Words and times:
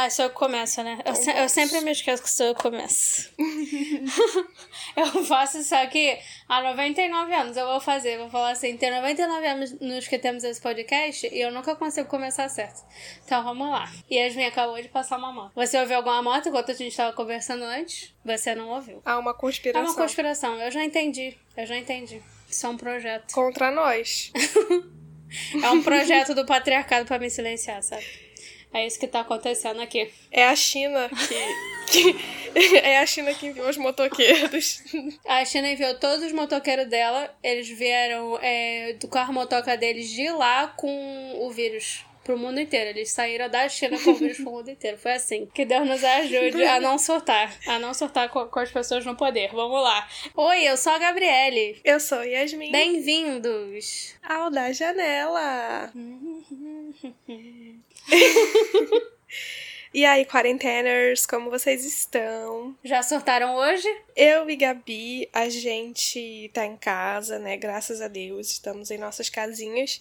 Ah, 0.00 0.08
sou 0.08 0.24
eu 0.24 0.30
que 0.30 0.36
começo, 0.36 0.82
né? 0.82 0.98
Eu, 1.04 1.14
se, 1.14 1.30
eu, 1.30 1.46
sempre 1.46 1.78
me 1.82 1.90
esqueço 1.90 2.22
que 2.22 2.30
sou 2.30 2.46
eu 2.46 2.54
que 2.54 2.62
começo. 2.62 3.30
eu 4.96 5.24
faço 5.26 5.62
só 5.62 5.86
que 5.88 6.18
há 6.48 6.62
99 6.62 7.34
anos 7.34 7.54
eu 7.54 7.66
vou 7.66 7.80
fazer, 7.80 8.16
vou 8.16 8.30
falar 8.30 8.52
assim, 8.52 8.78
tem 8.78 8.90
99 8.90 9.46
anos 9.46 9.78
nos 9.78 10.08
que 10.08 10.18
temos 10.18 10.42
esse 10.42 10.58
podcast 10.58 11.28
e 11.30 11.38
eu 11.38 11.52
nunca 11.52 11.76
consigo 11.76 12.08
começar 12.08 12.48
certo. 12.48 12.82
Então 13.26 13.44
vamos 13.44 13.68
lá. 13.68 13.92
E 14.08 14.16
Yasmin 14.16 14.46
acabou 14.46 14.80
de 14.80 14.88
passar 14.88 15.18
uma 15.18 15.34
moto. 15.34 15.52
Você 15.54 15.78
ouviu 15.78 15.98
alguma 15.98 16.22
moto 16.22 16.48
enquanto 16.48 16.70
a 16.70 16.74
gente 16.74 16.92
estava 16.92 17.12
conversando 17.12 17.64
antes? 17.64 18.14
Você 18.24 18.54
não 18.54 18.70
ouviu. 18.70 19.02
Ah, 19.04 19.18
uma 19.18 19.34
conspiração. 19.34 19.86
É 19.86 19.90
uma 19.90 19.94
conspiração, 19.94 20.56
eu 20.62 20.70
já 20.70 20.82
entendi. 20.82 21.36
Eu 21.54 21.66
já 21.66 21.76
entendi. 21.76 22.22
Isso 22.48 22.64
é 22.64 22.70
um 22.70 22.76
projeto. 22.78 23.34
Contra 23.34 23.70
nós. 23.70 24.32
é 25.62 25.70
um 25.70 25.82
projeto 25.82 26.34
do 26.34 26.46
patriarcado 26.46 27.04
para 27.04 27.18
me 27.18 27.28
silenciar, 27.28 27.82
sabe? 27.82 28.29
É 28.72 28.86
isso 28.86 28.98
que 29.00 29.08
tá 29.08 29.20
acontecendo 29.20 29.80
aqui. 29.80 30.10
É 30.30 30.46
a 30.46 30.54
China 30.54 31.08
que. 31.08 32.14
que 32.54 32.76
é 32.78 32.98
a 32.98 33.06
China 33.06 33.34
que 33.34 33.48
enviou 33.48 33.68
os 33.68 33.76
motoqueiros. 33.76 34.82
A 35.26 35.44
China 35.44 35.68
enviou 35.68 35.94
todos 35.98 36.24
os 36.24 36.32
motoqueiros 36.32 36.88
dela. 36.88 37.34
Eles 37.42 37.68
vieram 37.68 38.38
é, 38.40 38.92
do 38.94 39.08
carro 39.08 39.32
motoca 39.32 39.76
deles 39.76 40.08
de 40.10 40.30
lá 40.30 40.68
com 40.68 41.44
o 41.44 41.50
vírus 41.50 42.04
pro 42.24 42.38
mundo 42.38 42.60
inteiro. 42.60 42.90
Eles 42.90 43.10
saíram 43.10 43.48
da 43.48 43.68
China 43.68 43.98
com 43.98 44.10
o 44.10 44.14
vírus 44.14 44.38
pro 44.38 44.50
mundo 44.50 44.70
inteiro. 44.70 44.98
Foi 44.98 45.12
assim. 45.12 45.46
Que 45.46 45.64
Deus 45.64 45.86
nos 45.86 46.02
ajude 46.02 46.62
a 46.64 46.80
não 46.80 46.98
surtar. 46.98 47.54
A 47.66 47.78
não 47.78 47.94
surtar 47.94 48.28
com, 48.28 48.46
com 48.46 48.60
as 48.60 48.70
pessoas 48.70 49.04
no 49.04 49.16
poder. 49.16 49.50
Vamos 49.52 49.82
lá. 49.82 50.08
Oi, 50.34 50.62
eu 50.62 50.76
sou 50.76 50.92
a 50.92 50.98
Gabriele. 50.98 51.80
Eu 51.84 52.00
sou 52.00 52.22
Yasmin. 52.22 52.70
Bem-vindos 52.70 54.14
ao 54.22 54.50
Da 54.50 54.72
Janela. 54.72 55.92
E 59.92 60.04
aí, 60.04 60.24
quarenteners, 60.24 61.26
como 61.26 61.50
vocês 61.50 61.84
estão? 61.84 62.78
Já 62.84 63.02
surtaram 63.02 63.56
hoje? 63.56 63.88
Eu 64.14 64.48
e 64.48 64.54
Gabi, 64.54 65.28
a 65.32 65.48
gente 65.48 66.48
tá 66.54 66.64
em 66.64 66.76
casa, 66.76 67.40
né? 67.40 67.56
Graças 67.56 68.00
a 68.00 68.06
Deus, 68.06 68.52
estamos 68.52 68.92
em 68.92 68.98
nossas 68.98 69.28
casinhas. 69.28 69.98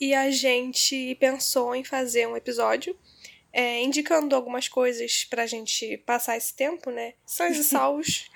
E 0.00 0.14
a 0.14 0.30
gente 0.30 1.16
pensou 1.16 1.74
em 1.74 1.82
fazer 1.82 2.28
um 2.28 2.36
episódio 2.36 2.96
é, 3.52 3.82
indicando 3.82 4.34
algumas 4.34 4.66
coisas 4.66 5.24
pra 5.24 5.46
gente 5.46 5.98
passar 5.98 6.36
esse 6.36 6.54
tempo, 6.54 6.90
né? 6.90 7.12
Sãos 7.26 7.56
e 7.56 7.62
salvos, 7.64 8.30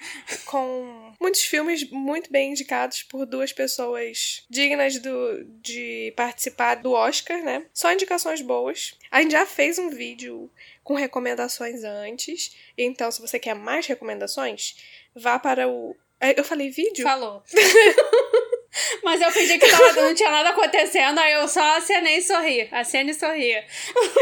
com 0.45 1.15
muitos 1.21 1.43
filmes 1.43 1.89
muito 1.91 2.31
bem 2.31 2.51
indicados 2.51 3.03
por 3.05 3.25
duas 3.25 3.53
pessoas 3.53 4.45
dignas 4.51 4.99
do, 4.99 5.45
de 5.63 6.13
participar 6.17 6.75
do 6.77 6.93
Oscar, 6.93 7.43
né? 7.43 7.65
Só 7.73 7.93
indicações 7.93 8.43
boas. 8.43 8.95
A 9.11 9.23
gente 9.23 9.33
já 9.33 9.47
fez 9.47 9.79
um 9.79 9.89
vídeo 9.89 10.51
com 10.87 10.95
recomendações 10.95 11.83
antes, 11.83 12.57
então 12.79 13.11
se 13.11 13.21
você 13.21 13.41
quer 13.41 13.57
mais 13.57 13.85
recomendações, 13.89 14.77
vá 15.17 15.37
para 15.37 15.67
o. 15.67 15.97
É, 16.21 16.39
eu 16.39 16.45
falei 16.45 16.71
vídeo? 16.71 17.03
Falou. 17.03 17.43
Mas 19.03 19.21
eu 19.21 19.33
fingi 19.33 19.59
que 19.59 19.69
tava, 19.69 19.93
não 20.01 20.15
tinha 20.15 20.31
nada 20.31 20.51
acontecendo, 20.51 21.19
aí 21.19 21.33
eu 21.33 21.49
só 21.49 21.77
acenei 21.77 22.19
e 22.19 22.23
sorri. 22.23 22.69
Acene 22.71 23.11
e 23.11 23.15
sorria. 23.15 23.65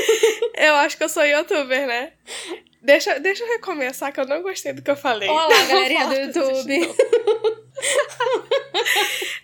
Eu 0.56 0.76
acho 0.76 0.96
que 0.96 1.02
eu 1.02 1.08
sou 1.08 1.26
youtuber, 1.26 1.86
né? 1.86 2.12
Deixa, 2.80 3.18
deixa 3.18 3.42
eu 3.42 3.48
recomeçar, 3.48 4.12
que 4.12 4.20
eu 4.20 4.26
não 4.26 4.40
gostei 4.40 4.72
do 4.72 4.82
que 4.82 4.90
eu 4.90 4.96
falei. 4.96 5.28
Olá, 5.28 5.48
galerinha 5.66 6.06
do 6.06 6.14
YouTube. 6.14 6.94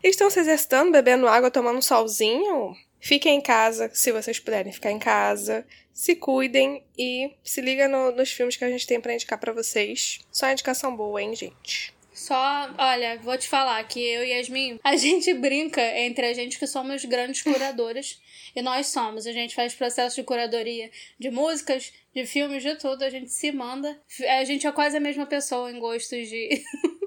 Estão 0.04 0.30
se 0.30 0.38
exercitando, 0.38 0.92
bebendo 0.92 1.26
água, 1.26 1.50
tomando 1.50 1.78
um 1.78 1.82
solzinho? 1.82 2.76
Fiquem 3.00 3.36
em 3.36 3.40
casa, 3.40 3.90
se 3.92 4.12
vocês 4.12 4.38
puderem 4.38 4.72
ficar 4.72 4.90
em 4.90 4.98
casa. 4.98 5.66
Se 5.92 6.14
cuidem 6.14 6.82
e 6.96 7.32
se 7.42 7.60
liga 7.60 7.88
no, 7.88 8.12
nos 8.12 8.30
filmes 8.30 8.56
que 8.56 8.64
a 8.64 8.70
gente 8.70 8.86
tem 8.86 9.00
para 9.00 9.14
indicar 9.14 9.38
para 9.38 9.52
vocês. 9.52 10.20
Só 10.30 10.50
indicação 10.50 10.96
boa, 10.96 11.20
hein, 11.20 11.34
gente? 11.34 11.92
Só, 12.12 12.70
olha, 12.78 13.18
vou 13.18 13.36
te 13.38 13.48
falar 13.48 13.82
que 13.84 14.00
eu 14.00 14.22
e 14.24 14.30
Yasmin, 14.30 14.78
a 14.84 14.96
gente 14.96 15.32
brinca 15.34 15.80
entre 15.98 16.26
a 16.26 16.34
gente 16.34 16.58
que 16.58 16.66
somos 16.66 17.04
grandes 17.04 17.42
curadoras. 17.42 18.20
e 18.54 18.62
nós 18.62 18.88
somos. 18.88 19.26
A 19.26 19.32
gente 19.32 19.54
faz 19.54 19.74
processo 19.74 20.16
de 20.16 20.22
curadoria 20.22 20.90
de 21.18 21.30
músicas, 21.30 21.92
de 22.14 22.26
filmes, 22.26 22.62
de 22.62 22.74
tudo. 22.76 23.02
A 23.02 23.10
gente 23.10 23.30
se 23.30 23.52
manda. 23.52 23.98
A 24.38 24.44
gente 24.44 24.66
é 24.66 24.72
quase 24.72 24.96
a 24.96 25.00
mesma 25.00 25.26
pessoa 25.26 25.70
em 25.70 25.78
gostos 25.78 26.28
de. 26.28 26.62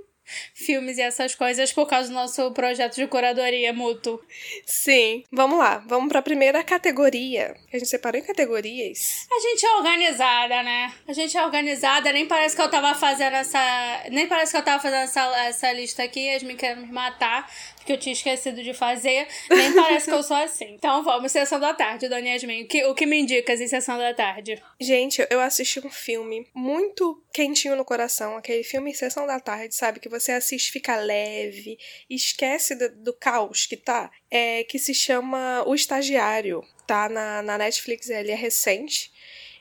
filmes 0.54 0.98
e 0.98 1.02
essas 1.02 1.36
coisas 1.36 1.72
por 1.72 1.88
causa 1.88 2.10
do 2.10 2.16
nosso 2.16 2.52
projeto 2.52 2.96
de 2.96 3.08
curadoria 3.08 3.74
mútuo. 3.74 4.20
Sim. 4.66 5.24
Vamos 5.32 5.60
lá, 5.60 5.84
vamos 5.88 6.10
para 6.10 6.20
a 6.20 6.24
primeira 6.24 6.64
categoria. 6.64 7.56
A 7.72 7.78
gente 7.78 7.90
separou 7.90 8.20
em 8.20 8.24
categorias. 8.24 9.28
A 9.32 9.40
gente 9.40 9.66
é 9.66 9.76
organizada, 9.76 10.64
né? 10.64 10.94
A 11.08 11.14
gente 11.14 11.38
é 11.38 11.44
organizada, 11.44 12.12
nem 12.12 12.28
parece 12.28 12.56
que 12.56 12.62
eu 12.62 12.70
tava 12.70 12.94
fazendo 12.96 13.36
essa. 13.36 14.04
Nem 14.12 14.28
parece 14.28 14.52
que 14.52 14.58
eu 14.58 14.64
tava 14.64 14.82
fazendo 14.82 15.04
essa, 15.04 15.22
essa 15.46 15.72
lista 15.72 16.04
aqui, 16.04 16.30
as 16.30 16.44
me 16.44 16.56
querem 16.56 16.86
me 16.86 16.92
matar 16.92 17.50
que 17.84 17.94
eu 17.94 17.98
tinha 17.98 18.14
esquecido 18.14 18.64
de 18.64 18.74
fazer. 18.74 19.28
Nem 19.50 19.74
parece 19.74 20.08
que 20.08 20.14
eu 20.14 20.24
sou 20.24 20.38
assim. 20.38 20.76
Então 20.76 21.04
vamos, 21.04 21.32
sessão 21.32 21.60
da 21.60 21.74
tarde, 21.74 22.08
Dona 22.08 22.30
Yasmin. 22.30 22.64
O 22.64 22.68
que, 22.68 22.86
o 22.86 22.96
que 22.96 23.06
me 23.06 23.20
indicas 23.20 23.60
em 23.62 23.68
sessão 23.68 23.98
da 23.98 24.14
tarde? 24.14 24.62
Gente, 24.80 25.26
eu 25.30 25.40
assisti 25.40 25.80
um 25.86 25.90
filme 25.90 26.48
muito 26.54 27.22
quentinho 27.34 27.76
no 27.76 27.86
coração. 27.86 28.38
Aquele 28.38 28.64
filme 28.64 28.94
Sessão 28.94 29.26
da 29.26 29.40
Tarde, 29.40 29.76
sabe? 29.76 30.00
Que 30.00 30.10
você 30.10 30.32
assiste, 30.32 30.72
fica 30.72 30.96
leve, 30.96 31.78
esquece 32.10 32.76
do, 32.76 32.90
do 33.04 33.14
caos 33.14 33.66
que 33.66 33.76
tá. 33.76 34.10
É, 34.30 34.64
que 34.64 34.80
se 34.80 34.94
chama 34.94 35.64
O 35.66 35.76
Estagiário. 35.76 36.64
Tá 36.88 37.10
na, 37.10 37.42
na 37.42 37.58
Netflix, 37.58 38.10
ele 38.10 38.32
é 38.32 38.36
recente. 38.36 39.12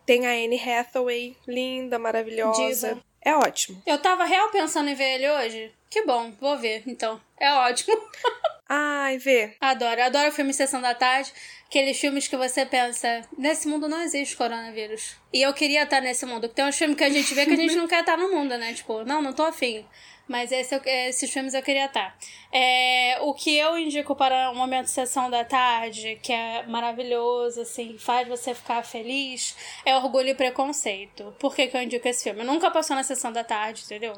Tem 0.04 0.26
a 0.26 0.30
Anne 0.30 0.60
Hathaway, 0.60 1.36
linda, 1.46 1.98
maravilhosa. 1.98 2.94
Diva. 2.94 3.04
É 3.24 3.34
ótimo. 3.36 3.80
Eu 3.86 3.98
tava 3.98 4.24
real 4.24 4.50
pensando 4.50 4.88
em 4.88 4.94
ver 4.94 5.14
ele 5.14 5.30
hoje. 5.30 5.72
Que 5.92 6.06
bom, 6.06 6.32
vou 6.40 6.56
ver, 6.56 6.84
então. 6.86 7.20
É 7.38 7.52
ótimo. 7.52 7.94
Ai, 8.66 9.18
vê. 9.18 9.54
Adoro, 9.60 10.02
adoro 10.02 10.32
filme 10.32 10.54
Sessão 10.54 10.80
da 10.80 10.94
Tarde. 10.94 11.30
Aqueles 11.66 12.00
filmes 12.00 12.26
que 12.26 12.34
você 12.34 12.64
pensa, 12.64 13.20
nesse 13.36 13.68
mundo 13.68 13.86
não 13.86 14.00
existe 14.00 14.34
coronavírus. 14.34 15.16
E 15.30 15.42
eu 15.42 15.52
queria 15.52 15.82
estar 15.82 16.00
nesse 16.00 16.24
mundo. 16.24 16.48
Tem 16.48 16.64
uns 16.64 16.78
filmes 16.78 16.96
que 16.96 17.04
a 17.04 17.10
gente 17.10 17.34
vê 17.34 17.44
que 17.44 17.52
a 17.52 17.56
gente 17.56 17.76
não 17.76 17.86
quer 17.86 18.00
estar 18.00 18.16
no 18.16 18.30
mundo, 18.30 18.56
né? 18.56 18.72
Tipo, 18.72 19.04
não, 19.04 19.20
não 19.20 19.34
tô 19.34 19.42
afim. 19.42 19.84
Mas 20.26 20.50
esse, 20.50 20.80
esses 20.86 21.30
filmes 21.30 21.52
eu 21.52 21.62
queria 21.62 21.84
estar. 21.84 22.16
É, 22.50 23.18
o 23.20 23.34
que 23.34 23.54
eu 23.54 23.76
indico 23.76 24.16
para 24.16 24.50
o 24.50 24.54
momento 24.54 24.86
sessão 24.86 25.28
da 25.28 25.44
tarde, 25.44 26.18
que 26.22 26.32
é 26.32 26.64
maravilhoso, 26.66 27.60
assim, 27.60 27.98
faz 27.98 28.26
você 28.26 28.54
ficar 28.54 28.82
feliz, 28.82 29.54
é 29.84 29.94
Orgulho 29.94 30.28
e 30.28 30.34
Preconceito. 30.34 31.34
Por 31.38 31.54
que, 31.54 31.66
que 31.66 31.76
eu 31.76 31.82
indico 31.82 32.08
esse 32.08 32.24
filme? 32.24 32.44
Nunca 32.44 32.70
passou 32.70 32.96
na 32.96 33.02
sessão 33.02 33.30
da 33.30 33.44
tarde, 33.44 33.82
entendeu? 33.84 34.14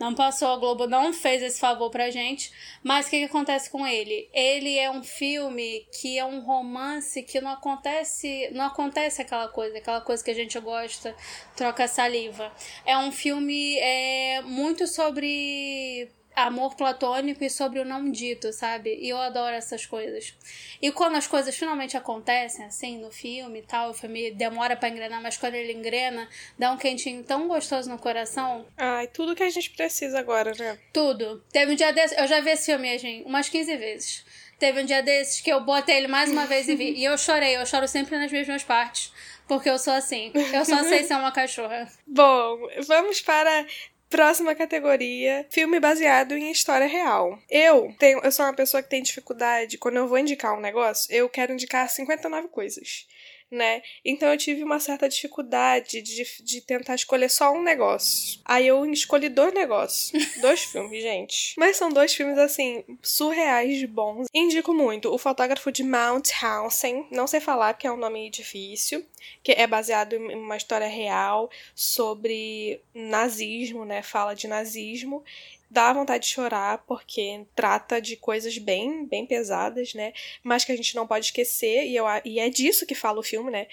Não 0.00 0.14
passou, 0.14 0.48
a 0.48 0.56
Globo 0.56 0.86
não 0.86 1.12
fez 1.12 1.42
esse 1.42 1.60
favor 1.60 1.90
pra 1.90 2.08
gente. 2.08 2.50
Mas 2.82 3.06
o 3.06 3.10
que, 3.10 3.18
que 3.18 3.24
acontece 3.24 3.68
com 3.68 3.86
ele? 3.86 4.30
Ele 4.32 4.78
é 4.78 4.90
um 4.90 5.04
filme 5.04 5.86
que 5.92 6.18
é 6.18 6.24
um 6.24 6.40
romance 6.40 7.22
que 7.22 7.38
não 7.38 7.50
acontece. 7.50 8.48
Não 8.54 8.64
acontece 8.64 9.20
aquela 9.20 9.48
coisa, 9.48 9.76
aquela 9.76 10.00
coisa 10.00 10.24
que 10.24 10.30
a 10.30 10.34
gente 10.34 10.58
gosta, 10.58 11.14
troca 11.54 11.86
saliva. 11.86 12.50
É 12.86 12.96
um 12.96 13.12
filme 13.12 13.78
é, 13.78 14.40
muito 14.40 14.86
sobre 14.86 16.10
amor 16.34 16.74
platônico 16.74 17.44
e 17.44 17.50
sobre 17.50 17.80
o 17.80 17.84
não 17.84 18.10
dito, 18.10 18.52
sabe? 18.52 18.96
E 19.00 19.08
eu 19.08 19.18
adoro 19.18 19.54
essas 19.54 19.84
coisas. 19.84 20.34
E 20.80 20.90
quando 20.92 21.16
as 21.16 21.26
coisas 21.26 21.56
finalmente 21.56 21.96
acontecem, 21.96 22.64
assim, 22.64 22.98
no 22.98 23.10
filme 23.10 23.60
e 23.60 23.62
tal, 23.62 23.90
o 23.90 23.94
filme 23.94 24.30
demora 24.30 24.76
para 24.76 24.88
engrenar, 24.88 25.22
mas 25.22 25.36
quando 25.36 25.54
ele 25.54 25.72
engrena, 25.72 26.28
dá 26.58 26.72
um 26.72 26.76
quentinho 26.76 27.22
tão 27.22 27.48
gostoso 27.48 27.90
no 27.90 27.98
coração. 27.98 28.66
Ai, 28.76 29.06
tudo 29.06 29.34
que 29.34 29.42
a 29.42 29.50
gente 29.50 29.70
precisa 29.70 30.18
agora, 30.18 30.52
né? 30.58 30.78
Tudo. 30.92 31.42
Teve 31.52 31.72
um 31.72 31.76
dia 31.76 31.92
desse, 31.92 32.18
eu 32.18 32.26
já 32.26 32.40
vi 32.40 32.50
esse 32.50 32.66
filme, 32.66 32.98
gente, 32.98 33.26
umas 33.26 33.48
15 33.48 33.76
vezes. 33.76 34.24
Teve 34.58 34.82
um 34.82 34.84
dia 34.84 35.02
desses 35.02 35.40
que 35.40 35.50
eu 35.50 35.62
botei 35.62 35.96
ele 35.96 36.08
mais 36.08 36.30
uma 36.30 36.46
vez 36.46 36.68
e 36.68 36.76
vi. 36.76 36.92
e 36.92 37.04
eu 37.04 37.16
chorei, 37.16 37.56
eu 37.56 37.64
choro 37.64 37.88
sempre 37.88 38.18
nas 38.18 38.30
mesmas 38.30 38.62
partes. 38.62 39.10
Porque 39.48 39.68
eu 39.68 39.78
sou 39.78 39.94
assim. 39.94 40.30
Eu 40.52 40.64
só 40.64 40.84
sei 40.84 41.02
ser 41.02 41.14
uma 41.14 41.32
cachorra. 41.32 41.90
Bom, 42.06 42.68
vamos 42.86 43.20
para 43.20 43.66
Próxima 44.10 44.56
categoria, 44.56 45.46
filme 45.50 45.78
baseado 45.78 46.32
em 46.32 46.50
história 46.50 46.88
real. 46.88 47.38
Eu 47.48 47.94
tenho, 47.96 48.18
eu 48.18 48.32
sou 48.32 48.44
uma 48.44 48.52
pessoa 48.52 48.82
que 48.82 48.90
tem 48.90 49.00
dificuldade, 49.00 49.78
quando 49.78 49.98
eu 49.98 50.08
vou 50.08 50.18
indicar 50.18 50.52
um 50.52 50.60
negócio, 50.60 51.14
eu 51.14 51.28
quero 51.28 51.52
indicar 51.52 51.88
59 51.88 52.48
coisas 52.48 53.06
né? 53.50 53.82
Então 54.04 54.28
eu 54.28 54.38
tive 54.38 54.62
uma 54.62 54.78
certa 54.78 55.08
dificuldade 55.08 56.00
de, 56.02 56.24
de 56.42 56.60
tentar 56.60 56.94
escolher 56.94 57.28
só 57.28 57.52
um 57.52 57.62
negócio. 57.62 58.40
Aí 58.44 58.66
eu 58.66 58.84
escolhi 58.86 59.28
dois 59.28 59.52
negócios. 59.52 60.12
dois 60.40 60.62
filmes, 60.64 61.02
gente. 61.02 61.54
Mas 61.58 61.76
são 61.76 61.90
dois 61.90 62.14
filmes, 62.14 62.38
assim, 62.38 62.84
surreais 63.02 63.78
de 63.78 63.86
bons. 63.86 64.26
Indico 64.32 64.72
muito. 64.72 65.12
O 65.12 65.18
Fotógrafo 65.18 65.72
de 65.72 65.82
Mount 65.82 66.30
Housing. 66.42 67.06
Não 67.10 67.26
sei 67.26 67.40
falar 67.40 67.74
porque 67.74 67.86
é 67.86 67.92
um 67.92 67.96
nome 67.96 68.30
difícil. 68.30 69.04
Que 69.42 69.52
é 69.52 69.66
baseado 69.66 70.14
em 70.14 70.34
uma 70.34 70.56
história 70.56 70.86
real 70.86 71.50
sobre 71.74 72.80
nazismo, 72.94 73.84
né? 73.84 74.02
Fala 74.02 74.34
de 74.34 74.46
nazismo 74.46 75.24
dá 75.70 75.92
vontade 75.92 76.24
de 76.24 76.32
chorar 76.32 76.78
porque 76.86 77.46
trata 77.54 78.00
de 78.00 78.16
coisas 78.16 78.58
bem, 78.58 79.06
bem 79.06 79.24
pesadas, 79.24 79.94
né? 79.94 80.12
Mas 80.42 80.64
que 80.64 80.72
a 80.72 80.76
gente 80.76 80.96
não 80.96 81.06
pode 81.06 81.26
esquecer 81.26 81.86
e, 81.86 81.94
eu, 81.96 82.04
e 82.24 82.40
é 82.40 82.50
disso 82.50 82.84
que 82.84 82.94
fala 82.94 83.20
o 83.20 83.22
filme, 83.22 83.50
né? 83.50 83.68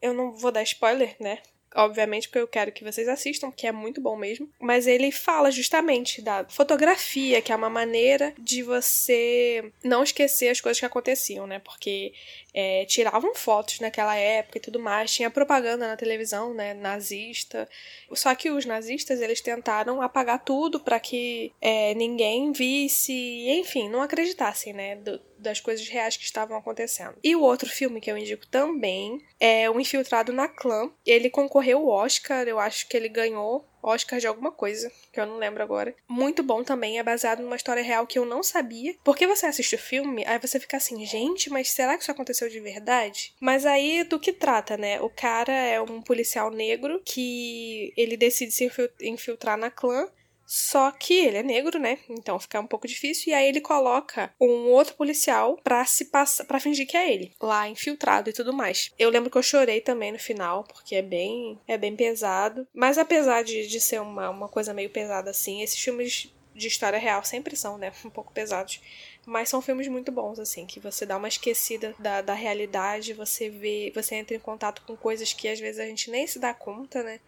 Eu 0.00 0.14
não 0.14 0.32
vou 0.32 0.52
dar 0.52 0.62
spoiler, 0.62 1.16
né? 1.18 1.38
Obviamente, 1.74 2.28
porque 2.28 2.38
eu 2.38 2.48
quero 2.48 2.72
que 2.72 2.84
vocês 2.84 3.08
assistam, 3.08 3.50
porque 3.50 3.66
é 3.66 3.72
muito 3.72 4.00
bom 4.00 4.16
mesmo. 4.16 4.48
Mas 4.60 4.86
ele 4.86 5.10
fala 5.12 5.50
justamente 5.50 6.20
da 6.20 6.44
fotografia, 6.48 7.40
que 7.40 7.52
é 7.52 7.56
uma 7.56 7.70
maneira 7.70 8.34
de 8.38 8.62
você 8.62 9.72
não 9.82 10.02
esquecer 10.02 10.48
as 10.48 10.60
coisas 10.60 10.80
que 10.80 10.86
aconteciam, 10.86 11.46
né? 11.46 11.58
Porque 11.60 12.12
é, 12.52 12.84
tiravam 12.86 13.34
fotos 13.34 13.80
naquela 13.80 14.16
época 14.16 14.58
e 14.58 14.60
tudo 14.60 14.80
mais, 14.80 15.12
tinha 15.12 15.30
propaganda 15.30 15.86
na 15.86 15.96
televisão, 15.96 16.52
né? 16.52 16.74
Nazista. 16.74 17.68
Só 18.12 18.34
que 18.34 18.50
os 18.50 18.66
nazistas, 18.66 19.20
eles 19.20 19.40
tentaram 19.40 20.02
apagar 20.02 20.44
tudo 20.44 20.80
para 20.80 20.98
que 20.98 21.52
é, 21.60 21.94
ninguém 21.94 22.52
visse, 22.52 23.12
enfim, 23.48 23.88
não 23.88 24.02
acreditassem, 24.02 24.72
né? 24.72 24.96
Do, 24.96 25.20
das 25.40 25.60
coisas 25.60 25.88
reais 25.88 26.16
que 26.16 26.24
estavam 26.24 26.56
acontecendo. 26.56 27.16
E 27.22 27.34
o 27.34 27.42
outro 27.42 27.68
filme 27.68 28.00
que 28.00 28.10
eu 28.10 28.16
indico 28.16 28.46
também 28.46 29.20
é 29.38 29.70
O 29.70 29.80
Infiltrado 29.80 30.32
na 30.32 30.48
Clã. 30.48 30.90
Ele 31.04 31.30
concorreu 31.30 31.78
ao 31.78 32.04
Oscar, 32.04 32.46
eu 32.46 32.58
acho 32.58 32.88
que 32.88 32.96
ele 32.96 33.08
ganhou 33.08 33.66
Oscar 33.82 34.20
de 34.20 34.26
alguma 34.26 34.52
coisa, 34.52 34.92
que 35.12 35.18
eu 35.18 35.26
não 35.26 35.38
lembro 35.38 35.62
agora. 35.62 35.94
Muito 36.08 36.42
bom 36.42 36.62
também, 36.62 36.98
é 36.98 37.02
baseado 37.02 37.42
numa 37.42 37.56
história 37.56 37.82
real 37.82 38.06
que 38.06 38.18
eu 38.18 38.24
não 38.24 38.42
sabia. 38.42 38.94
Porque 39.02 39.26
você 39.26 39.46
assiste 39.46 39.74
o 39.74 39.78
filme, 39.78 40.24
aí 40.26 40.38
você 40.38 40.60
fica 40.60 40.76
assim, 40.76 41.04
gente, 41.06 41.50
mas 41.50 41.70
será 41.70 41.96
que 41.96 42.02
isso 42.02 42.10
aconteceu 42.10 42.48
de 42.48 42.60
verdade? 42.60 43.34
Mas 43.40 43.64
aí 43.64 44.04
do 44.04 44.20
que 44.20 44.32
trata, 44.32 44.76
né? 44.76 45.00
O 45.00 45.08
cara 45.08 45.52
é 45.52 45.80
um 45.80 46.02
policial 46.02 46.50
negro 46.50 47.00
que 47.04 47.92
ele 47.96 48.16
decide 48.16 48.52
se 48.52 48.70
infiltrar 49.00 49.56
na 49.56 49.70
clã 49.70 50.08
só 50.52 50.90
que 50.90 51.14
ele 51.14 51.36
é 51.36 51.42
negro, 51.44 51.78
né? 51.78 52.00
Então 52.08 52.36
fica 52.40 52.58
um 52.58 52.66
pouco 52.66 52.88
difícil. 52.88 53.30
E 53.30 53.34
aí 53.34 53.48
ele 53.48 53.60
coloca 53.60 54.34
um 54.40 54.66
outro 54.66 54.96
policial 54.96 55.56
pra 55.62 55.84
se 55.84 56.06
passar, 56.06 56.44
para 56.44 56.58
fingir 56.58 56.88
que 56.88 56.96
é 56.96 57.12
ele, 57.12 57.32
lá 57.40 57.68
infiltrado 57.68 58.28
e 58.28 58.32
tudo 58.32 58.52
mais. 58.52 58.90
Eu 58.98 59.10
lembro 59.10 59.30
que 59.30 59.38
eu 59.38 59.44
chorei 59.44 59.80
também 59.80 60.10
no 60.10 60.18
final, 60.18 60.64
porque 60.64 60.96
é 60.96 61.02
bem, 61.02 61.56
é 61.68 61.78
bem 61.78 61.94
pesado. 61.94 62.66
Mas 62.74 62.98
apesar 62.98 63.44
de, 63.44 63.68
de 63.68 63.80
ser 63.80 64.00
uma, 64.00 64.28
uma 64.28 64.48
coisa 64.48 64.74
meio 64.74 64.90
pesada 64.90 65.30
assim, 65.30 65.62
esses 65.62 65.78
filmes 65.78 66.34
de 66.52 66.66
história 66.66 66.98
real 66.98 67.22
sempre 67.22 67.54
são, 67.54 67.78
né? 67.78 67.92
Um 68.04 68.10
pouco 68.10 68.32
pesados. 68.32 68.80
Mas 69.24 69.48
são 69.48 69.62
filmes 69.62 69.86
muito 69.86 70.10
bons, 70.10 70.40
assim, 70.40 70.66
que 70.66 70.80
você 70.80 71.06
dá 71.06 71.16
uma 71.16 71.28
esquecida 71.28 71.94
da, 71.96 72.22
da 72.22 72.34
realidade, 72.34 73.14
você 73.14 73.48
vê, 73.48 73.92
você 73.94 74.16
entra 74.16 74.36
em 74.36 74.40
contato 74.40 74.82
com 74.84 74.96
coisas 74.96 75.32
que 75.32 75.46
às 75.46 75.60
vezes 75.60 75.78
a 75.78 75.86
gente 75.86 76.10
nem 76.10 76.26
se 76.26 76.40
dá 76.40 76.52
conta, 76.52 77.04
né? 77.04 77.20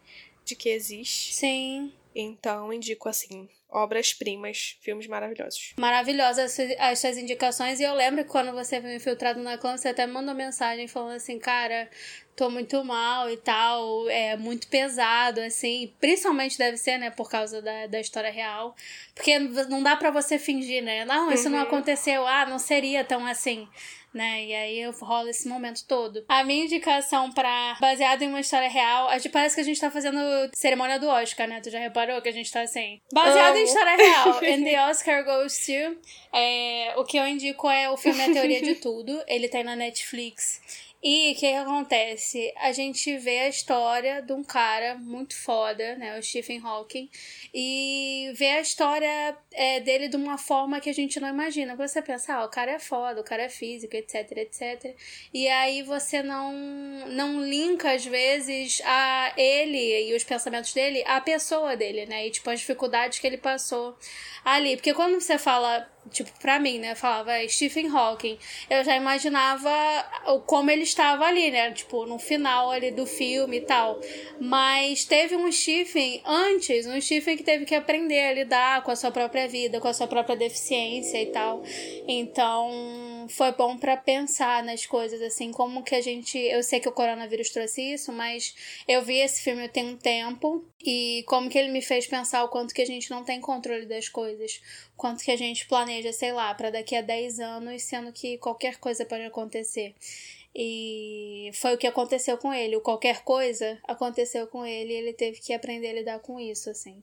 De 0.44 0.56
que 0.56 0.70
existe. 0.70 1.32
Sim. 1.34 1.92
Então, 2.14 2.72
indico 2.72 3.08
assim, 3.08 3.48
obras-primas, 3.72 4.76
filmes 4.80 5.06
maravilhosos. 5.06 5.72
Maravilhosas 5.78 6.58
as 6.78 6.98
suas 6.98 7.16
indicações. 7.16 7.80
E 7.80 7.82
eu 7.82 7.94
lembro 7.94 8.22
que 8.24 8.30
quando 8.30 8.52
você 8.52 8.80
foi 8.80 8.94
infiltrado 8.94 9.40
na 9.40 9.56
clã, 9.56 9.76
você 9.76 9.88
até 9.88 10.06
mandou 10.06 10.34
mensagem 10.34 10.86
falando 10.86 11.16
assim, 11.16 11.38
cara, 11.38 11.88
tô 12.36 12.50
muito 12.50 12.84
mal 12.84 13.30
e 13.30 13.36
tal, 13.36 14.08
é 14.08 14.36
muito 14.36 14.68
pesado, 14.68 15.40
assim. 15.40 15.92
Principalmente 15.98 16.58
deve 16.58 16.76
ser, 16.76 16.98
né, 16.98 17.10
por 17.10 17.30
causa 17.30 17.62
da, 17.62 17.86
da 17.86 18.00
história 18.00 18.30
real. 18.30 18.74
Porque 19.14 19.38
não 19.38 19.82
dá 19.82 19.96
para 19.96 20.10
você 20.10 20.38
fingir, 20.38 20.82
né? 20.82 21.04
Não, 21.04 21.32
isso 21.32 21.44
uhum. 21.44 21.52
não 21.52 21.60
aconteceu, 21.60 22.26
ah, 22.26 22.46
não 22.46 22.58
seria 22.58 23.02
tão 23.04 23.26
assim 23.26 23.66
né? 24.14 24.44
E 24.44 24.54
aí 24.54 24.90
rola 25.00 25.30
esse 25.30 25.48
momento 25.48 25.84
todo. 25.86 26.24
A 26.28 26.44
minha 26.44 26.64
indicação 26.64 27.30
para 27.32 27.76
baseado 27.80 28.22
em 28.22 28.28
uma 28.28 28.40
história 28.40 28.68
real, 28.68 29.08
a 29.08 29.18
gente 29.18 29.30
parece 29.30 29.54
que 29.54 29.60
a 29.60 29.64
gente 29.64 29.80
tá 29.80 29.90
fazendo 29.90 30.18
cerimônia 30.54 30.98
do 30.98 31.08
Oscar, 31.08 31.48
né? 31.48 31.60
Tu 31.60 31.70
já 31.70 31.78
reparou 31.78 32.20
que 32.20 32.28
a 32.28 32.32
gente 32.32 32.52
tá 32.52 32.62
assim? 32.62 33.00
Baseado 33.12 33.56
em 33.62 33.66
história 33.66 33.96
real. 33.96 34.28
And 34.44 34.64
the 34.64 34.80
Oscar 34.88 35.24
goes 35.24 35.66
to. 35.66 35.96
É, 36.32 36.94
o 36.96 37.04
que 37.04 37.16
eu 37.16 37.26
indico 37.26 37.68
é 37.68 37.90
o 37.90 37.96
filme 37.96 38.22
A 38.22 38.32
Teoria 38.32 38.60
de 38.60 38.76
Tudo. 38.76 39.22
Ele 39.26 39.48
tá 39.48 39.62
na 39.62 39.76
Netflix. 39.76 40.60
E 41.04 41.32
o 41.32 41.34
que, 41.34 41.52
acontece? 41.54 42.54
A 42.58 42.70
gente 42.70 43.18
vê 43.18 43.40
a 43.40 43.48
história 43.48 44.22
de 44.22 44.32
um 44.32 44.44
cara 44.44 44.94
muito 44.94 45.34
foda, 45.34 45.96
né? 45.96 46.16
O 46.16 46.22
Stephen 46.22 46.60
Hawking. 46.64 47.10
E 47.52 48.32
vê 48.36 48.50
a 48.50 48.60
história 48.60 49.36
é, 49.50 49.80
dele 49.80 50.06
de 50.06 50.14
uma 50.14 50.38
forma 50.38 50.80
que 50.80 50.88
a 50.88 50.94
gente 50.94 51.18
não 51.18 51.28
imagina. 51.28 51.74
Você 51.74 52.00
pensa, 52.00 52.34
ah, 52.34 52.44
o 52.44 52.48
cara 52.48 52.70
é 52.70 52.78
foda, 52.78 53.20
o 53.20 53.24
cara 53.24 53.42
é 53.42 53.48
físico, 53.48 53.96
etc, 53.96 54.30
etc. 54.36 54.96
E 55.34 55.48
aí 55.48 55.82
você 55.82 56.22
não, 56.22 56.52
não 57.08 57.44
linka, 57.44 57.90
às 57.94 58.04
vezes, 58.04 58.80
a 58.84 59.32
ele 59.36 60.08
e 60.08 60.14
os 60.14 60.22
pensamentos 60.22 60.72
dele 60.72 61.02
à 61.04 61.20
pessoa 61.20 61.76
dele, 61.76 62.06
né? 62.06 62.28
E, 62.28 62.30
tipo, 62.30 62.48
as 62.48 62.60
dificuldades 62.60 63.18
que 63.18 63.26
ele 63.26 63.38
passou 63.38 63.98
ali. 64.44 64.76
Porque 64.76 64.94
quando 64.94 65.20
você 65.20 65.36
fala 65.36 65.91
tipo, 66.10 66.30
pra 66.40 66.58
mim, 66.58 66.78
né? 66.78 66.94
Falava 66.94 67.32
Stephen 67.48 67.88
Hawking. 67.88 68.38
Eu 68.68 68.84
já 68.84 68.96
imaginava 68.96 69.70
como 70.46 70.70
ele 70.70 70.82
estava 70.82 71.24
ali, 71.24 71.50
né? 71.50 71.70
Tipo, 71.72 72.06
no 72.06 72.18
final 72.18 72.70
ali 72.70 72.90
do 72.90 73.06
filme 73.06 73.58
e 73.58 73.60
tal. 73.62 74.00
Mas 74.40 75.04
teve 75.04 75.36
um 75.36 75.50
Stephen 75.50 76.22
antes, 76.24 76.86
um 76.86 77.00
Stephen 77.00 77.36
que 77.36 77.42
teve 77.42 77.64
que 77.64 77.74
aprender 77.74 78.24
a 78.24 78.32
lidar 78.32 78.82
com 78.82 78.90
a 78.90 78.96
sua 78.96 79.10
própria 79.10 79.46
vida, 79.46 79.80
com 79.80 79.88
a 79.88 79.94
sua 79.94 80.06
própria 80.06 80.36
deficiência 80.36 81.22
e 81.22 81.26
tal. 81.26 81.62
Então, 82.06 82.70
foi 83.28 83.52
bom 83.52 83.76
para 83.76 83.96
pensar 83.96 84.62
nas 84.62 84.86
coisas, 84.86 85.20
assim, 85.22 85.50
como 85.52 85.82
que 85.82 85.94
a 85.94 86.00
gente. 86.00 86.38
Eu 86.38 86.62
sei 86.62 86.80
que 86.80 86.88
o 86.88 86.92
coronavírus 86.92 87.50
trouxe 87.50 87.94
isso, 87.94 88.12
mas 88.12 88.54
eu 88.86 89.02
vi 89.02 89.18
esse 89.18 89.42
filme 89.42 89.68
tem 89.68 89.86
um 89.86 89.96
tempo 89.96 90.64
e 90.84 91.24
como 91.26 91.48
que 91.48 91.58
ele 91.58 91.70
me 91.70 91.82
fez 91.82 92.06
pensar 92.06 92.44
o 92.44 92.48
quanto 92.48 92.74
que 92.74 92.82
a 92.82 92.86
gente 92.86 93.10
não 93.10 93.24
tem 93.24 93.40
controle 93.40 93.86
das 93.86 94.08
coisas, 94.08 94.60
quanto 94.96 95.24
que 95.24 95.30
a 95.30 95.36
gente 95.36 95.66
planeja, 95.66 96.12
sei 96.12 96.32
lá, 96.32 96.54
para 96.54 96.70
daqui 96.70 96.96
a 96.96 97.02
10 97.02 97.40
anos, 97.40 97.82
sendo 97.82 98.12
que 98.12 98.38
qualquer 98.38 98.78
coisa 98.78 99.04
pode 99.04 99.24
acontecer. 99.24 99.94
E 100.54 101.50
foi 101.54 101.74
o 101.74 101.78
que 101.78 101.86
aconteceu 101.86 102.36
com 102.36 102.52
ele. 102.52 102.76
O 102.76 102.80
qualquer 102.80 103.22
coisa 103.22 103.78
aconteceu 103.84 104.46
com 104.46 104.66
ele 104.66 104.92
e 104.92 104.96
ele 104.96 105.12
teve 105.12 105.40
que 105.40 105.54
aprender 105.54 105.88
a 105.88 105.94
lidar 105.94 106.18
com 106.20 106.38
isso, 106.38 106.68
assim. 106.68 107.02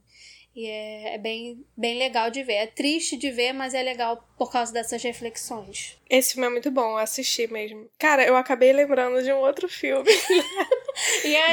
E 0.56 0.66
é, 0.66 1.16
é, 1.16 1.18
bem, 1.18 1.64
bem 1.78 1.98
legal 1.98 2.30
de 2.30 2.44
ver. 2.44 2.54
É 2.54 2.68
triste 2.68 3.16
de 3.16 3.32
ver, 3.32 3.54
mas 3.54 3.74
é 3.74 3.82
legal 3.82 4.28
por 4.38 4.52
causa 4.52 4.74
dessas 4.74 5.02
reflexões. 5.04 5.98
Esse 6.10 6.34
filme 6.34 6.48
é 6.48 6.50
muito 6.50 6.72
bom, 6.72 6.98
assistir 6.98 7.52
mesmo. 7.52 7.88
Cara, 8.00 8.26
eu 8.26 8.36
acabei 8.36 8.74
lembrando 8.74 9.22
de 9.22 9.32
um 9.32 9.38
outro 9.38 9.70
filme. 9.70 10.10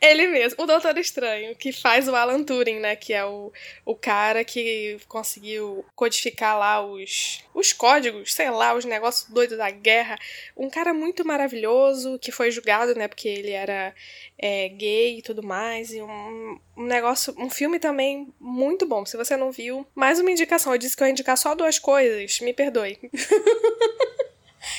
Ele 0.00 0.26
mesmo, 0.26 0.62
o 0.62 0.66
Doutor 0.66 0.96
Estranho, 0.98 1.54
que 1.54 1.72
faz 1.72 2.08
o 2.08 2.14
Alan 2.14 2.42
Turing, 2.42 2.80
né? 2.80 2.96
Que 2.96 3.12
é 3.12 3.24
o, 3.24 3.52
o 3.84 3.94
cara 3.94 4.44
que 4.44 4.98
conseguiu 5.08 5.84
codificar 5.94 6.58
lá 6.58 6.84
os, 6.84 7.42
os 7.54 7.72
códigos, 7.72 8.34
sei 8.34 8.50
lá, 8.50 8.74
os 8.74 8.84
negócios 8.84 9.30
doidos 9.30 9.56
da 9.56 9.70
guerra. 9.70 10.18
Um 10.56 10.68
cara 10.68 10.92
muito 10.92 11.24
maravilhoso, 11.24 12.18
que 12.18 12.32
foi 12.32 12.50
julgado, 12.50 12.94
né? 12.94 13.06
Porque 13.06 13.28
ele 13.28 13.50
era 13.50 13.94
é, 14.38 14.68
gay 14.68 15.18
e 15.18 15.22
tudo 15.22 15.42
mais. 15.42 15.92
E 15.92 16.02
um, 16.02 16.58
um 16.76 16.84
negócio, 16.84 17.34
um 17.38 17.48
filme 17.48 17.78
também 17.78 18.32
muito 18.40 18.86
bom. 18.86 19.06
Se 19.06 19.16
você 19.16 19.36
não 19.36 19.52
viu, 19.52 19.86
mais 19.94 20.18
uma 20.18 20.30
indicação. 20.30 20.72
Eu 20.72 20.78
disse 20.78 20.96
que 20.96 21.02
eu 21.02 21.06
ia 21.06 21.12
indicar 21.12 21.38
só 21.38 21.54
duas 21.54 21.78
coisas. 21.78 22.40
Me 22.40 22.52
perdoe. 22.52 22.98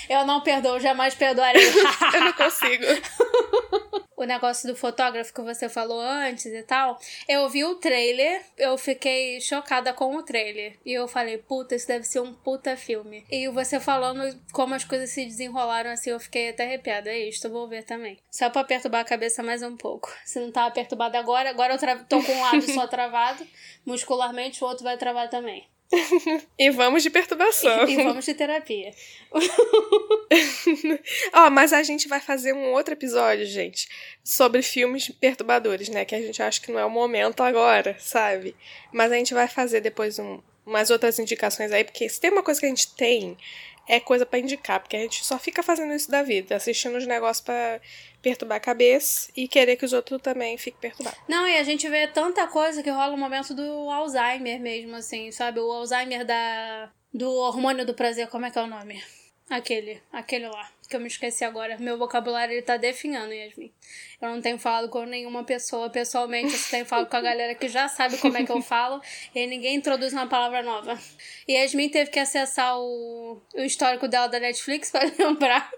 eu 0.10 0.26
não 0.26 0.42
perdoo, 0.42 0.80
jamais 0.80 1.16
perdoarei. 1.16 1.66
eu 2.14 2.22
não 2.22 2.34
consigo. 2.34 2.86
o 4.16 4.24
negócio 4.24 4.68
do 4.68 4.76
fotógrafo 4.76 5.34
que 5.34 5.42
você 5.42 5.68
falou 5.68 6.00
antes 6.00 6.46
e 6.46 6.64
tal, 6.64 6.98
eu 7.28 7.48
vi 7.50 7.64
o 7.64 7.76
trailer, 7.76 8.42
eu 8.58 8.78
fiquei 8.78 9.40
chocada 9.42 9.94
com 9.94 10.16
o 10.16 10.24
trailer. 10.24 10.78
E 10.86 10.94
eu 10.94 11.08
falei, 11.08 11.38
puta, 11.38 11.76
isso 11.76 11.88
deve 11.88 12.06
ser 12.06 12.22
um 12.22 12.34
puta 12.34 12.78
filme. 12.78 13.26
E 13.30 13.48
você 13.50 13.80
falando 13.80 14.38
como 14.52 14.74
as 14.74 14.84
coisas 14.84 15.10
se 15.10 15.26
desenrolaram 15.26 15.92
assim, 15.92 16.12
eu 16.12 16.20
fiquei 16.20 16.50
até 16.50 16.66
arrepiada. 16.66 17.10
É 17.10 17.28
isso, 17.28 17.50
vou 17.50 17.68
ver 17.68 17.84
também. 17.84 18.18
Só 18.32 18.50
pra 18.50 18.64
perturbar 18.64 19.02
a 19.02 19.06
cabeça 19.06 19.44
mais 19.44 19.62
um 19.62 19.76
pouco. 19.76 20.12
Se 20.24 20.40
não 20.40 20.52
tava 20.52 20.72
perturbada 20.72 21.20
agora, 21.20 21.50
agora 21.50 21.74
eu 21.76 22.06
tô 22.06 22.22
com 22.22 22.32
um 22.32 22.42
lado 22.42 22.62
só 22.74 22.88
travado, 22.88 23.46
muscularmente, 23.86 24.64
o 24.64 24.68
outro 24.68 24.84
vai 24.84 24.98
travar 24.98 25.30
também. 25.30 25.68
e 26.58 26.70
vamos 26.72 27.04
de 27.04 27.10
perturbação. 27.10 27.88
E, 27.88 27.94
e 27.94 28.04
vamos 28.04 28.26
de 28.26 28.34
terapia. 28.34 28.92
Ó, 31.34 31.48
oh, 31.48 31.50
mas 31.50 31.74
a 31.74 31.84
gente 31.84 32.08
vai 32.08 32.20
fazer 32.20 32.54
um 32.54 32.72
outro 32.74 32.94
episódio, 32.94 33.46
gente, 33.46 33.88
sobre 34.24 34.62
filmes 34.62 35.10
perturbadores, 35.10 35.90
né? 35.90 36.06
Que 36.06 36.16
a 36.16 36.22
gente 36.22 36.42
acha 36.42 36.60
que 36.60 36.72
não 36.72 36.80
é 36.80 36.86
o 36.86 36.90
momento 36.90 37.42
agora, 37.42 37.96
sabe? 38.00 38.56
Mas 38.92 39.12
a 39.12 39.16
gente 39.16 39.34
vai 39.34 39.48
fazer 39.48 39.82
depois 39.82 40.18
um, 40.20 40.40
umas 40.66 40.90
outras 40.90 41.20
indicações 41.20 41.72
aí, 41.72 41.84
porque 41.84 42.10
se 42.10 42.20
tem 42.20 42.32
uma 42.32 42.44
coisa 42.44 42.60
que 42.60 42.66
a 42.66 42.70
gente 42.70 42.94
tem 42.96 43.38
é 43.88 44.00
coisa 44.00 44.26
para 44.26 44.40
indicar, 44.40 44.80
porque 44.80 44.96
a 44.96 45.00
gente 45.00 45.24
só 45.24 45.38
fica 45.38 45.62
fazendo 45.62 45.94
isso 45.94 46.10
da 46.10 46.24
vida, 46.24 46.56
assistindo 46.56 46.98
os 46.98 47.06
negócios 47.06 47.46
para 47.46 47.80
perturbar 48.26 48.58
a 48.58 48.60
cabeça 48.60 49.30
e 49.38 49.48
querer 49.48 49.76
que 49.76 49.86
os 49.86 49.94
outros 49.94 50.20
também 50.20 50.58
fiquem 50.58 50.82
perturbados. 50.82 51.20
Não, 51.28 51.48
e 51.48 51.60
a 51.60 51.64
gente 51.64 51.88
vê 51.88 52.08
tanta 52.08 52.48
coisa 52.48 52.82
que 52.82 52.90
rola 52.90 53.14
o 53.14 53.18
momento 53.18 53.54
do 53.54 53.88
Alzheimer 53.92 54.60
mesmo, 54.60 54.96
assim, 54.96 55.32
sabe? 55.32 55.60
O 55.60 55.72
Alzheimer 55.72 56.26
da 56.26 56.90
do 57.14 57.32
hormônio 57.32 57.86
do 57.86 57.94
prazer, 57.94 58.28
como 58.28 58.48
é 58.48 58.50
que 58.50 58.58
é 58.58 58.64
o 58.64 58.68
nome? 58.68 59.02
Aquele, 59.48 60.02
aquele 60.12 60.48
lá, 60.48 60.68
que 60.88 60.96
eu 60.96 61.00
me 61.00 61.08
esqueci 61.08 61.44
agora. 61.44 61.78
Meu 61.78 61.98
vocabulário 61.98 62.54
ele 62.54 62.62
tá 62.62 62.78
definhando, 62.78 63.34
Yasmin. 63.34 63.72
Eu 64.22 64.30
não 64.30 64.42
tenho 64.42 64.58
falado 64.58 64.90
com 64.90 65.04
nenhuma 65.04 65.44
pessoa 65.44 65.90
pessoalmente, 65.90 66.54
eu 66.54 66.60
só 66.60 66.72
tenho 66.72 66.86
falado 66.86 67.10
com 67.10 67.18
a 67.18 67.22
galera 67.22 67.54
que 67.54 67.68
já 67.68 67.88
sabe 67.88 68.18
como 68.18 68.38
é 68.38 68.46
que 68.46 68.52
eu 68.52 68.62
falo, 68.64 69.02
e 69.34 69.46
ninguém 69.46 69.76
introduz 69.76 70.14
uma 70.14 70.28
palavra 70.28 70.64
nova. 70.64 70.98
E 71.48 71.54
Yasmin 71.54 71.90
teve 71.90 72.10
que 72.10 72.20
acessar 72.20 72.80
o, 72.80 73.42
o 73.54 73.62
histórico 73.62 74.08
dela 74.08 74.28
da 74.28 74.40
Netflix 74.40 74.92
para 74.92 75.12
lembrar 75.20 75.70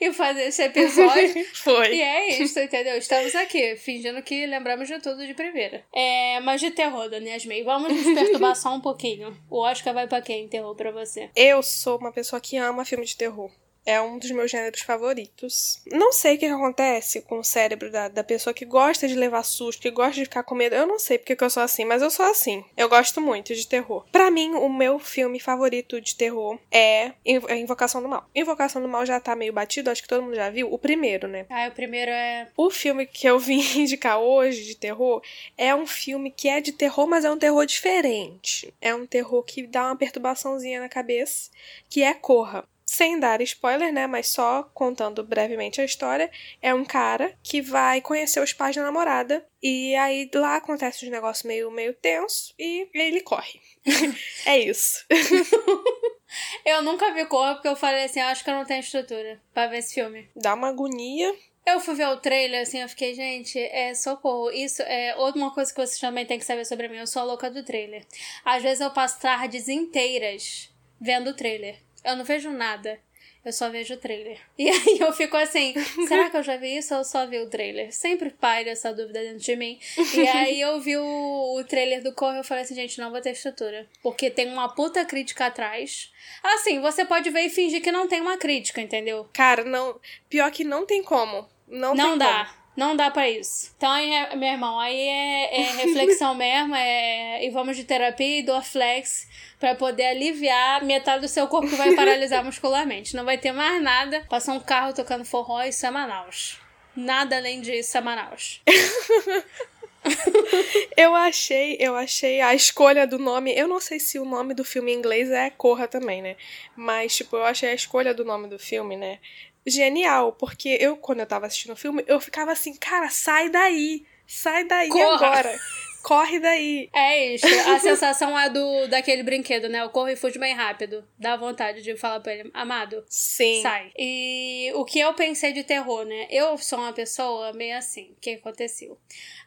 e 0.00 0.12
fazer 0.12 0.44
esse 0.44 0.62
episódio. 0.62 1.44
Foi. 1.54 1.94
E 1.94 2.02
é 2.02 2.42
isso, 2.42 2.58
entendeu? 2.58 2.96
Estamos 2.96 3.34
aqui, 3.34 3.76
fingindo 3.76 4.22
que 4.22 4.46
lembramos 4.46 4.88
de 4.88 4.98
tudo 4.98 5.26
de 5.26 5.34
primeira. 5.34 5.84
É, 5.94 6.40
mas 6.40 6.60
de 6.60 6.70
terror, 6.70 7.08
Dani 7.08 7.30
Yasmin, 7.30 7.64
vamos 7.64 7.92
nos 7.92 8.14
perturbar 8.14 8.56
só 8.56 8.74
um 8.74 8.80
pouquinho. 8.80 9.36
O 9.50 9.60
Oscar 9.60 9.94
vai 9.94 10.06
pra 10.06 10.20
quem 10.20 10.48
terror 10.48 10.74
pra 10.74 10.90
você? 10.90 11.30
Eu 11.34 11.62
sou 11.62 11.98
uma 11.98 12.12
pessoa 12.12 12.40
que 12.40 12.56
ama 12.56 12.84
filme 12.84 13.04
de 13.04 13.16
terror. 13.16 13.50
É 13.84 14.00
um 14.00 14.18
dos 14.18 14.30
meus 14.30 14.50
gêneros 14.50 14.80
favoritos. 14.80 15.82
Não 15.86 16.12
sei 16.12 16.36
o 16.36 16.38
que 16.38 16.46
acontece 16.46 17.22
com 17.22 17.38
o 17.38 17.44
cérebro 17.44 17.90
da, 17.90 18.08
da 18.08 18.22
pessoa 18.22 18.54
que 18.54 18.64
gosta 18.64 19.08
de 19.08 19.14
levar 19.14 19.42
susto, 19.42 19.82
que 19.82 19.90
gosta 19.90 20.14
de 20.14 20.24
ficar 20.24 20.42
com 20.44 20.54
medo. 20.54 20.74
Eu 20.74 20.86
não 20.86 20.98
sei 20.98 21.18
porque 21.18 21.34
que 21.34 21.42
eu 21.42 21.50
sou 21.50 21.62
assim, 21.62 21.84
mas 21.84 22.02
eu 22.02 22.10
sou 22.10 22.24
assim. 22.26 22.64
Eu 22.76 22.88
gosto 22.88 23.20
muito 23.20 23.54
de 23.54 23.66
terror. 23.66 24.04
Para 24.12 24.30
mim, 24.30 24.54
o 24.54 24.68
meu 24.68 24.98
filme 24.98 25.40
favorito 25.40 26.00
de 26.00 26.14
terror 26.14 26.58
é, 26.70 27.12
é 27.24 27.56
Invocação 27.56 28.00
do 28.00 28.08
Mal. 28.08 28.28
Invocação 28.34 28.80
do 28.80 28.88
Mal 28.88 29.04
já 29.04 29.18
tá 29.18 29.34
meio 29.34 29.52
batido, 29.52 29.90
acho 29.90 30.02
que 30.02 30.08
todo 30.08 30.22
mundo 30.22 30.36
já 30.36 30.48
viu. 30.48 30.72
O 30.72 30.78
primeiro, 30.78 31.26
né? 31.26 31.46
Ah, 31.50 31.68
o 31.68 31.72
primeiro 31.72 32.10
é. 32.10 32.48
O 32.56 32.70
filme 32.70 33.06
que 33.06 33.26
eu 33.26 33.38
vim 33.38 33.60
indicar 33.80 34.18
hoje 34.18 34.64
de 34.64 34.76
terror 34.76 35.22
é 35.58 35.74
um 35.74 35.86
filme 35.86 36.30
que 36.30 36.48
é 36.48 36.60
de 36.60 36.72
terror, 36.72 37.06
mas 37.06 37.24
é 37.24 37.30
um 37.30 37.38
terror 37.38 37.66
diferente. 37.66 38.72
É 38.80 38.94
um 38.94 39.06
terror 39.06 39.42
que 39.42 39.66
dá 39.66 39.86
uma 39.86 39.96
perturbaçãozinha 39.96 40.80
na 40.80 40.88
cabeça, 40.88 41.50
que 41.88 42.02
é 42.02 42.14
Corra 42.14 42.64
sem 42.92 43.18
dar 43.18 43.40
spoiler, 43.40 43.90
né, 43.90 44.06
mas 44.06 44.28
só 44.28 44.64
contando 44.74 45.24
brevemente 45.24 45.80
a 45.80 45.84
história, 45.84 46.30
é 46.60 46.74
um 46.74 46.84
cara 46.84 47.34
que 47.42 47.62
vai 47.62 48.02
conhecer 48.02 48.38
os 48.38 48.52
pais 48.52 48.76
da 48.76 48.82
namorada 48.82 49.42
e 49.62 49.96
aí 49.96 50.30
lá 50.34 50.56
acontece 50.56 51.06
um 51.06 51.10
negócio 51.10 51.48
meio 51.48 51.70
meio 51.70 51.94
tenso 51.94 52.52
e 52.58 52.86
ele 52.92 53.22
corre. 53.22 53.58
é 54.44 54.58
isso. 54.58 55.06
eu 56.66 56.82
nunca 56.82 57.14
vi 57.14 57.24
Corra 57.24 57.54
porque 57.54 57.68
eu 57.68 57.76
falei 57.76 58.04
assim, 58.04 58.20
acho 58.20 58.44
que 58.44 58.50
eu 58.50 58.54
não 58.54 58.66
tenho 58.66 58.80
estrutura 58.80 59.40
para 59.54 59.68
ver 59.68 59.78
esse 59.78 59.94
filme. 59.94 60.28
Dá 60.36 60.52
uma 60.52 60.68
agonia. 60.68 61.34
Eu 61.64 61.80
fui 61.80 61.94
ver 61.94 62.08
o 62.08 62.18
trailer, 62.18 62.60
assim, 62.60 62.82
eu 62.82 62.88
fiquei, 62.90 63.14
gente, 63.14 63.58
é 63.58 63.94
socorro. 63.94 64.50
Isso 64.50 64.82
é 64.82 65.16
outra 65.16 65.48
coisa 65.50 65.72
que 65.72 65.80
vocês 65.80 65.98
também 65.98 66.26
têm 66.26 66.38
que 66.38 66.44
saber 66.44 66.66
sobre 66.66 66.88
mim. 66.88 66.98
Eu 66.98 67.06
sou 67.06 67.22
a 67.22 67.24
louca 67.24 67.50
do 67.50 67.64
trailer. 67.64 68.04
Às 68.44 68.62
vezes 68.62 68.80
eu 68.80 68.90
passo 68.90 69.18
tardes 69.18 69.68
inteiras 69.68 70.70
vendo 71.00 71.30
o 71.30 71.34
trailer. 71.34 71.78
Eu 72.04 72.16
não 72.16 72.24
vejo 72.24 72.50
nada. 72.50 72.98
Eu 73.44 73.52
só 73.52 73.68
vejo 73.68 73.94
o 73.94 73.96
trailer. 73.96 74.38
E 74.56 74.68
aí 74.68 74.98
eu 75.00 75.12
fico 75.12 75.36
assim, 75.36 75.74
será 76.06 76.30
que 76.30 76.36
eu 76.36 76.42
já 76.42 76.56
vi 76.56 76.76
isso 76.76 76.94
ou 76.94 77.04
só 77.04 77.26
vi 77.26 77.38
o 77.40 77.50
trailer? 77.50 77.92
Sempre 77.92 78.30
paira 78.30 78.70
essa 78.70 78.94
dúvida 78.94 79.20
dentro 79.20 79.40
de 79.40 79.56
mim. 79.56 79.80
E 80.14 80.20
aí 80.28 80.60
eu 80.60 80.80
vi 80.80 80.96
o, 80.96 81.58
o 81.58 81.64
trailer 81.64 82.02
do 82.02 82.12
Corre 82.12 82.36
e 82.36 82.40
eu 82.40 82.44
falei 82.44 82.62
assim, 82.62 82.76
gente, 82.76 83.00
não 83.00 83.10
vou 83.10 83.20
ter 83.20 83.30
estrutura. 83.30 83.88
Porque 84.02 84.30
tem 84.30 84.48
uma 84.48 84.68
puta 84.68 85.04
crítica 85.04 85.46
atrás. 85.46 86.12
Assim, 86.42 86.80
você 86.80 87.04
pode 87.04 87.28
ver 87.30 87.42
e 87.42 87.50
fingir 87.50 87.82
que 87.82 87.90
não 87.90 88.06
tem 88.06 88.20
uma 88.20 88.36
crítica, 88.36 88.80
entendeu? 88.80 89.28
Cara, 89.32 89.64
não. 89.64 89.98
Pior 90.28 90.50
que 90.52 90.62
não 90.62 90.86
tem 90.86 91.02
como. 91.02 91.48
Não, 91.66 91.94
não 91.94 92.16
dá. 92.16 92.44
Como. 92.44 92.61
Não 92.76 92.96
dá 92.96 93.10
pra 93.10 93.28
isso. 93.28 93.72
Então, 93.76 93.90
aí, 93.90 94.10
é, 94.10 94.34
meu 94.34 94.48
irmão, 94.48 94.80
aí 94.80 94.98
é, 94.98 95.60
é 95.60 95.62
reflexão 95.84 96.34
mesmo, 96.34 96.74
é, 96.74 97.44
e 97.44 97.50
vamos 97.50 97.76
de 97.76 97.84
terapia 97.84 98.38
e 98.38 98.42
do 98.42 98.60
flex 98.62 99.28
para 99.60 99.74
poder 99.74 100.06
aliviar 100.06 100.82
metade 100.84 101.20
do 101.20 101.28
seu 101.28 101.46
corpo 101.46 101.68
que 101.68 101.76
vai 101.76 101.94
paralisar 101.94 102.42
muscularmente. 102.44 103.14
Não 103.14 103.24
vai 103.24 103.38
ter 103.38 103.52
mais 103.52 103.82
nada. 103.82 104.24
Passar 104.28 104.54
um 104.54 104.60
carro 104.60 104.94
tocando 104.94 105.24
forró, 105.24 105.62
isso 105.62 105.86
é 105.86 105.90
Manaus. 105.90 106.58
Nada 106.96 107.36
além 107.36 107.60
disso 107.60 107.96
é 107.96 108.00
Manaus. 108.00 108.60
eu 110.96 111.14
achei, 111.14 111.76
eu 111.78 111.94
achei 111.94 112.40
a 112.40 112.54
escolha 112.54 113.06
do 113.06 113.18
nome. 113.18 113.54
Eu 113.54 113.68
não 113.68 113.80
sei 113.80 114.00
se 114.00 114.18
o 114.18 114.24
nome 114.24 114.54
do 114.54 114.64
filme 114.64 114.92
em 114.92 114.96
inglês 114.96 115.30
é 115.30 115.50
Corra 115.50 115.86
também, 115.86 116.20
né? 116.20 116.36
Mas, 116.74 117.16
tipo, 117.16 117.36
eu 117.36 117.44
achei 117.44 117.70
a 117.70 117.74
escolha 117.74 118.12
do 118.12 118.24
nome 118.24 118.48
do 118.48 118.58
filme, 118.58 118.96
né? 118.96 119.20
Genial, 119.66 120.32
porque 120.32 120.76
eu, 120.80 120.96
quando 120.96 121.20
eu 121.20 121.26
tava 121.26 121.46
assistindo 121.46 121.72
o 121.72 121.76
filme, 121.76 122.04
eu 122.06 122.20
ficava 122.20 122.52
assim, 122.52 122.74
cara, 122.74 123.08
sai 123.10 123.48
daí, 123.48 124.04
sai 124.26 124.64
daí 124.64 124.88
Corra. 124.88 125.26
agora. 125.26 125.60
Corre 126.02 126.40
daí. 126.40 126.90
É 126.94 127.34
isso. 127.34 127.46
A 127.46 127.78
sensação 127.78 128.36
é 128.38 128.50
do 128.50 128.88
daquele 128.88 129.22
brinquedo, 129.22 129.68
né? 129.68 129.84
O 129.84 129.90
corre 129.90 130.14
e 130.14 130.16
fuge 130.16 130.38
bem 130.38 130.52
rápido. 130.52 131.04
Dá 131.16 131.36
vontade 131.36 131.80
de 131.80 131.96
falar 131.96 132.18
pra 132.20 132.34
ele, 132.34 132.50
amado. 132.52 133.04
Sim. 133.08 133.62
Sai. 133.62 133.92
E 133.96 134.72
o 134.74 134.84
que 134.84 134.98
eu 134.98 135.14
pensei 135.14 135.52
de 135.52 135.62
terror, 135.62 136.04
né? 136.04 136.26
Eu 136.28 136.58
sou 136.58 136.80
uma 136.80 136.92
pessoa 136.92 137.52
meio 137.52 137.76
assim. 137.76 138.14
O 138.16 138.20
que 138.20 138.30
aconteceu? 138.30 138.98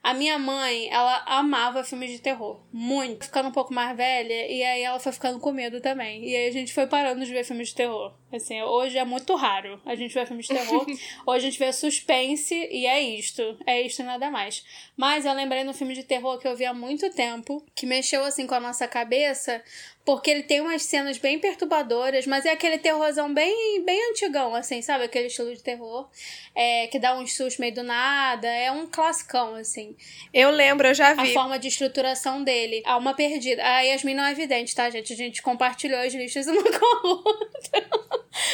A 0.02 0.14
minha 0.14 0.40
mãe, 0.40 0.88
ela 0.90 1.24
amava 1.26 1.84
filmes 1.84 2.12
de 2.12 2.20
terror. 2.20 2.62
Muito. 2.72 3.26
Ficando 3.26 3.50
um 3.50 3.52
pouco 3.52 3.74
mais 3.74 3.96
velha, 3.98 4.48
e 4.48 4.64
aí 4.64 4.82
ela 4.82 5.00
foi 5.00 5.12
ficando 5.12 5.40
com 5.40 5.52
medo 5.52 5.82
também. 5.82 6.24
E 6.24 6.36
aí 6.36 6.48
a 6.48 6.52
gente 6.52 6.74
foi 6.74 6.88
parando 6.88 7.26
de 7.26 7.32
ver 7.34 7.44
filmes 7.44 7.70
de 7.70 7.76
terror. 7.76 8.14
Assim, 8.36 8.62
hoje 8.62 8.98
é 8.98 9.06
muito 9.06 9.36
raro 9.36 9.80
a 9.86 9.96
gente 9.96 10.14
ver 10.14 10.28
filmes 10.28 10.48
de 10.48 10.54
terror. 10.54 10.86
hoje 11.26 11.48
a 11.48 11.50
gente 11.50 11.60
vê 11.60 11.72
suspense 11.72 12.54
e 12.54 12.86
é 12.86 13.00
isto. 13.02 13.58
É 13.66 13.82
isto 13.82 14.02
e 14.02 14.04
nada 14.04 14.30
mais. 14.30 14.64
Mas 14.96 15.26
eu 15.26 15.34
lembrei 15.34 15.64
no 15.64 15.74
filme 15.74 15.94
de 15.94 16.04
terror 16.04 16.38
que 16.38 16.48
eu 16.48 16.56
vi 16.56 16.66
há 16.66 16.74
muito 16.74 17.10
tempo, 17.12 17.64
que 17.74 17.86
mexeu 17.86 18.24
assim 18.24 18.46
com 18.46 18.56
a 18.56 18.60
nossa 18.60 18.88
cabeça, 18.88 19.64
porque 20.06 20.30
ele 20.30 20.44
tem 20.44 20.62
umas 20.62 20.84
cenas 20.84 21.18
bem 21.18 21.40
perturbadoras, 21.40 22.28
mas 22.28 22.46
é 22.46 22.52
aquele 22.52 22.78
terrorzão 22.78 23.34
bem, 23.34 23.84
bem 23.84 24.12
antigão, 24.12 24.54
assim, 24.54 24.80
sabe? 24.84 25.06
Aquele 25.06 25.28
estilo 25.28 25.54
de 25.54 25.64
terror 25.64 26.08
é, 26.54 26.86
que 26.88 27.00
dá 27.00 27.18
uns 27.18 27.34
sustos 27.36 27.58
meio 27.58 27.74
do 27.74 27.82
nada. 27.82 28.48
É 28.48 28.72
um 28.72 28.86
classicão, 28.86 29.56
assim. 29.56 29.98
Eu 30.32 30.52
lembro, 30.52 30.88
eu 30.88 30.94
já 30.94 31.16
vi. 31.16 31.32
A 31.32 31.34
forma 31.34 31.58
de 31.58 31.70
estruturação 31.70 32.44
dele. 32.44 32.84
Alma 32.86 33.16
Perdida. 33.16 33.64
A 33.64 33.82
Yasmin 33.82 34.14
não 34.14 34.26
é 34.26 34.32
evidente, 34.32 34.76
tá, 34.76 34.90
gente? 34.92 35.12
A 35.12 35.16
gente 35.16 35.42
compartilhou 35.42 36.00
as 36.00 36.14
listas 36.14 36.46
uma 36.46 36.62
com 36.64 36.86
a 36.86 37.08
outra. 37.08 37.90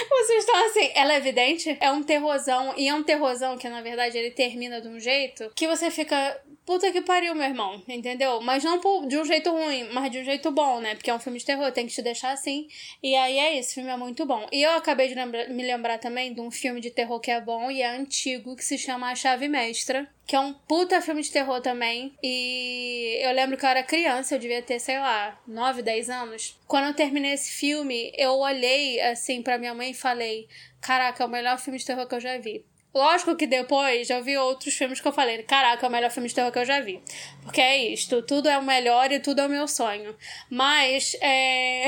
Vocês 0.10 0.46
estão 0.46 0.66
assim, 0.66 0.92
ela 0.96 1.14
é 1.14 1.18
evidente? 1.18 1.78
É 1.82 1.92
um 1.92 2.02
terrorzão, 2.02 2.74
e 2.78 2.88
é 2.88 2.94
um 2.94 3.04
terrorzão 3.04 3.58
que, 3.58 3.68
na 3.68 3.82
verdade, 3.82 4.18
ele 4.18 4.32
termina 4.32 4.80
de 4.80 4.88
um 4.88 5.00
jeito 5.00 5.52
que 5.54 5.68
você 5.68 5.92
fica... 5.92 6.40
Puta 6.72 6.90
que 6.90 7.02
pariu, 7.02 7.36
meu 7.36 7.44
irmão, 7.44 7.84
entendeu? 7.86 8.40
Mas 8.40 8.64
não 8.64 8.80
de 9.06 9.18
um 9.18 9.26
jeito 9.26 9.52
ruim, 9.52 9.90
mas 9.92 10.10
de 10.10 10.20
um 10.20 10.24
jeito 10.24 10.50
bom, 10.52 10.80
né? 10.80 10.96
Porque 10.96 11.10
é 11.10 11.14
um 11.14 11.20
filme 11.20 11.38
de 11.38 11.44
terror, 11.44 11.70
tem 11.74 11.86
que 11.86 11.92
te 11.92 12.02
deixar 12.02 12.32
assim. 12.32 12.66
E 13.04 13.14
aí 13.14 13.38
é 13.38 13.60
isso, 13.60 13.72
o 13.72 13.74
filme 13.74 13.90
é 13.90 13.98
muito 13.98 14.26
bom. 14.26 14.48
E 14.54 14.64
eu 14.64 14.72
acabei 14.72 15.10
de 15.10 15.14
lembra 15.14 15.50
me 15.50 15.64
lembrar 15.64 15.98
também 15.98 16.34
de 16.34 16.40
um 16.40 16.50
filme 16.50 16.80
de 16.80 16.90
terror 16.90 17.20
que 17.20 17.30
é 17.30 17.42
bom 17.42 17.70
e 17.70 17.82
é 17.82 17.90
antigo, 17.90 18.56
que 18.56 18.64
se 18.64 18.78
chama 18.78 19.12
A 19.12 19.16
Chave 19.16 19.50
Mestra. 19.50 20.10
Que 20.26 20.34
é 20.34 20.40
um 20.40 20.54
puta 20.54 21.02
filme 21.02 21.22
de 21.22 21.30
terror 21.30 21.60
também. 21.60 22.14
E 22.24 23.20
eu 23.22 23.34
lembro 23.34 23.58
que 23.58 23.66
eu 23.66 23.70
era 23.70 23.84
criança, 23.84 24.36
eu 24.36 24.40
devia 24.40 24.62
ter, 24.62 24.80
sei 24.80 24.98
lá, 24.98 25.38
9, 25.46 25.82
10 25.82 26.10
anos. 26.10 26.58
Quando 26.70 26.86
eu 26.86 26.94
terminei 26.94 27.34
esse 27.34 27.52
filme, 27.52 28.14
eu 28.16 28.38
olhei 28.38 29.02
assim 29.02 29.42
pra 29.42 29.58
minha 29.58 29.76
mãe 29.76 29.92
e 29.92 29.94
falei: 29.94 30.48
Caraca, 30.80 31.22
é 31.22 31.28
o 31.28 31.30
melhor 31.30 31.60
filme 31.60 31.78
de 31.78 31.86
terror 31.86 32.08
que 32.08 32.16
eu 32.16 32.22
já 32.22 32.38
vi. 32.38 32.64
Lógico 32.94 33.36
que 33.36 33.48
depois 33.48 34.08
já 34.08 34.20
vi 34.20 34.38
outros 34.38 34.74
filmes 34.74 35.00
que 35.00 35.08
eu 35.08 35.14
falei, 35.14 35.42
caraca, 35.44 35.86
é 35.86 35.90
o 35.90 35.92
melhor 35.92 36.12
filme 36.12 36.28
de 36.28 36.36
terror 36.36 36.52
que 36.52 36.60
eu 36.60 36.66
já 36.66 36.82
vi. 36.82 37.02
Porque 37.44 37.62
é 37.62 37.78
isto, 37.78 38.22
tudo 38.22 38.50
é 38.50 38.58
o 38.58 38.64
melhor 38.64 39.12
e 39.12 39.20
tudo 39.20 39.40
é 39.40 39.46
o 39.46 39.50
meu 39.50 39.66
sonho. 39.68 40.16
Mas 40.50 41.16
é, 41.22 41.86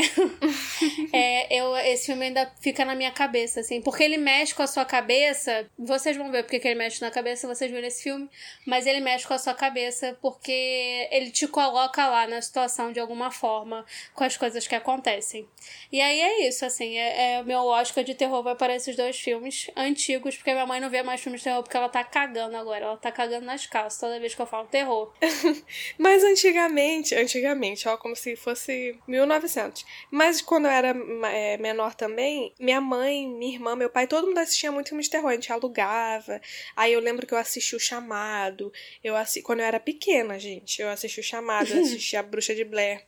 é 1.12 1.54
eu, 1.54 1.76
esse 1.78 2.06
filme 2.06 2.28
ainda 2.28 2.50
fica 2.62 2.86
na 2.86 2.96
minha 2.96 3.12
cabeça, 3.12 3.60
assim, 3.60 3.82
porque 3.82 4.02
ele 4.02 4.18
mexe 4.18 4.56
com 4.56 4.64
a 4.64 4.68
sua 4.68 4.86
cabeça. 4.86 5.70
Vocês 5.78 6.16
vão 6.16 6.32
ver 6.32 6.44
porque 6.44 6.60
que 6.60 6.68
ele 6.68 6.80
mexe 6.80 7.02
na 7.02 7.12
cabeça, 7.12 7.48
vocês 7.48 7.70
viram 7.70 7.86
esse 7.86 8.02
filme, 8.02 8.30
mas 8.66 8.88
ele 8.88 9.02
mexe 9.02 9.28
com 9.28 9.34
a 9.34 9.38
sua 9.38 9.54
cabeça 9.54 10.18
porque 10.22 11.10
ele 11.12 11.32
te 11.32 11.48
coloca 11.48 12.08
lá 12.08 12.26
na 12.28 12.42
situação 12.42 12.94
de 12.94 13.00
alguma 13.00 13.30
forma 13.30 13.86
com 14.14 14.24
as 14.24 14.38
coisas 14.38 14.66
que 14.66 14.76
acontecem. 14.76 15.48
E 15.92 16.00
aí 16.00 16.22
é 16.22 16.48
isso, 16.48 16.66
assim, 16.66 16.98
é, 16.98 17.34
é 17.34 17.44
meu 17.44 17.66
Oscar 17.66 18.04
de 18.04 18.16
terror 18.16 18.42
vai 18.42 18.56
para 18.56 18.74
esses 18.74 18.96
dois 18.96 19.20
filmes 19.20 19.70
antigos, 19.76 20.36
porque 20.36 20.54
minha 20.54 20.66
mãe 20.66 20.80
não 20.80 20.93
vê 20.94 21.02
mais 21.04 21.20
filmes 21.20 21.42
de 21.42 21.46
terror 21.46 21.64
porque 21.64 21.76
ela 21.76 21.90
tá 21.90 22.04
cagando 22.04 22.56
agora. 22.56 22.86
Ela 22.86 22.98
tá 22.98 23.12
cagando 23.12 23.46
nas 23.46 23.66
calças 23.66 24.00
toda 24.00 24.20
vez 24.20 24.36
que 24.36 24.42
eu 24.42 24.46
falo 24.46 24.68
terror. 24.68 25.12
Mas 25.98 26.24
antigamente, 26.24 27.16
antigamente, 27.16 27.88
ó, 27.88 27.98
como 27.98 28.16
se 28.16 28.36
fosse 28.36 28.98
1900. 29.08 29.84
Mas 30.12 30.42
quando 30.42 30.66
eu 30.66 30.72
era 30.72 30.96
é, 31.32 31.58
menor 31.58 31.96
também, 31.96 32.54
minha 32.60 32.80
mãe, 32.80 33.28
minha 33.28 33.54
irmã, 33.56 33.76
meu 33.76 33.90
pai, 33.90 34.08
todo 34.08 34.28
mundo 34.28 34.38
assistia 34.38 34.72
muito 34.72 34.90
filmes 34.90 35.08
de 35.08 35.12
terror. 35.12 35.32
A 35.32 35.34
gente 35.34 35.52
alugava. 35.52 36.40
Aí 36.76 36.94
eu 36.94 37.00
lembro 37.00 37.26
que 37.26 37.34
eu 37.34 37.38
assisti 37.38 37.76
o 37.76 37.80
Chamado. 37.80 38.72
Eu 39.04 39.16
assi... 39.16 39.42
Quando 39.42 39.62
eu 39.62 39.66
era 39.66 39.80
pequena, 39.80 40.40
gente, 40.40 40.82
eu 40.82 40.90
assisti 40.90 41.20
o 41.20 41.24
Chamado, 41.24 41.74
eu 41.74 41.82
assisti 41.84 42.16
a 42.16 42.22
Bruxa 42.24 42.54
de 42.54 42.64
Blair. 42.64 43.04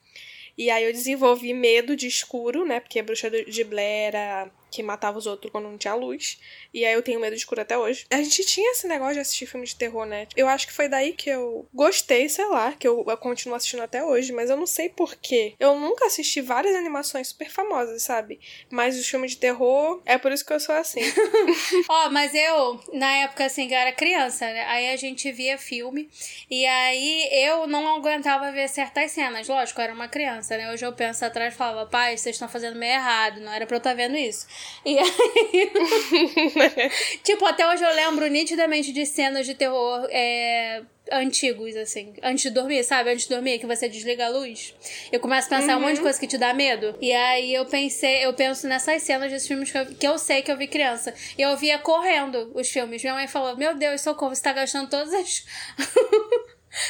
E 0.58 0.70
aí 0.70 0.86
eu 0.86 0.92
desenvolvi 0.92 1.54
medo 1.54 1.96
de 1.96 2.08
escuro, 2.08 2.66
né? 2.66 2.80
Porque 2.80 3.00
a 3.00 3.04
bruxa 3.04 3.30
de 3.30 3.64
Blair 3.64 4.08
era 4.08 4.50
que 4.76 4.84
matava 4.84 5.18
os 5.18 5.26
outros 5.26 5.52
quando 5.52 5.70
não 5.70 5.78
tinha 5.78 5.94
luz. 5.94 6.40
E 6.74 6.84
aí 6.84 6.94
eu 6.94 7.02
tenho 7.02 7.20
medo 7.20 7.34
de 7.34 7.40
escuro 7.40 7.62
até 7.62 7.78
hoje. 7.78 8.06
A 8.10 8.18
gente 8.18 8.44
tinha 8.46 8.72
esse 8.72 8.88
negócio 8.88 9.16
de 9.16 9.20
assistir 9.22 9.46
filme 9.46 9.66
de 9.66 9.76
terror, 9.76 10.06
né? 10.06 10.28
Eu 10.36 10.48
acho 10.48 10.68
que 10.68 10.74
foi 10.74 10.90
daí 10.90 11.14
que 11.14 11.30
eu 11.30 11.68
gostei, 11.74 12.28
sei 12.28 12.46
lá, 12.46 12.74
que 12.74 12.88
eu, 12.88 13.06
eu 13.08 13.18
continuo 13.18 13.56
assistindo 13.56 13.84
até 13.84 14.04
hoje, 14.04 14.34
mas 14.34 14.50
eu 14.50 14.58
não 14.58 14.68
sei 14.68 14.90
porquê. 14.90 15.54
Eu 15.60 15.80
nunca 15.80 16.08
assisti 16.08 16.42
várias 16.42 16.76
animações 16.76 17.30
super 17.30 17.50
famosas, 17.50 18.04
sabe? 18.04 18.40
Mas 18.70 18.98
os 18.98 19.08
filmes 19.08 19.32
de 19.32 19.38
terror, 19.38 20.02
é 20.06 20.18
por 20.18 20.32
isso 20.32 20.46
que 20.46 20.52
eu 20.54 20.60
sou 20.60 20.76
assim. 20.76 21.02
Ó, 21.90 22.08
oh, 22.08 22.10
mas 22.10 22.34
eu, 22.34 22.80
na 22.94 23.12
época, 23.18 23.46
assim, 23.46 23.68
que 23.68 23.74
eu 23.74 23.78
era 23.78 23.92
criança, 23.92 24.46
né? 24.46 24.66
Aí 24.66 24.90
a 24.90 24.98
gente 24.98 25.32
via 25.32 25.58
filme. 25.58 26.10
E 26.50 26.66
aí 26.66 27.30
eu 27.46 27.68
não 27.68 27.96
aguentava 27.96 28.52
ver 28.52 28.68
certas 28.68 29.12
cenas. 29.12 29.48
Lógico, 29.48 29.80
eu 29.80 29.86
era 29.86 29.94
uma 29.94 30.08
criança, 30.08 30.58
né? 30.58 30.72
Hoje 30.72 30.86
eu 30.86 30.94
penso 30.94 31.24
atrás 31.26 31.54
e 31.54 31.58
falava, 31.58 31.90
pai, 31.90 32.18
vocês 32.18 32.36
estão 32.36 32.50
fazendo 32.50 32.78
meio 32.78 32.94
errado, 32.94 33.40
não 33.40 33.52
era 33.52 33.66
pra 33.66 33.76
eu 33.76 33.80
estar 33.80 33.92
tá 33.92 33.96
vendo 33.96 34.18
isso. 34.18 34.48
E 34.86 34.98
aí. 34.98 35.72
tipo, 37.24 37.46
até 37.46 37.68
hoje 37.68 37.84
eu 37.84 37.94
lembro 37.96 38.28
nitidamente 38.28 38.92
de 38.92 39.06
cenas 39.06 39.46
de 39.46 39.56
terror 39.56 40.08
é, 40.12 40.84
antigos, 41.12 41.76
assim. 41.76 42.14
Antes 42.22 42.44
de 42.44 42.50
dormir, 42.52 42.84
sabe? 42.84 43.12
Antes 43.12 43.28
de 43.28 43.34
dormir, 43.34 43.60
que 43.60 43.66
você 43.66 43.90
desliga 43.90 44.26
a 44.26 44.30
luz. 44.30 44.76
Eu 45.12 45.20
começo 45.20 45.48
a 45.48 45.58
pensar 45.58 45.74
uhum. 45.74 45.80
um 45.80 45.82
monte 45.82 45.94
de 45.94 46.00
uhum. 46.00 46.04
coisa 46.04 46.20
que 46.20 46.28
te 46.28 46.38
dá 46.38 46.54
medo. 46.54 46.96
E 47.02 47.12
aí 47.12 47.54
eu 47.54 47.66
pensei, 47.66 48.26
eu 48.26 48.34
penso 48.34 48.68
nessas 48.68 49.02
cenas 49.04 49.32
desses 49.32 49.48
filmes 49.48 49.72
que 49.72 49.78
eu, 49.78 49.86
que 49.86 50.08
eu 50.08 50.18
sei 50.18 50.42
que 50.42 50.52
eu 50.52 50.58
vi 50.58 50.68
criança. 50.68 51.14
E 51.38 51.42
eu 51.42 51.56
via 51.58 51.80
correndo 51.80 52.52
os 52.54 52.70
filmes. 52.70 53.02
Minha 53.02 53.16
mãe 53.16 53.28
falou: 53.28 53.58
Meu 53.58 53.76
Deus, 53.76 54.02
socorro, 54.02 54.36
você 54.36 54.44
tá 54.44 54.54
gastando 54.54 54.90
todas 54.90 55.14
as. 55.14 55.46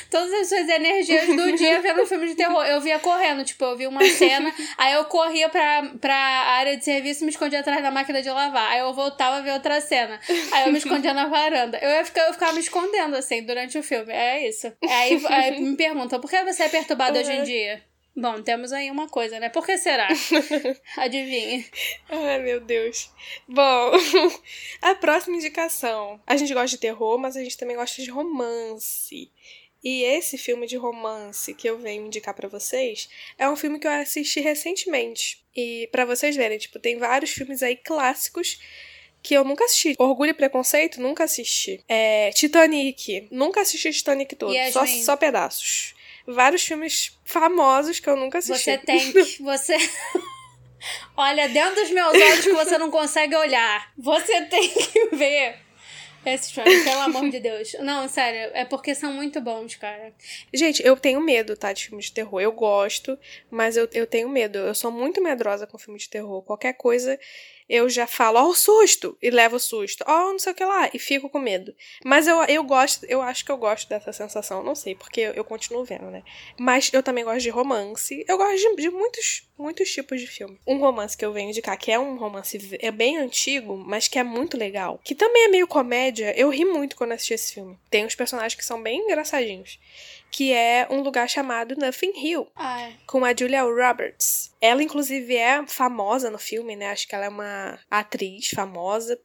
Todas 0.10 0.32
as 0.34 0.50
suas 0.50 0.68
energias 0.68 1.28
do 1.28 1.56
dia 1.56 1.82
vendo 1.82 2.06
filme 2.06 2.28
de 2.28 2.36
terror. 2.36 2.66
Eu 2.66 2.82
via 2.82 3.00
correndo, 3.00 3.44
tipo, 3.44 3.64
eu 3.64 3.78
vi 3.78 3.88
uma 3.88 4.04
cena, 4.06 4.54
aí 4.78 4.94
eu 4.94 5.06
corria 5.06 5.50
pra, 5.50 5.92
pra 6.00 6.16
área 6.16 6.78
de 6.78 6.84
serviço 6.84 7.24
e 7.24 7.26
me 7.26 7.32
escondia 7.32 7.60
atrás 7.60 7.82
da 7.82 7.92
máquina 7.92 8.22
de 8.22 8.30
lavar. 8.30 8.72
Aí 8.72 8.80
eu 8.80 8.94
voltava 8.94 9.38
a 9.38 9.42
ver 9.42 9.52
outra 9.52 9.82
cena. 9.82 10.20
Aí 10.52 10.66
eu 10.66 10.72
me 10.72 10.78
escondia 10.78 11.14
na 11.14 11.28
varanda. 11.28 11.78
Eu 11.82 11.90
ia 11.90 12.06
ficar, 12.06 12.28
eu 12.28 12.34
ficava 12.34 12.54
me 12.54 12.60
escondendo, 12.60 13.16
assim, 13.16 13.44
durante 13.44 13.78
o 13.78 13.84
filme. 13.84 14.12
É 14.12 14.48
isso. 14.48 14.72
Aí, 14.84 15.22
aí 15.28 15.60
me 15.62 15.76
perguntam, 15.76 16.20
por 16.20 16.30
que 16.30 16.44
você 16.44 16.64
é 16.64 16.70
perturbado 16.70 17.16
uhum. 17.16 17.22
hoje 17.22 17.32
em 17.32 17.44
dia? 17.44 17.84
Bom, 18.18 18.42
temos 18.42 18.72
aí 18.72 18.90
uma 18.90 19.10
coisa, 19.10 19.42
né? 19.42 19.50
Por 19.50 19.66
que 19.66 19.78
será? 19.78 20.08
Adivinhe. 20.96 21.66
Ai, 22.08 22.40
meu 22.40 22.62
Deus. 22.62 23.12
Bom, 23.46 23.92
a 24.82 24.96
próxima 24.96 25.36
indicação. 25.36 26.22
A 26.26 26.38
gente 26.38 26.54
gosta 26.54 26.70
de 26.70 26.78
terror, 26.78 27.18
mas 27.18 27.36
a 27.36 27.44
gente 27.44 27.58
também 27.58 27.76
gosta 27.76 28.02
de 28.02 28.10
romance. 28.10 29.30
E 29.86 30.04
esse 30.04 30.36
filme 30.36 30.66
de 30.66 30.76
romance 30.78 31.54
que 31.54 31.70
eu 31.70 31.78
venho 31.78 32.08
indicar 32.08 32.34
para 32.34 32.50
vocês 32.50 33.08
é 33.38 33.48
um 33.48 33.56
filme 33.56 33.78
que 33.78 33.86
eu 33.86 33.92
assisti 33.92 34.40
recentemente. 34.40 35.46
E 35.56 35.88
para 35.92 36.06
vocês 36.06 36.36
verem, 36.36 36.58
tipo, 36.58 36.80
tem 36.80 36.98
vários 36.98 37.30
filmes 37.30 37.62
aí 37.62 37.76
clássicos 37.76 38.60
que 39.22 39.36
eu 39.36 39.44
nunca 39.44 39.64
assisti. 39.64 39.96
Orgulho 40.00 40.32
e 40.32 40.34
Preconceito, 40.34 41.00
nunca 41.00 41.26
assisti. 41.26 41.80
É, 41.88 42.32
Titanic, 42.32 43.28
nunca 43.30 43.62
assisti 43.62 43.92
Titanic 43.92 44.36
todo, 44.36 44.56
só, 44.72 44.88
só 44.88 45.16
pedaços. 45.16 45.94
Vários 46.26 46.64
filmes 46.64 47.16
famosos 47.24 48.00
que 48.00 48.10
eu 48.10 48.16
nunca 48.16 48.40
assisti. 48.40 48.64
Você 48.64 48.78
tem 48.80 49.12
que. 49.12 49.44
Você. 49.44 49.78
Olha, 51.16 51.48
dentro 51.48 51.76
dos 51.76 51.92
meus 51.92 52.12
olhos 52.12 52.44
que 52.44 52.54
você 52.54 52.78
não 52.80 52.90
consegue 52.90 53.36
olhar. 53.36 53.92
Você 53.98 54.42
tem 54.46 54.68
que 54.68 55.16
ver 55.16 55.65
esse 56.34 56.54
filme, 56.54 56.84
pelo 56.84 57.02
amor 57.02 57.30
de 57.30 57.40
Deus. 57.40 57.76
Não, 57.80 58.08
sério, 58.08 58.52
é 58.54 58.66
porque 58.66 58.94
são 58.96 59.14
muito 59.14 59.40
bons, 59.42 59.76
cara. 59.76 60.14
Gente, 60.54 60.86
eu 60.86 60.96
tenho 60.98 61.22
medo, 61.22 61.56
tá, 61.56 61.72
de 61.72 61.86
filmes 61.86 62.06
de 62.06 62.14
terror. 62.14 62.42
Eu 62.42 62.52
gosto, 62.52 63.18
mas 63.50 63.78
eu, 63.78 63.88
eu 63.94 64.08
tenho 64.08 64.28
medo. 64.30 64.58
Eu 64.58 64.76
sou 64.76 64.92
muito 64.92 65.22
medrosa 65.22 65.68
com 65.68 65.78
filme 65.78 66.00
de 66.00 66.10
terror. 66.10 66.42
Qualquer 66.42 66.74
coisa 66.74 67.20
eu 67.68 67.90
já 67.90 68.06
falo, 68.06 68.40
ó, 68.40 68.50
oh, 68.50 68.54
susto! 68.54 69.18
E 69.22 69.30
levo 69.30 69.56
o 69.56 69.60
susto. 69.60 70.04
Ó, 70.08 70.30
oh, 70.30 70.32
não 70.34 70.40
sei 70.40 70.54
o 70.54 70.56
que 70.56 70.64
lá. 70.64 70.90
E 70.94 71.00
fico 71.00 71.30
com 71.30 71.40
medo. 71.40 71.74
Mas 72.04 72.28
eu, 72.28 72.44
eu 72.44 72.64
gosto, 72.64 73.06
eu 73.06 73.22
acho 73.22 73.44
que 73.44 73.52
eu 73.52 73.58
gosto 73.58 73.90
dessa 73.90 74.14
sensação. 74.14 74.64
Não 74.64 74.76
sei, 74.76 74.96
porque 74.96 75.22
eu, 75.22 75.34
eu 75.34 75.44
continuo 75.44 75.84
vendo, 75.84 76.12
né? 76.12 76.24
Mas 76.60 76.92
eu 76.94 77.02
também 77.02 77.24
gosto 77.24 77.42
de 77.42 77.50
romance. 77.50 78.24
Eu 78.28 78.38
gosto 78.38 78.58
de, 78.58 78.76
de, 78.76 78.90
muitos, 78.90 79.50
muitos 79.58 79.92
tipos 79.92 80.22
de 80.22 80.28
filme. 80.28 80.60
Um 80.68 80.78
romance 80.78 81.18
que 81.18 81.26
eu 81.26 81.34
venho 81.34 81.50
indicar, 81.50 81.78
que 81.78 81.92
é 81.92 81.98
um 81.98 82.18
romance 82.18 82.78
é 82.80 82.92
bem 82.92 83.18
antigo, 83.18 83.76
mas 83.76 84.08
que 84.08 84.20
é 84.20 84.24
muito 84.24 84.58
legal. 84.58 85.00
Que 85.04 85.16
também 85.16 85.46
é 85.46 85.48
meio 85.48 85.68
comédia. 85.68 86.38
Eu 86.38 86.50
ri 86.50 86.66
muito 86.66 86.96
quando 86.96 87.14
assisti 87.14 87.34
esse 87.34 87.54
filme. 87.54 87.78
Tem 87.90 88.06
uns 88.06 88.16
personagens 88.16 88.56
que 88.56 88.66
são 88.66 88.82
bem 88.82 89.02
engraçadinhos 89.02 89.80
que 90.36 90.52
é 90.52 90.86
um 90.92 91.00
lugar 91.00 91.30
chamado 91.30 91.78
Nothing 91.78 92.12
Hill, 92.14 92.46
ah, 92.58 92.82
é. 92.82 92.94
com 93.08 93.24
a 93.24 93.34
Julia 93.34 93.64
Roberts. 93.64 94.54
Ela, 94.60 94.84
inclusive, 94.84 95.34
é 95.34 95.66
famosa 95.66 96.30
no 96.30 96.38
filme, 96.38 96.76
né? 96.76 96.90
Acho 96.90 97.08
que 97.08 97.16
ela 97.16 97.28
é 97.28 97.30
uma 97.30 97.80
atriz 97.90 98.50
famosa. 98.50 99.18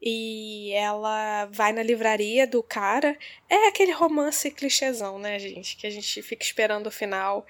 E 0.00 0.70
ela 0.72 1.46
vai 1.46 1.72
na 1.72 1.82
livraria 1.82 2.46
do 2.46 2.62
cara. 2.62 3.18
É 3.50 3.66
aquele 3.66 3.90
romance 3.90 4.48
clichêzão, 4.52 5.18
né, 5.18 5.36
gente? 5.40 5.76
Que 5.76 5.88
a 5.88 5.90
gente 5.90 6.22
fica 6.22 6.44
esperando 6.44 6.86
o 6.86 6.92
final 6.92 7.44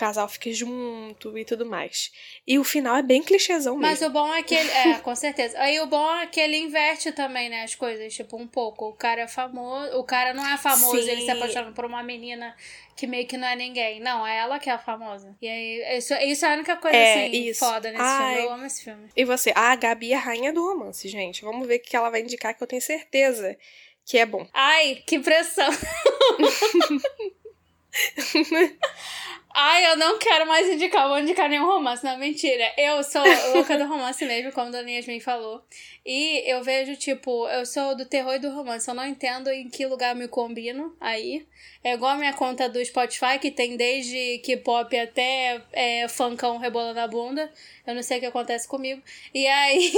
casal 0.00 0.26
fique 0.26 0.54
junto 0.54 1.36
e 1.36 1.44
tudo 1.44 1.66
mais. 1.66 2.10
E 2.46 2.58
o 2.58 2.64
final 2.64 2.96
é 2.96 3.02
bem 3.02 3.22
clichêzão 3.22 3.76
mesmo. 3.76 3.90
Mas 3.90 4.00
o 4.00 4.08
bom 4.08 4.32
é 4.32 4.42
que 4.42 4.54
ele. 4.54 4.70
É, 4.70 4.94
com 4.94 5.14
certeza. 5.14 5.58
Aí 5.60 5.78
o 5.80 5.86
bom 5.86 6.10
é 6.16 6.26
que 6.26 6.40
ele 6.40 6.56
inverte 6.56 7.12
também, 7.12 7.50
né, 7.50 7.64
as 7.64 7.74
coisas, 7.74 8.14
tipo, 8.14 8.38
um 8.38 8.46
pouco. 8.46 8.88
O 8.88 8.94
cara 8.94 9.20
é 9.22 9.28
famoso. 9.28 9.98
O 9.98 10.04
cara 10.04 10.32
não 10.32 10.46
é 10.46 10.56
famoso, 10.56 11.02
Sim. 11.02 11.10
ele 11.10 11.20
se 11.22 11.30
apaixona 11.30 11.72
por 11.72 11.84
uma 11.84 12.02
menina 12.02 12.56
que 12.96 13.06
meio 13.06 13.26
que 13.26 13.36
não 13.36 13.46
é 13.46 13.54
ninguém. 13.54 14.00
Não, 14.00 14.26
é 14.26 14.38
ela 14.38 14.58
que 14.58 14.70
é 14.70 14.72
a 14.72 14.78
famosa. 14.78 15.36
E 15.40 15.46
aí, 15.46 15.98
isso, 15.98 16.14
isso 16.14 16.46
é 16.46 16.50
a 16.50 16.54
única 16.54 16.76
coisa, 16.76 16.96
é, 16.96 17.26
assim, 17.26 17.48
isso. 17.48 17.60
foda 17.60 17.90
nesse 17.90 18.02
Ai. 18.02 18.34
filme. 18.34 18.46
Eu 18.46 18.52
amo 18.54 18.64
esse 18.64 18.84
filme. 18.84 19.08
E 19.14 19.24
você? 19.26 19.52
Ah, 19.54 19.72
a 19.72 19.76
Gabi 19.76 20.14
é 20.14 20.16
a 20.16 20.20
rainha 20.20 20.52
do 20.52 20.66
romance, 20.66 21.06
gente. 21.08 21.42
Vamos 21.42 21.68
ver 21.68 21.76
o 21.76 21.82
que 21.82 21.94
ela 21.94 22.08
vai 22.08 22.22
indicar, 22.22 22.56
que 22.56 22.62
eu 22.62 22.66
tenho 22.66 22.80
certeza 22.80 23.54
que 24.06 24.16
é 24.16 24.24
bom. 24.24 24.46
Ai, 24.54 25.02
que 25.06 25.18
pressão. 25.18 25.70
Ai, 29.52 29.90
eu 29.90 29.96
não 29.96 30.18
quero 30.18 30.46
mais 30.46 30.68
indicar, 30.68 31.08
vou 31.08 31.18
indicar 31.18 31.48
nenhum 31.48 31.66
romance. 31.66 32.04
Não, 32.04 32.16
mentira. 32.16 32.72
Eu 32.76 33.02
sou 33.02 33.22
louca 33.54 33.76
do 33.76 33.86
romance 33.86 34.24
mesmo, 34.24 34.52
como 34.52 34.68
a 34.68 34.70
Dona 34.70 34.90
Yasmin 34.90 35.18
falou. 35.18 35.62
E 36.06 36.50
eu 36.50 36.62
vejo, 36.62 36.96
tipo, 36.96 37.48
eu 37.48 37.66
sou 37.66 37.96
do 37.96 38.06
terror 38.06 38.34
e 38.34 38.38
do 38.38 38.50
romance. 38.50 38.88
Eu 38.88 38.94
não 38.94 39.06
entendo 39.06 39.50
em 39.50 39.68
que 39.68 39.84
lugar 39.86 40.14
me 40.14 40.28
combino 40.28 40.94
aí. 41.00 41.46
É 41.82 41.94
igual 41.94 42.12
a 42.12 42.16
minha 42.16 42.32
conta 42.32 42.68
do 42.68 42.84
Spotify, 42.84 43.38
que 43.40 43.50
tem 43.50 43.76
desde 43.76 44.38
K-pop 44.38 44.96
até 44.98 45.60
é, 45.72 46.08
funkão 46.08 46.56
rebolando 46.58 47.00
a 47.00 47.08
bunda. 47.08 47.50
Eu 47.86 47.94
não 47.94 48.02
sei 48.02 48.18
o 48.18 48.20
que 48.20 48.26
acontece 48.26 48.68
comigo. 48.68 49.02
E 49.34 49.46
aí, 49.46 49.92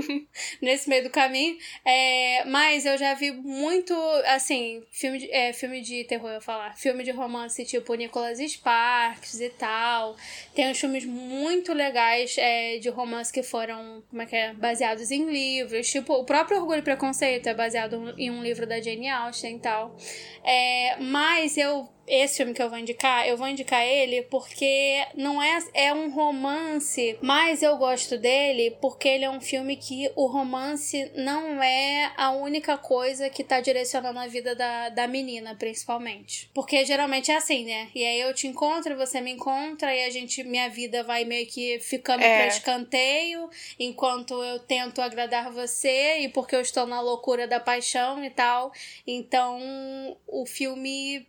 nesse 0.62 0.88
meio 0.88 1.04
do 1.04 1.10
caminho. 1.10 1.58
É, 1.84 2.44
mas 2.46 2.86
eu 2.86 2.96
já 2.96 3.14
vi 3.14 3.32
muito, 3.32 3.94
assim, 4.26 4.82
filme 4.90 5.18
de, 5.18 5.30
é, 5.30 5.52
filme 5.52 5.82
de 5.82 6.04
terror, 6.04 6.30
eu 6.30 6.40
falar. 6.40 6.76
Filme 6.76 7.04
de 7.04 7.10
romance, 7.10 7.64
tipo 7.64 7.94
Nicholas 7.94 8.38
Sparks 8.38 8.93
e 9.40 9.50
tal. 9.50 10.16
Tem 10.54 10.70
uns 10.70 10.78
filmes 10.78 11.04
muito 11.04 11.72
legais 11.72 12.36
é, 12.38 12.78
de 12.78 12.88
romance 12.88 13.32
que 13.32 13.42
foram, 13.42 14.02
como 14.08 14.22
é 14.22 14.26
que 14.26 14.36
é, 14.36 14.52
baseados 14.52 15.10
em 15.10 15.30
livros. 15.30 15.88
Tipo, 15.88 16.14
o 16.14 16.24
próprio 16.24 16.58
Orgulho 16.58 16.80
e 16.80 16.82
Preconceito 16.82 17.48
é 17.48 17.54
baseado 17.54 18.14
em 18.18 18.30
um 18.30 18.42
livro 18.42 18.66
da 18.66 18.80
Jane 18.80 19.08
Austen 19.08 19.56
e 19.56 19.60
tal. 19.60 19.96
É, 20.44 20.96
mas 21.00 21.56
eu 21.56 21.88
esse 22.06 22.38
filme 22.38 22.54
que 22.54 22.62
eu 22.62 22.68
vou 22.68 22.78
indicar, 22.78 23.26
eu 23.26 23.36
vou 23.36 23.48
indicar 23.48 23.84
ele 23.84 24.22
porque 24.22 25.04
não 25.14 25.42
é 25.42 25.58
é 25.72 25.92
um 25.92 26.10
romance, 26.10 27.18
mas 27.20 27.62
eu 27.62 27.76
gosto 27.76 28.18
dele 28.18 28.76
porque 28.80 29.08
ele 29.08 29.24
é 29.24 29.30
um 29.30 29.40
filme 29.40 29.76
que 29.76 30.10
o 30.16 30.26
romance 30.26 31.10
não 31.14 31.62
é 31.62 32.12
a 32.16 32.30
única 32.32 32.76
coisa 32.76 33.30
que 33.30 33.44
tá 33.44 33.60
direcionando 33.60 34.18
a 34.18 34.26
vida 34.26 34.54
da, 34.54 34.88
da 34.88 35.06
menina, 35.06 35.54
principalmente. 35.54 36.50
Porque 36.52 36.84
geralmente 36.84 37.30
é 37.30 37.36
assim, 37.36 37.64
né? 37.64 37.88
E 37.94 38.04
aí 38.04 38.20
eu 38.20 38.34
te 38.34 38.46
encontro, 38.46 38.96
você 38.96 39.20
me 39.20 39.32
encontra 39.32 39.94
e 39.94 40.04
a 40.04 40.10
gente 40.10 40.42
minha 40.44 40.68
vida 40.68 41.02
vai 41.02 41.24
meio 41.24 41.46
que 41.46 41.78
ficando 41.80 42.22
é. 42.22 42.36
pra 42.36 42.46
escanteio 42.48 43.48
enquanto 43.78 44.42
eu 44.42 44.58
tento 44.58 45.00
agradar 45.00 45.50
você 45.50 46.18
e 46.20 46.28
porque 46.28 46.54
eu 46.54 46.60
estou 46.60 46.86
na 46.86 47.00
loucura 47.00 47.46
da 47.46 47.60
paixão 47.60 48.24
e 48.24 48.30
tal. 48.30 48.72
Então, 49.06 50.16
o 50.26 50.46
filme 50.46 51.26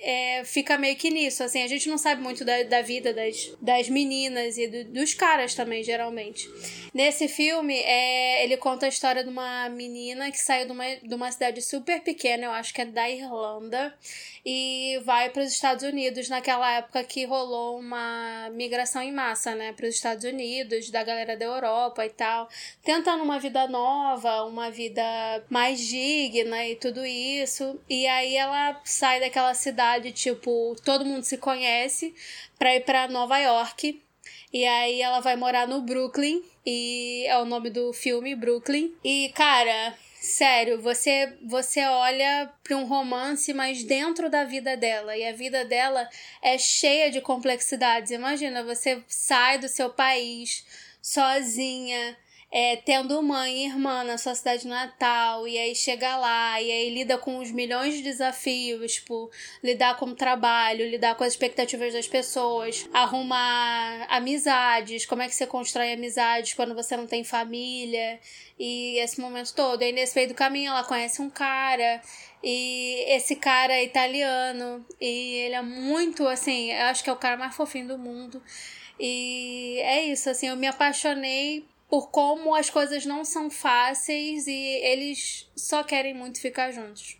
é, 0.00 0.42
fica 0.44 0.76
meio 0.76 0.96
que 0.96 1.10
nisso, 1.10 1.42
assim, 1.42 1.62
a 1.62 1.66
gente 1.66 1.88
não 1.88 1.96
sabe 1.96 2.22
muito 2.22 2.44
da, 2.44 2.62
da 2.64 2.82
vida 2.82 3.12
das, 3.12 3.52
das 3.60 3.88
meninas 3.88 4.58
e 4.58 4.66
do, 4.66 4.84
dos 4.92 5.14
caras 5.14 5.54
também, 5.54 5.82
geralmente. 5.82 6.48
Nesse 6.92 7.28
filme, 7.28 7.78
é, 7.78 8.44
ele 8.44 8.56
conta 8.56 8.86
a 8.86 8.88
história 8.88 9.22
de 9.22 9.28
uma 9.28 9.68
menina 9.68 10.30
que 10.30 10.38
saiu 10.38 10.66
de 10.66 10.72
uma, 10.72 10.96
de 10.96 11.14
uma 11.14 11.30
cidade 11.30 11.62
super 11.62 12.00
pequena, 12.00 12.44
eu 12.44 12.50
acho 12.52 12.72
que 12.74 12.80
é 12.80 12.84
da 12.84 13.08
Irlanda, 13.08 13.94
e 14.44 15.00
vai 15.04 15.30
para 15.30 15.42
os 15.42 15.52
Estados 15.52 15.84
Unidos 15.84 16.28
naquela 16.28 16.70
época 16.72 17.02
que 17.04 17.24
rolou 17.24 17.78
uma 17.78 18.48
migração 18.52 19.02
em 19.02 19.12
massa, 19.12 19.54
né, 19.54 19.72
para 19.72 19.86
os 19.86 19.94
Estados 19.94 20.24
Unidos, 20.24 20.90
da 20.90 21.02
galera 21.02 21.36
da 21.36 21.44
Europa 21.44 22.04
e 22.04 22.10
tal, 22.10 22.48
tentando 22.82 23.22
uma 23.22 23.38
vida 23.38 23.66
nova, 23.66 24.44
uma 24.44 24.70
vida 24.70 25.02
mais 25.50 25.80
digna 25.80 26.66
e 26.66 26.76
tudo 26.76 27.04
isso. 27.04 27.78
E 27.88 28.06
aí 28.06 28.36
ela 28.36 28.80
sai 28.84 29.20
daquela 29.20 29.54
cidade 29.54 29.75
cidade, 29.76 30.10
tipo, 30.10 30.74
todo 30.82 31.04
mundo 31.04 31.24
se 31.24 31.36
conhece, 31.36 32.14
pra 32.58 32.74
ir 32.74 32.80
pra 32.80 33.08
Nova 33.08 33.38
York. 33.38 34.02
E 34.50 34.64
aí 34.64 35.02
ela 35.02 35.20
vai 35.20 35.36
morar 35.36 35.68
no 35.68 35.82
Brooklyn. 35.82 36.42
E 36.64 37.26
é 37.26 37.36
o 37.38 37.44
nome 37.44 37.68
do 37.68 37.92
filme, 37.92 38.34
Brooklyn. 38.34 38.90
E, 39.04 39.30
cara, 39.34 39.94
sério, 40.18 40.80
você 40.80 41.36
você 41.44 41.84
olha 41.84 42.50
para 42.64 42.76
um 42.76 42.86
romance, 42.86 43.52
mas 43.52 43.84
dentro 43.84 44.30
da 44.30 44.44
vida 44.44 44.76
dela. 44.76 45.14
E 45.14 45.26
a 45.26 45.32
vida 45.32 45.62
dela 45.64 46.08
é 46.42 46.56
cheia 46.56 47.10
de 47.10 47.20
complexidades. 47.20 48.10
Imagina, 48.10 48.64
você 48.64 49.02
sai 49.06 49.58
do 49.58 49.68
seu 49.68 49.90
país 49.90 50.64
sozinha 51.02 52.16
é, 52.50 52.76
tendo 52.76 53.20
mãe 53.22 53.64
e 53.64 53.66
irmã 53.66 54.04
na 54.04 54.16
sua 54.16 54.34
cidade 54.34 54.66
natal, 54.66 55.46
e 55.48 55.58
aí 55.58 55.74
chega 55.74 56.16
lá, 56.16 56.60
e 56.62 56.70
aí 56.70 56.90
lida 56.90 57.18
com 57.18 57.38
os 57.38 57.50
milhões 57.50 57.94
de 57.94 58.02
desafios, 58.02 58.94
tipo, 58.94 59.30
lidar 59.62 59.96
com 59.96 60.06
o 60.06 60.14
trabalho, 60.14 60.88
lidar 60.88 61.16
com 61.16 61.24
as 61.24 61.32
expectativas 61.32 61.92
das 61.92 62.06
pessoas, 62.06 62.88
arrumar 62.92 64.06
amizades, 64.08 65.04
como 65.04 65.22
é 65.22 65.28
que 65.28 65.34
você 65.34 65.46
constrói 65.46 65.92
amizades 65.92 66.54
quando 66.54 66.74
você 66.74 66.96
não 66.96 67.06
tem 67.06 67.24
família, 67.24 68.20
e 68.58 68.98
esse 69.00 69.20
momento 69.20 69.54
todo. 69.54 69.82
E 69.82 69.86
aí, 69.86 69.92
nesse 69.92 70.14
meio 70.14 70.28
do 70.28 70.34
caminho, 70.34 70.70
ela 70.70 70.84
conhece 70.84 71.20
um 71.20 71.28
cara, 71.28 72.00
e 72.42 73.04
esse 73.08 73.36
cara 73.36 73.74
é 73.74 73.84
italiano, 73.84 74.86
e 75.00 75.34
ele 75.34 75.54
é 75.56 75.62
muito, 75.62 76.26
assim, 76.28 76.72
eu 76.72 76.86
acho 76.86 77.02
que 77.02 77.10
é 77.10 77.12
o 77.12 77.16
cara 77.16 77.36
mais 77.36 77.54
fofinho 77.56 77.88
do 77.88 77.98
mundo. 77.98 78.42
E 78.98 79.78
é 79.82 80.04
isso, 80.04 80.30
assim, 80.30 80.48
eu 80.48 80.56
me 80.56 80.66
apaixonei 80.66 81.66
por 81.88 82.10
como 82.10 82.54
as 82.54 82.70
coisas 82.70 83.06
não 83.06 83.24
são 83.24 83.50
fáceis 83.50 84.46
e 84.46 84.80
eles 84.84 85.50
só 85.56 85.82
querem 85.82 86.14
muito 86.14 86.40
ficar 86.40 86.70
juntos. 86.70 87.18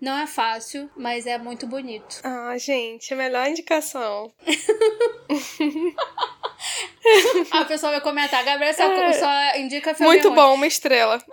Não 0.00 0.16
é 0.18 0.26
fácil, 0.26 0.90
mas 0.94 1.26
é 1.26 1.38
muito 1.38 1.66
bonito. 1.66 2.20
Ah, 2.22 2.56
gente, 2.58 3.14
a 3.14 3.16
melhor 3.16 3.48
indicação. 3.48 4.30
a 7.50 7.64
pessoa 7.64 7.92
vai 7.92 8.00
comentar, 8.00 8.44
Gabriel 8.44 8.74
só, 8.74 8.84
é. 8.84 9.12
só 9.12 9.58
indica 9.58 9.94
filme 9.94 10.12
Muito 10.12 10.30
bom, 10.30 10.54
uma 10.54 10.66
estrela. 10.66 11.22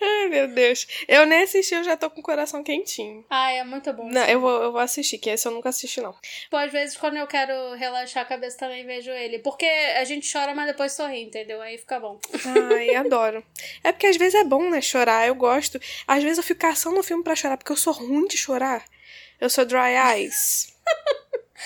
Ai, 0.00 0.28
meu 0.28 0.48
Deus. 0.48 0.86
Eu 1.08 1.24
nem 1.26 1.42
assisti, 1.42 1.74
eu 1.74 1.84
já 1.84 1.96
tô 1.96 2.10
com 2.10 2.20
o 2.20 2.22
coração 2.22 2.62
quentinho. 2.62 3.24
Ai, 3.30 3.58
é 3.58 3.64
muito 3.64 3.92
bom. 3.92 4.08
Não, 4.08 4.24
eu 4.26 4.40
vou, 4.40 4.62
eu 4.62 4.72
vou 4.72 4.80
assistir, 4.80 5.18
que 5.18 5.30
esse 5.30 5.46
eu 5.46 5.52
nunca 5.52 5.70
assisti, 5.70 6.00
não. 6.00 6.14
Pô, 6.50 6.56
às 6.56 6.70
vezes, 6.70 6.96
quando 6.96 7.16
eu 7.16 7.26
quero 7.26 7.74
relaxar 7.74 8.22
a 8.22 8.26
cabeça, 8.26 8.58
também 8.58 8.84
vejo 8.84 9.10
ele. 9.10 9.38
Porque 9.38 9.64
a 9.64 10.04
gente 10.04 10.30
chora, 10.30 10.54
mas 10.54 10.66
depois 10.66 10.92
sorri, 10.92 11.22
entendeu? 11.22 11.60
Aí 11.62 11.78
fica 11.78 11.98
bom. 11.98 12.18
Ai, 12.70 12.94
adoro. 12.94 13.44
É 13.82 13.92
porque 13.92 14.06
às 14.06 14.16
vezes 14.16 14.34
é 14.34 14.44
bom, 14.44 14.68
né, 14.68 14.80
chorar. 14.80 15.26
Eu 15.26 15.34
gosto. 15.34 15.80
Às 16.06 16.22
vezes 16.22 16.38
eu 16.38 16.44
fico 16.44 16.60
caçando 16.60 16.98
um 16.98 17.02
filme 17.02 17.24
pra 17.24 17.36
chorar, 17.36 17.56
porque 17.56 17.72
eu 17.72 17.76
sou 17.76 17.92
ruim 17.92 18.26
de 18.26 18.36
chorar. 18.36 18.84
Eu 19.40 19.48
sou 19.48 19.64
dry 19.64 19.94
eyes. 19.94 20.74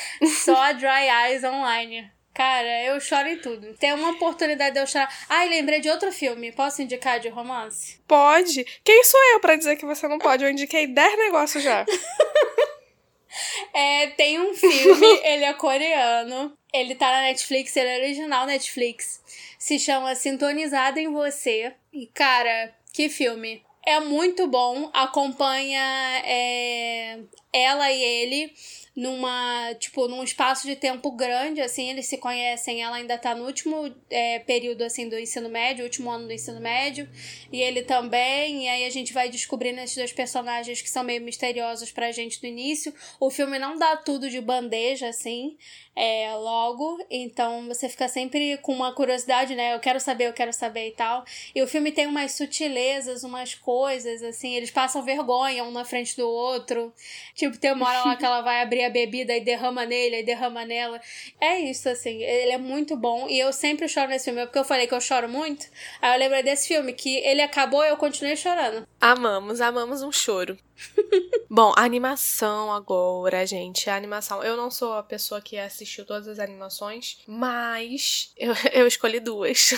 Só 0.44 0.72
dry 0.72 1.08
eyes 1.08 1.44
online. 1.44 2.10
Cara, 2.38 2.84
eu 2.84 3.00
choro 3.00 3.26
em 3.26 3.38
tudo. 3.38 3.74
Tem 3.74 3.92
uma 3.92 4.10
oportunidade 4.10 4.74
de 4.74 4.80
eu 4.80 4.86
chorar. 4.86 5.12
Ai, 5.28 5.48
lembrei 5.48 5.80
de 5.80 5.90
outro 5.90 6.12
filme. 6.12 6.52
Posso 6.52 6.80
indicar 6.80 7.18
de 7.18 7.28
romance? 7.28 8.00
Pode. 8.06 8.64
Quem 8.84 9.02
sou 9.02 9.20
eu 9.32 9.40
para 9.40 9.56
dizer 9.56 9.74
que 9.74 9.84
você 9.84 10.06
não 10.06 10.18
pode? 10.18 10.44
Eu 10.44 10.50
indiquei 10.50 10.86
10 10.86 11.18
negócios 11.18 11.64
já. 11.64 11.84
é, 13.74 14.06
tem 14.10 14.40
um 14.40 14.54
filme, 14.54 15.06
ele 15.24 15.44
é 15.44 15.52
coreano. 15.52 16.56
Ele 16.72 16.94
tá 16.94 17.10
na 17.10 17.22
Netflix, 17.22 17.76
ele 17.76 17.88
é 17.88 17.98
original 18.04 18.46
Netflix. 18.46 19.20
Se 19.58 19.76
chama 19.76 20.14
Sintonizada 20.14 21.00
em 21.00 21.10
Você. 21.10 21.74
E, 21.92 22.06
cara, 22.06 22.72
que 22.92 23.08
filme. 23.08 23.64
É 23.84 23.98
muito 23.98 24.46
bom. 24.46 24.90
Acompanha 24.92 25.82
é, 26.24 27.18
ela 27.58 27.90
e 27.90 28.02
ele 28.02 28.52
numa, 28.98 29.74
tipo, 29.78 30.08
num 30.08 30.24
espaço 30.24 30.66
de 30.66 30.74
tempo 30.74 31.12
grande, 31.12 31.60
assim, 31.60 31.88
eles 31.88 32.06
se 32.06 32.18
conhecem, 32.18 32.82
ela 32.82 32.96
ainda 32.96 33.16
tá 33.16 33.32
no 33.32 33.44
último 33.44 33.94
é, 34.10 34.40
período, 34.40 34.82
assim, 34.82 35.08
do 35.08 35.16
ensino 35.16 35.48
médio, 35.48 35.84
último 35.84 36.10
ano 36.10 36.26
do 36.26 36.32
ensino 36.32 36.60
médio, 36.60 37.08
e 37.52 37.62
ele 37.62 37.82
também, 37.82 38.64
e 38.64 38.68
aí 38.68 38.84
a 38.84 38.90
gente 38.90 39.12
vai 39.12 39.28
descobrindo 39.28 39.80
esses 39.80 39.94
dois 39.94 40.12
personagens 40.12 40.82
que 40.82 40.90
são 40.90 41.04
meio 41.04 41.22
misteriosos 41.22 41.92
pra 41.92 42.10
gente 42.10 42.40
do 42.40 42.48
início. 42.48 42.92
O 43.20 43.30
filme 43.30 43.56
não 43.56 43.78
dá 43.78 43.96
tudo 43.96 44.28
de 44.28 44.40
bandeja, 44.40 45.08
assim, 45.08 45.56
é, 45.94 46.32
logo, 46.34 46.98
então 47.08 47.68
você 47.68 47.88
fica 47.88 48.08
sempre 48.08 48.58
com 48.58 48.72
uma 48.72 48.92
curiosidade, 48.92 49.54
né? 49.54 49.74
Eu 49.74 49.80
quero 49.80 50.00
saber, 50.00 50.26
eu 50.26 50.32
quero 50.32 50.52
saber 50.52 50.88
e 50.88 50.92
tal. 50.92 51.24
E 51.54 51.62
o 51.62 51.68
filme 51.68 51.92
tem 51.92 52.06
umas 52.06 52.32
sutilezas, 52.32 53.22
umas 53.22 53.54
coisas, 53.54 54.24
assim, 54.24 54.54
eles 54.54 54.72
passam 54.72 55.02
vergonha 55.04 55.62
um 55.62 55.70
na 55.70 55.84
frente 55.84 56.16
do 56.16 56.28
outro. 56.28 56.92
Tipo, 57.34 57.47
tem 57.56 57.72
uma 57.72 57.88
hora 57.88 58.08
lá 58.08 58.16
que 58.16 58.24
ela 58.24 58.42
vai 58.42 58.60
abrir 58.60 58.84
a 58.84 58.90
bebida 58.90 59.34
e 59.34 59.40
derrama 59.40 59.86
nele, 59.86 60.20
e 60.20 60.22
derrama 60.22 60.64
nela. 60.64 61.00
É 61.40 61.58
isso, 61.60 61.88
assim, 61.88 62.22
ele 62.22 62.52
é 62.52 62.58
muito 62.58 62.96
bom. 62.96 63.26
E 63.28 63.38
eu 63.38 63.52
sempre 63.52 63.88
choro 63.88 64.08
nesse 64.08 64.26
filme, 64.26 64.44
porque 64.44 64.58
eu 64.58 64.64
falei 64.64 64.86
que 64.86 64.94
eu 64.94 65.00
choro 65.00 65.28
muito. 65.28 65.66
Aí 66.02 66.12
eu 66.14 66.18
lembrei 66.18 66.42
desse 66.42 66.68
filme, 66.68 66.92
que 66.92 67.16
ele 67.18 67.40
acabou 67.40 67.84
e 67.84 67.88
eu 67.88 67.96
continuei 67.96 68.36
chorando. 68.36 68.86
Amamos, 69.00 69.60
amamos 69.60 70.02
um 70.02 70.12
choro. 70.12 70.58
Bom, 71.50 71.72
animação 71.76 72.72
agora, 72.72 73.46
gente. 73.46 73.88
A 73.88 73.96
animação. 73.96 74.42
Eu 74.42 74.56
não 74.56 74.70
sou 74.70 74.94
a 74.94 75.02
pessoa 75.02 75.40
que 75.40 75.58
assistiu 75.58 76.04
todas 76.04 76.28
as 76.28 76.38
animações, 76.38 77.18
mas 77.26 78.32
eu, 78.36 78.52
eu 78.72 78.86
escolhi 78.86 79.20
duas. 79.20 79.70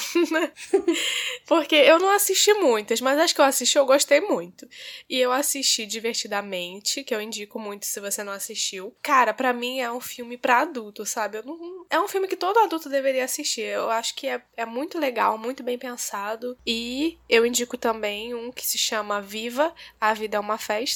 Porque 1.46 1.74
eu 1.74 1.98
não 1.98 2.10
assisti 2.10 2.52
muitas, 2.54 3.00
mas 3.00 3.18
as 3.18 3.32
que 3.32 3.40
eu 3.40 3.44
assisti 3.44 3.78
eu 3.78 3.86
gostei 3.86 4.20
muito. 4.20 4.68
E 5.08 5.18
eu 5.18 5.32
assisti 5.32 5.86
Divertidamente, 5.86 7.02
que 7.02 7.14
eu 7.14 7.20
indico 7.20 7.58
muito 7.58 7.86
se 7.86 8.00
você 8.00 8.22
não 8.22 8.32
assistiu. 8.32 8.94
Cara, 9.02 9.32
para 9.32 9.52
mim 9.52 9.80
é 9.80 9.90
um 9.90 10.00
filme 10.00 10.36
para 10.36 10.60
adulto, 10.60 11.04
sabe? 11.06 11.42
Não, 11.44 11.86
é 11.88 12.00
um 12.00 12.08
filme 12.08 12.28
que 12.28 12.36
todo 12.36 12.58
adulto 12.58 12.88
deveria 12.88 13.24
assistir. 13.24 13.62
Eu 13.62 13.90
acho 13.90 14.14
que 14.14 14.26
é, 14.26 14.42
é 14.56 14.66
muito 14.66 14.98
legal, 14.98 15.38
muito 15.38 15.62
bem 15.62 15.78
pensado. 15.78 16.56
E 16.66 17.18
eu 17.28 17.46
indico 17.46 17.76
também 17.76 18.34
um 18.34 18.50
que 18.50 18.66
se 18.66 18.78
chama 18.78 19.20
Viva, 19.20 19.74
A 20.00 20.14
Vida 20.14 20.36
é 20.36 20.40
uma 20.40 20.58
Festa 20.58 20.89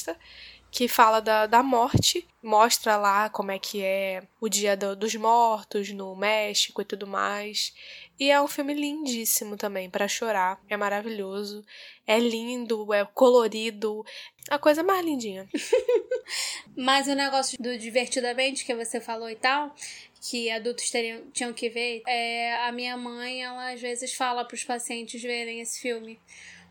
que 0.75 0.89
fala 0.89 1.21
da, 1.21 1.45
da 1.45 1.63
morte, 1.63 2.27
mostra 2.43 2.97
lá 2.97 3.29
como 3.29 3.49
é 3.49 3.57
que 3.57 3.81
é 3.81 4.23
o 4.41 4.49
dia 4.49 4.75
do, 4.75 4.93
dos 4.93 5.15
mortos 5.15 5.89
no 5.91 6.13
México 6.17 6.81
e 6.81 6.85
tudo 6.85 7.07
mais. 7.07 7.73
E 8.19 8.29
é 8.29 8.41
um 8.41 8.47
filme 8.47 8.73
lindíssimo 8.73 9.55
também 9.55 9.89
para 9.89 10.05
chorar, 10.05 10.61
é 10.69 10.75
maravilhoso, 10.75 11.63
é 12.05 12.19
lindo, 12.19 12.93
é 12.93 13.05
colorido, 13.05 14.05
a 14.49 14.59
coisa 14.59 14.83
mais 14.83 15.05
lindinha. 15.05 15.47
Mas 16.75 17.07
o 17.07 17.15
negócio 17.15 17.57
do 17.57 17.77
divertidamente 17.77 18.65
que 18.65 18.75
você 18.75 18.99
falou 18.99 19.29
e 19.29 19.35
tal, 19.37 19.73
que 20.19 20.51
adultos 20.51 20.89
teriam, 20.89 21.21
tinham 21.31 21.53
que 21.53 21.69
ver, 21.69 22.03
é, 22.05 22.53
a 22.67 22.71
minha 22.73 22.97
mãe, 22.97 23.43
ela 23.43 23.71
às 23.71 23.79
vezes 23.79 24.13
fala 24.13 24.43
para 24.43 24.55
os 24.55 24.63
pacientes 24.65 25.21
verem 25.21 25.61
esse 25.61 25.79
filme 25.79 26.19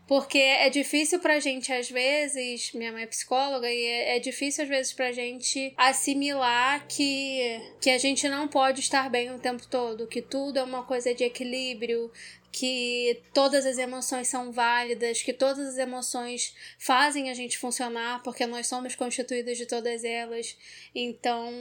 porque 0.07 0.37
é 0.37 0.69
difícil 0.69 1.19
pra 1.19 1.39
gente, 1.39 1.71
às 1.73 1.89
vezes, 1.89 2.71
minha 2.73 2.91
mãe 2.91 3.03
é 3.03 3.07
psicóloga, 3.07 3.69
e 3.69 3.85
é, 3.85 4.17
é 4.17 4.19
difícil, 4.19 4.63
às 4.63 4.69
vezes, 4.69 4.93
pra 4.93 5.11
gente 5.11 5.73
assimilar 5.75 6.85
que, 6.87 7.61
que 7.81 7.89
a 7.89 7.97
gente 7.97 8.27
não 8.29 8.47
pode 8.47 8.81
estar 8.81 9.09
bem 9.09 9.31
o 9.31 9.39
tempo 9.39 9.65
todo, 9.67 10.07
que 10.07 10.21
tudo 10.21 10.59
é 10.59 10.63
uma 10.63 10.83
coisa 10.83 11.13
de 11.13 11.23
equilíbrio, 11.23 12.11
que 12.55 13.21
todas 13.33 13.65
as 13.65 13.77
emoções 13.77 14.29
são 14.29 14.49
válidas, 14.49 15.21
que 15.21 15.33
todas 15.33 15.67
as 15.67 15.77
emoções 15.77 16.55
fazem 16.79 17.29
a 17.29 17.33
gente 17.33 17.57
funcionar, 17.57 18.23
porque 18.23 18.45
nós 18.45 18.65
somos 18.65 18.95
constituídos 18.95 19.57
de 19.57 19.65
todas 19.65 20.05
elas. 20.05 20.57
Então, 20.95 21.51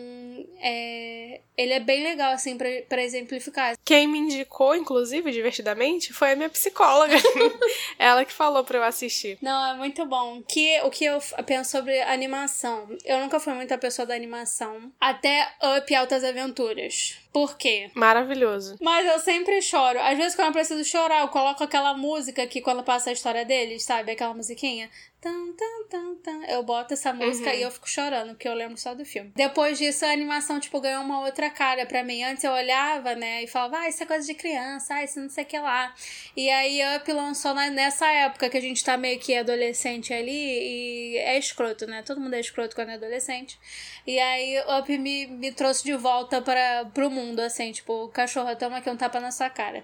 é, 0.61 1.41
ele 1.57 1.73
é 1.73 1.81
bem 1.81 2.05
legal, 2.05 2.33
assim, 2.33 2.57
para 2.57 3.03
exemplificar. 3.03 3.77
Quem 3.85 4.07
me 4.07 4.19
indicou, 4.19 4.77
inclusive, 4.77 5.33
divertidamente, 5.33 6.13
foi 6.13 6.31
a 6.31 6.37
minha 6.37 6.49
psicóloga. 6.49 7.17
Ela 7.99 8.25
que 8.25 8.33
falou 8.33 8.63
pra 8.63 8.79
eu 8.79 8.85
assistir. 8.85 9.37
Não, 9.43 9.75
é 9.75 9.77
muito 9.77 10.07
bom. 10.07 10.45
Que, 10.47 10.81
o 10.83 10.91
que 10.91 11.05
eu 11.05 11.19
penso 11.45 11.73
sobre 11.73 12.01
animação? 12.03 12.87
Eu 13.05 13.19
nunca 13.19 13.41
fui 13.41 13.53
muita 13.53 13.77
pessoa 13.77 14.07
da 14.07 14.15
animação. 14.15 14.93
Até 15.01 15.49
Up 15.77 15.93
Altas 15.93 16.23
Aventuras. 16.23 17.19
Por 17.33 17.57
quê? 17.57 17.91
Maravilhoso. 17.95 18.77
Mas 18.81 19.05
eu 19.09 19.19
sempre 19.19 19.61
choro. 19.61 19.99
Às 19.99 20.17
vezes, 20.17 20.37
quando 20.37 20.47
eu 20.47 20.53
preciso 20.53 20.84
chorar, 20.85 21.21
eu 21.23 21.29
coloco 21.29 21.65
aquela 21.65 21.95
música 21.95 22.47
que 22.47 22.61
quando 22.61 22.83
passa 22.83 23.11
a 23.11 23.13
história 23.13 23.45
deles, 23.45 23.85
sabe? 23.85 24.13
Aquela 24.13 24.35
musiquinha. 24.35 24.91
Tan, 25.25 25.53
tan, 25.57 25.89
tan, 25.89 26.15
tan. 26.17 26.45
Eu 26.49 26.63
boto 26.63 26.93
essa 26.93 27.11
música 27.11 27.49
uhum. 27.49 27.57
e 27.57 27.63
eu 27.63 27.71
fico 27.71 27.89
chorando, 27.89 28.33
porque 28.35 28.47
eu 28.47 28.53
lembro 28.53 28.77
só 28.77 28.95
do 28.95 29.07
filme. 29.07 29.33
Depois 29.35 29.79
disso, 29.79 30.05
a 30.05 30.11
animação, 30.11 30.61
tipo, 30.61 30.79
ganhou 30.79 31.03
uma 31.03 31.21
outra 31.21 31.49
cara 31.49 31.87
pra 31.87 32.05
mim. 32.05 32.23
Antes 32.23 32.45
eu 32.45 32.53
olhava, 32.53 33.15
né, 33.15 33.43
e 33.43 33.47
falava, 33.47 33.79
ah, 33.79 33.89
isso 33.89 34.03
é 34.03 34.07
coisa 34.07 34.27
de 34.27 34.35
criança, 34.35 34.97
ah, 34.97 35.03
isso 35.03 35.19
não 35.19 35.31
sei 35.31 35.45
o 35.45 35.47
que 35.47 35.59
lá. 35.59 35.95
E 36.37 36.51
aí 36.51 36.79
Up 36.95 37.11
lançou 37.11 37.55
nessa 37.55 38.07
época 38.13 38.51
que 38.51 38.59
a 38.59 38.61
gente 38.61 38.85
tá 38.85 38.99
meio 38.99 39.19
que 39.19 39.35
adolescente 39.35 40.13
ali 40.13 40.31
e 40.31 41.17
é 41.17 41.39
escroto, 41.39 41.87
né? 41.87 42.03
Todo 42.03 42.21
mundo 42.21 42.35
é 42.35 42.41
escroto 42.41 42.75
quando 42.75 42.91
é 42.91 42.95
adolescente. 42.97 43.59
E 44.07 44.19
aí 44.19 44.61
Up 44.79 44.99
me, 44.99 45.27
me 45.27 45.53
trouxe 45.53 45.83
de 45.85 45.95
volta 45.95 46.43
para 46.43 46.85
pro 46.93 47.11
mundo, 47.11 47.41
assim, 47.41 47.73
tipo, 47.73 48.09
cachorro, 48.09 48.55
toma 48.57 48.77
aqui 48.77 48.91
um 48.91 48.97
tapa 48.99 49.19
na 49.21 49.31
sua 49.31 49.49
cara. 49.49 49.83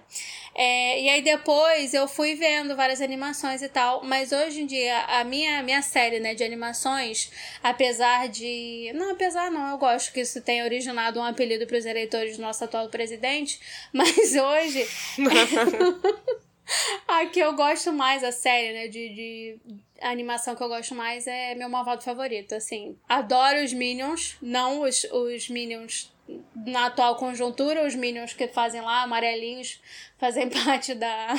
É, 0.53 1.01
e 1.01 1.09
aí 1.09 1.23
depois 1.23 1.95
eu 1.95 2.07
fui 2.07 2.35
vendo 2.35 2.75
várias 2.75 3.01
animações 3.01 3.63
e 3.63 3.69
tal, 3.69 4.03
mas 4.03 4.31
hoje 4.31 4.61
em 4.61 4.67
dia 4.67 4.99
a 5.05 5.30
minha, 5.31 5.63
minha 5.63 5.81
série, 5.81 6.19
né, 6.19 6.35
de 6.35 6.43
animações, 6.43 7.31
apesar 7.63 8.27
de. 8.27 8.91
Não, 8.93 9.11
apesar 9.11 9.49
não, 9.49 9.71
eu 9.71 9.77
gosto 9.77 10.11
que 10.11 10.19
isso 10.19 10.41
tenha 10.41 10.65
originado 10.65 11.19
um 11.19 11.23
apelido 11.23 11.65
para 11.65 11.77
os 11.77 11.85
eleitores 11.85 12.35
do 12.35 12.41
nosso 12.41 12.61
atual 12.65 12.89
presidente, 12.89 13.59
mas 13.93 14.35
hoje. 14.35 14.85
a 17.07 17.25
que 17.27 17.39
eu 17.39 17.53
gosto 17.53 17.93
mais, 17.93 18.23
a 18.25 18.31
série, 18.31 18.73
né, 18.73 18.87
de, 18.89 19.09
de 19.09 19.59
a 20.01 20.09
animação 20.09 20.53
que 20.53 20.63
eu 20.63 20.67
gosto 20.67 20.93
mais 20.93 21.27
é 21.27 21.55
meu 21.55 21.69
malvado 21.69 22.03
favorito, 22.03 22.53
assim. 22.53 22.97
Adoro 23.07 23.63
os 23.63 23.71
Minions, 23.71 24.35
não 24.41 24.81
os, 24.81 25.05
os 25.05 25.47
Minions 25.47 26.11
na 26.55 26.87
atual 26.87 27.15
conjuntura, 27.15 27.85
os 27.87 27.95
Minions 27.95 28.33
que 28.33 28.47
fazem 28.49 28.81
lá, 28.81 29.03
amarelinhos, 29.03 29.81
fazem 30.17 30.49
parte 30.51 30.93
da. 30.93 31.35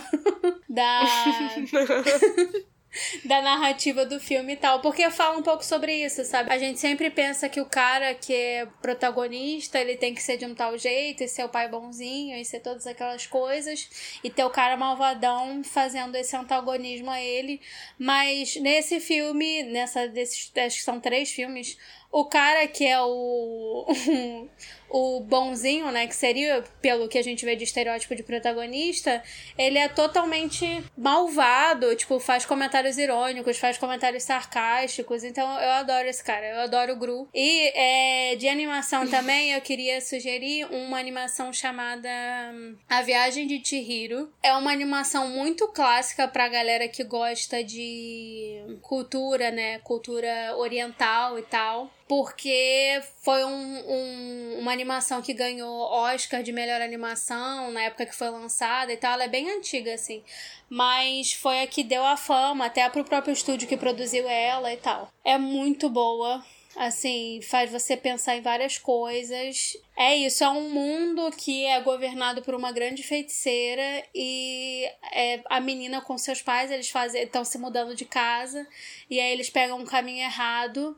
da. 0.68 1.02
da 3.24 3.40
narrativa 3.40 4.04
do 4.04 4.20
filme 4.20 4.52
e 4.52 4.56
tal, 4.56 4.80
porque 4.80 5.08
fala 5.10 5.38
um 5.38 5.42
pouco 5.42 5.64
sobre 5.64 6.04
isso, 6.04 6.24
sabe? 6.24 6.52
A 6.52 6.58
gente 6.58 6.78
sempre 6.78 7.10
pensa 7.10 7.48
que 7.48 7.60
o 7.60 7.66
cara 7.66 8.14
que 8.14 8.34
é 8.34 8.66
protagonista, 8.80 9.78
ele 9.78 9.96
tem 9.96 10.14
que 10.14 10.22
ser 10.22 10.36
de 10.36 10.46
um 10.46 10.54
tal 10.54 10.76
jeito, 10.76 11.22
e 11.22 11.28
ser 11.28 11.44
o 11.44 11.48
pai 11.48 11.68
bonzinho, 11.68 12.36
e 12.36 12.44
ser 12.44 12.60
todas 12.60 12.86
aquelas 12.86 13.26
coisas, 13.26 13.88
e 14.22 14.30
ter 14.30 14.44
o 14.44 14.50
cara 14.50 14.76
malvadão 14.76 15.62
fazendo 15.64 16.16
esse 16.16 16.36
antagonismo 16.36 17.10
a 17.10 17.20
ele, 17.20 17.60
mas 17.98 18.56
nesse 18.56 19.00
filme, 19.00 19.62
nessa 19.64 20.06
desses, 20.08 20.50
acho 20.56 20.78
que 20.78 20.84
são 20.84 21.00
três 21.00 21.30
filmes, 21.30 21.78
o 22.12 22.26
cara 22.26 22.68
que 22.68 22.86
é 22.86 23.00
o 23.00 23.86
o 24.92 25.20
bonzinho, 25.20 25.90
né, 25.90 26.06
que 26.06 26.14
seria 26.14 26.62
pelo 26.82 27.08
que 27.08 27.16
a 27.16 27.22
gente 27.22 27.44
vê 27.46 27.56
de 27.56 27.64
estereótipo 27.64 28.14
de 28.14 28.22
protagonista, 28.22 29.22
ele 29.56 29.78
é 29.78 29.88
totalmente 29.88 30.84
malvado, 30.96 31.96
tipo, 31.96 32.20
faz 32.20 32.44
comentários 32.44 32.98
irônicos, 32.98 33.58
faz 33.58 33.78
comentários 33.78 34.22
sarcásticos. 34.22 35.24
Então 35.24 35.48
eu 35.58 35.70
adoro 35.70 36.06
esse 36.06 36.22
cara, 36.22 36.46
eu 36.46 36.60
adoro 36.60 36.92
o 36.92 36.96
Gru. 36.96 37.28
E 37.34 37.72
é, 37.74 38.36
de 38.36 38.46
animação 38.48 39.08
também, 39.08 39.52
eu 39.52 39.60
queria 39.62 40.00
sugerir 40.02 40.66
uma 40.66 40.98
animação 40.98 41.52
chamada 41.52 42.10
A 42.88 43.00
Viagem 43.00 43.46
de 43.46 43.66
Chihiro. 43.66 44.30
É 44.42 44.52
uma 44.52 44.70
animação 44.70 45.28
muito 45.28 45.68
clássica 45.68 46.28
pra 46.28 46.48
galera 46.48 46.86
que 46.86 47.02
gosta 47.02 47.64
de 47.64 48.62
cultura, 48.82 49.50
né, 49.50 49.78
cultura 49.78 50.54
oriental 50.58 51.38
e 51.38 51.42
tal 51.42 51.90
porque 52.12 53.00
foi 53.22 53.42
um, 53.42 53.90
um, 53.90 54.58
uma 54.58 54.70
animação 54.70 55.22
que 55.22 55.32
ganhou 55.32 55.90
Oscar 55.90 56.42
de 56.42 56.52
melhor 56.52 56.82
animação 56.82 57.70
na 57.70 57.84
época 57.84 58.04
que 58.04 58.14
foi 58.14 58.28
lançada 58.28 58.92
e 58.92 58.98
tal. 58.98 59.14
Ela 59.14 59.24
é 59.24 59.28
bem 59.28 59.50
antiga, 59.50 59.94
assim. 59.94 60.22
Mas 60.68 61.32
foi 61.32 61.62
a 61.62 61.66
que 61.66 61.82
deu 61.82 62.04
a 62.04 62.14
fama, 62.14 62.66
até 62.66 62.86
pro 62.90 63.02
próprio 63.02 63.32
estúdio 63.32 63.66
que 63.66 63.78
produziu 63.78 64.28
ela 64.28 64.70
e 64.70 64.76
tal. 64.76 65.10
É 65.24 65.38
muito 65.38 65.88
boa. 65.88 66.44
Assim, 66.76 67.40
faz 67.40 67.72
você 67.72 67.96
pensar 67.96 68.36
em 68.36 68.42
várias 68.42 68.76
coisas. 68.76 69.74
É 69.96 70.14
isso, 70.14 70.44
é 70.44 70.50
um 70.50 70.68
mundo 70.68 71.30
que 71.30 71.64
é 71.64 71.80
governado 71.80 72.42
por 72.42 72.54
uma 72.54 72.72
grande 72.72 73.02
feiticeira 73.02 74.04
e 74.14 74.84
é, 75.14 75.40
a 75.46 75.60
menina 75.60 76.02
com 76.02 76.18
seus 76.18 76.42
pais, 76.42 76.70
eles 76.70 76.92
estão 77.14 77.42
se 77.42 77.56
mudando 77.56 77.94
de 77.94 78.04
casa 78.04 78.66
e 79.08 79.18
aí 79.18 79.32
eles 79.32 79.48
pegam 79.48 79.78
um 79.78 79.86
caminho 79.86 80.24
errado 80.24 80.94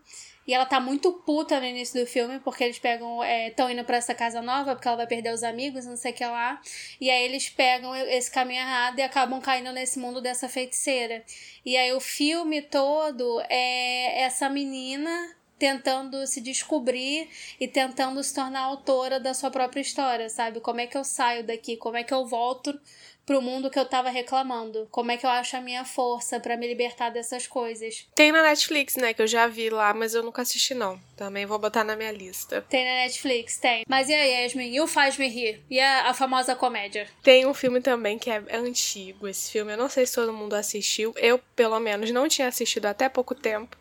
e 0.46 0.52
ela 0.52 0.66
tá 0.66 0.78
muito 0.78 1.12
puta 1.12 1.58
no 1.58 1.66
início 1.66 2.00
do 2.00 2.06
filme, 2.06 2.38
porque 2.40 2.64
eles 2.64 2.78
pegam. 2.78 3.22
estão 3.48 3.68
é, 3.68 3.72
indo 3.72 3.84
para 3.84 3.96
essa 3.96 4.14
casa 4.14 4.42
nova, 4.42 4.74
porque 4.74 4.86
ela 4.86 4.98
vai 4.98 5.06
perder 5.06 5.32
os 5.32 5.42
amigos, 5.42 5.86
não 5.86 5.96
sei 5.96 6.12
o 6.12 6.14
que 6.14 6.24
lá. 6.24 6.60
E 7.00 7.10
aí 7.10 7.24
eles 7.24 7.48
pegam 7.48 7.94
esse 7.96 8.30
caminho 8.30 8.60
errado 8.60 8.98
e 8.98 9.02
acabam 9.02 9.40
caindo 9.40 9.72
nesse 9.72 9.98
mundo 9.98 10.20
dessa 10.20 10.48
feiticeira. 10.48 11.24
E 11.64 11.76
aí 11.76 11.92
o 11.92 12.00
filme 12.00 12.60
todo 12.62 13.40
é 13.48 14.22
essa 14.22 14.48
menina 14.50 15.34
tentando 15.58 16.26
se 16.26 16.40
descobrir 16.40 17.28
e 17.58 17.66
tentando 17.66 18.22
se 18.22 18.34
tornar 18.34 18.60
autora 18.60 19.20
da 19.20 19.32
sua 19.32 19.50
própria 19.50 19.80
história, 19.80 20.28
sabe? 20.28 20.60
Como 20.60 20.80
é 20.80 20.86
que 20.86 20.96
eu 20.96 21.04
saio 21.04 21.44
daqui? 21.44 21.76
Como 21.76 21.96
é 21.96 22.04
que 22.04 22.12
eu 22.12 22.26
volto 22.26 22.78
pro 23.26 23.40
mundo 23.40 23.70
que 23.70 23.78
eu 23.78 23.84
tava 23.84 24.10
reclamando. 24.10 24.86
Como 24.90 25.10
é 25.10 25.16
que 25.16 25.26
eu 25.26 25.30
acho 25.30 25.56
a 25.56 25.60
minha 25.60 25.84
força 25.84 26.38
para 26.38 26.56
me 26.56 26.66
libertar 26.66 27.10
dessas 27.10 27.46
coisas. 27.46 28.06
Tem 28.14 28.32
na 28.32 28.42
Netflix, 28.42 28.96
né? 28.96 29.14
Que 29.14 29.22
eu 29.22 29.26
já 29.26 29.46
vi 29.46 29.70
lá, 29.70 29.94
mas 29.94 30.14
eu 30.14 30.22
nunca 30.22 30.42
assisti, 30.42 30.74
não. 30.74 31.00
Também 31.16 31.46
vou 31.46 31.58
botar 31.58 31.84
na 31.84 31.96
minha 31.96 32.12
lista. 32.12 32.62
Tem 32.68 32.84
na 32.84 33.04
Netflix, 33.04 33.58
tem. 33.58 33.84
Mas 33.88 34.08
e 34.08 34.14
aí, 34.14 34.42
Yasmin? 34.42 34.74
E 34.74 34.80
o 34.80 34.86
Faz-me 34.86 35.28
Rir? 35.28 35.62
E 35.70 35.80
a, 35.80 36.10
a, 36.10 36.14
famosa 36.14 36.54
comédia? 36.54 37.08
Tem 37.22 37.46
um 37.46 37.54
filme 37.54 37.80
também 37.80 38.18
que 38.18 38.30
é, 38.30 38.42
é 38.48 38.56
antigo. 38.56 39.28
Esse 39.28 39.52
filme, 39.52 39.72
eu 39.72 39.78
não 39.78 39.88
sei 39.88 40.06
se 40.06 40.14
todo 40.14 40.32
mundo 40.32 40.54
assistiu. 40.54 41.14
Eu, 41.16 41.38
pelo 41.56 41.78
menos, 41.80 42.10
não 42.10 42.28
tinha 42.28 42.48
assistido 42.48 42.86
até 42.86 43.08
pouco 43.08 43.34
tempo. 43.34 43.76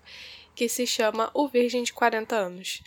Que 0.56 0.70
se 0.70 0.86
chama 0.86 1.32
O 1.34 1.48
Virgem 1.48 1.84
de 1.84 1.92
40 1.92 2.36
Anos. 2.36 2.84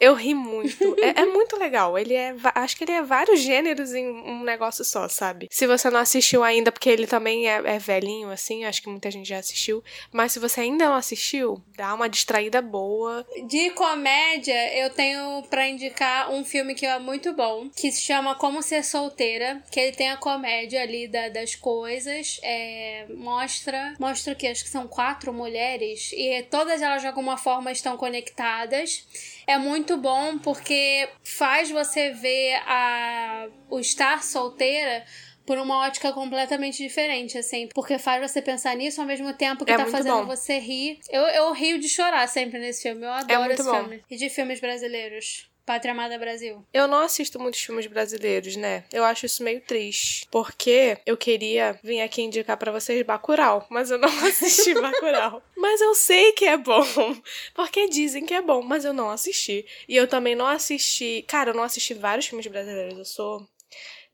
Eu 0.00 0.14
ri 0.14 0.32
muito. 0.32 0.96
é, 1.04 1.20
é, 1.20 1.26
muito 1.26 1.58
legal. 1.58 1.98
Ele 1.98 2.14
é. 2.14 2.34
Acho 2.54 2.76
que 2.76 2.84
ele 2.84 2.92
é 2.92 3.02
vários 3.02 3.40
gêneros 3.40 3.92
em 3.92 4.08
um 4.08 4.42
negócio 4.42 4.82
só, 4.82 5.06
sabe? 5.08 5.46
Se 5.50 5.66
você 5.66 5.90
não 5.90 6.00
assistiu 6.00 6.42
ainda, 6.42 6.72
porque 6.72 6.88
ele 6.88 7.06
também 7.06 7.48
é, 7.48 7.60
é 7.64 7.78
velhinho, 7.78 8.30
assim, 8.30 8.64
acho 8.64 8.82
que 8.82 8.88
muita 8.88 9.10
gente 9.10 9.28
já 9.28 9.38
assistiu. 9.38 9.84
Mas 10.10 10.32
se 10.32 10.38
você 10.38 10.62
ainda 10.62 10.86
não 10.86 10.94
assistiu, 10.94 11.62
dá 11.76 11.92
uma 11.92 12.08
distraída 12.08 12.62
boa. 12.62 13.26
De 13.46 13.70
comédia, 13.70 14.78
eu 14.78 14.88
tenho 14.88 15.42
para 15.50 15.68
indicar 15.68 16.30
um 16.30 16.44
filme 16.44 16.74
que 16.74 16.86
é 16.86 16.98
muito 16.98 17.34
bom, 17.34 17.68
que 17.68 17.92
se 17.92 18.00
chama 18.00 18.34
Como 18.34 18.62
Ser 18.62 18.84
Solteira, 18.84 19.62
que 19.70 19.78
ele 19.78 19.92
tem 19.92 20.08
a 20.10 20.16
comédia 20.16 20.80
ali 20.80 21.06
da, 21.06 21.28
das 21.28 21.54
coisas. 21.54 22.40
É, 22.42 23.04
mostra. 23.10 23.94
Mostra 23.98 24.32
o 24.32 24.36
que? 24.36 24.46
Acho 24.46 24.64
que 24.64 24.70
são 24.70 24.88
quatro 24.88 25.32
mulheres. 25.32 26.10
E 26.14 26.42
todas 26.44 26.80
elas 26.80 27.02
de 27.02 27.08
alguma 27.08 27.36
forma 27.36 27.70
estão 27.70 27.98
conectadas 27.98 29.04
é 29.50 29.58
muito 29.58 29.96
bom 29.96 30.38
porque 30.38 31.08
faz 31.24 31.70
você 31.70 32.10
ver 32.10 32.54
a, 32.66 33.48
o 33.68 33.80
estar 33.80 34.22
solteira 34.22 35.04
por 35.44 35.58
uma 35.58 35.84
ótica 35.86 36.12
completamente 36.12 36.78
diferente, 36.80 37.36
assim. 37.36 37.68
Porque 37.74 37.98
faz 37.98 38.30
você 38.30 38.40
pensar 38.40 38.76
nisso 38.76 39.00
ao 39.00 39.06
mesmo 39.06 39.32
tempo 39.34 39.64
que 39.64 39.72
é 39.72 39.76
tá 39.76 39.86
fazendo 39.86 40.18
bom. 40.18 40.26
você 40.26 40.58
rir. 40.58 41.00
Eu, 41.10 41.22
eu 41.22 41.52
rio 41.52 41.78
de 41.80 41.88
chorar 41.88 42.28
sempre 42.28 42.60
nesse 42.60 42.82
filme. 42.82 43.04
Eu 43.04 43.10
é 43.10 43.18
adoro 43.18 43.50
é 43.50 43.54
esse 43.54 43.62
bom. 43.64 43.74
filme. 43.74 44.04
E 44.08 44.16
de 44.16 44.30
filmes 44.30 44.60
brasileiros. 44.60 45.49
Pátria 45.70 45.92
Amada 45.92 46.18
Brasil. 46.18 46.66
Eu 46.74 46.88
não 46.88 46.98
assisto 46.98 47.38
muitos 47.38 47.60
filmes 47.60 47.86
brasileiros, 47.86 48.56
né? 48.56 48.82
Eu 48.92 49.04
acho 49.04 49.24
isso 49.24 49.44
meio 49.44 49.60
triste. 49.60 50.26
Porque 50.28 50.98
eu 51.06 51.16
queria 51.16 51.78
vir 51.80 52.00
aqui 52.00 52.22
indicar 52.22 52.56
para 52.56 52.72
vocês 52.72 53.06
Bacurau, 53.06 53.64
mas 53.70 53.88
eu 53.88 53.96
não 53.96 54.08
assisti 54.26 54.74
Bacurau. 54.74 55.40
mas 55.56 55.80
eu 55.80 55.94
sei 55.94 56.32
que 56.32 56.44
é 56.44 56.56
bom. 56.56 56.84
Porque 57.54 57.88
dizem 57.88 58.26
que 58.26 58.34
é 58.34 58.42
bom, 58.42 58.62
mas 58.62 58.84
eu 58.84 58.92
não 58.92 59.10
assisti. 59.10 59.64
E 59.88 59.96
eu 59.96 60.08
também 60.08 60.34
não 60.34 60.48
assisti. 60.48 61.24
Cara, 61.28 61.50
eu 61.50 61.54
não 61.54 61.62
assisti 61.62 61.94
vários 61.94 62.26
filmes 62.26 62.48
brasileiros. 62.48 62.98
Eu 62.98 63.04
sou 63.04 63.48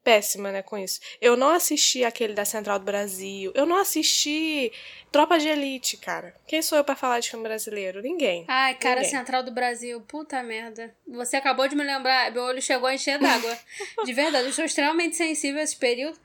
péssima, 0.06 0.52
né, 0.52 0.62
com 0.62 0.78
isso. 0.78 1.00
Eu 1.20 1.36
não 1.36 1.48
assisti 1.48 2.04
aquele 2.04 2.32
da 2.32 2.44
Central 2.44 2.78
do 2.78 2.84
Brasil. 2.84 3.50
Eu 3.56 3.66
não 3.66 3.76
assisti 3.76 4.72
Tropa 5.10 5.38
de 5.38 5.48
Elite, 5.48 5.96
cara. 5.96 6.34
Quem 6.46 6.60
sou 6.60 6.76
eu 6.76 6.84
para 6.84 6.94
falar 6.94 7.20
de 7.20 7.30
filme 7.30 7.42
brasileiro? 7.42 8.02
Ninguém. 8.02 8.44
Ai, 8.46 8.74
cara, 8.74 8.96
Ninguém. 9.00 9.10
Central 9.10 9.42
do 9.42 9.50
Brasil. 9.50 10.00
Puta 10.02 10.42
merda. 10.42 10.94
Você 11.08 11.36
acabou 11.36 11.66
de 11.66 11.74
me 11.74 11.82
lembrar. 11.82 12.30
Meu 12.30 12.42
olho 12.42 12.60
chegou 12.60 12.86
a 12.86 12.94
encher 12.94 13.18
d'água. 13.18 13.58
de 14.04 14.12
verdade, 14.12 14.44
eu 14.44 14.50
estou 14.50 14.64
extremamente 14.64 15.16
sensível 15.16 15.58
a 15.60 15.64
esse 15.64 15.74
período. 15.74 16.18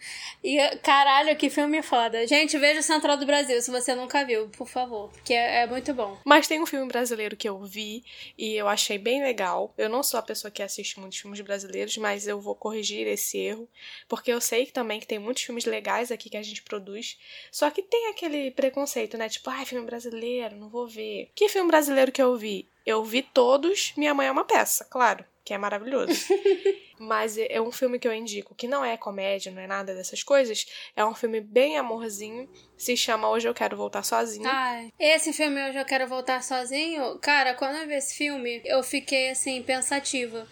E, 0.44 0.60
caralho, 0.84 1.36
que 1.38 1.50
filme 1.50 1.82
foda. 1.82 2.28
Gente, 2.28 2.58
veja 2.58 2.82
Central 2.82 3.15
do 3.15 3.26
Brasil, 3.26 3.62
se 3.62 3.72
você 3.72 3.96
nunca 3.96 4.26
viu, 4.26 4.50
por 4.50 4.67
favor. 4.67 5.10
Porque 5.12 5.34
é, 5.34 5.62
é 5.62 5.67
muito 5.67 5.94
bom. 5.94 6.20
Mas 6.26 6.48
tem 6.48 6.62
um 6.62 6.65
filme 6.65 6.88
brasileiro 6.88 7.38
que 7.38 7.48
eu 7.48 7.63
vi 7.63 8.04
e 8.38 8.56
eu 8.56 8.67
achei 8.67 8.98
bem 8.98 9.24
legal. 9.24 9.74
Eu 9.78 9.88
não 9.88 10.04
sou 10.04 10.20
a 10.20 10.24
pessoa 10.24 10.52
que 10.52 10.62
assiste 10.62 11.00
muitos 11.00 11.17
filmes 11.17 11.39
brasileiros, 11.39 11.96
mas 11.98 12.28
eu 12.28 12.41
vou 12.41 12.56
corrigir 12.56 13.08
esse 13.08 13.38
erro. 13.38 13.70
Porque 14.08 14.32
eu 14.32 14.42
sei 14.42 14.66
também 14.66 15.00
que 15.00 15.08
tem 15.08 15.20
muitos 15.20 15.44
filmes 15.44 15.66
legais 15.66 16.12
aqui 16.12 16.30
que 16.30 16.38
a 16.38 16.44
gente 16.44 16.64
produz. 16.64 17.18
Só 17.52 17.70
que 17.70 17.82
tem 17.82 18.10
aquele 18.10 18.52
preconceito 18.52 19.12
né? 19.18 19.30
Tipo, 19.30 19.50
ai, 19.50 19.66
filme 19.66 19.86
brasileiro, 19.86 20.56
não 20.56 20.70
vou 20.70 20.88
ver. 20.88 21.32
Que 21.36 21.50
filme 21.50 21.70
brasileiro 21.70 22.12
que 22.12 22.22
eu 22.22 22.36
vi? 22.36 22.68
Eu 22.86 23.04
vi 23.04 23.22
todos, 23.22 23.94
Minha 23.96 24.14
Mãe 24.14 24.28
é 24.28 24.32
uma 24.32 24.44
Peça, 24.44 24.86
claro, 24.86 25.24
que 25.46 25.54
é 25.54 25.58
maravilhoso. 25.58 26.14
Mas 26.98 27.38
é, 27.38 27.48
é 27.50 27.62
um 27.62 27.72
filme 27.72 27.98
que 27.98 28.08
eu 28.08 28.14
indico, 28.14 28.54
que 28.54 28.68
não 28.68 28.86
é 28.86 28.96
comédia, 28.96 29.52
não 29.52 29.62
é 29.62 29.68
nada 29.68 29.94
dessas 29.96 30.22
coisas. 30.22 30.66
É 30.96 31.04
um 31.04 31.16
filme 31.16 31.42
bem 31.42 31.78
amorzinho. 31.78 32.50
Se 32.78 32.96
chama 32.96 33.30
Hoje 33.30 33.48
Eu 33.48 33.54
Quero 33.54 33.76
Voltar 33.76 34.04
Sozinho. 34.04 34.48
Ai, 34.48 34.92
esse 35.00 35.34
filme 35.34 35.64
Hoje 35.68 35.80
Eu 35.80 35.86
Quero 35.86 36.08
Voltar 36.08 36.44
Sozinho, 36.44 37.18
cara, 37.20 37.54
quando 37.56 37.78
eu 37.78 37.88
vi 37.88 37.96
esse 37.96 38.16
filme, 38.16 38.62
eu 38.66 38.84
fiquei 38.84 39.30
assim, 39.30 39.62
pensativa. 39.64 40.48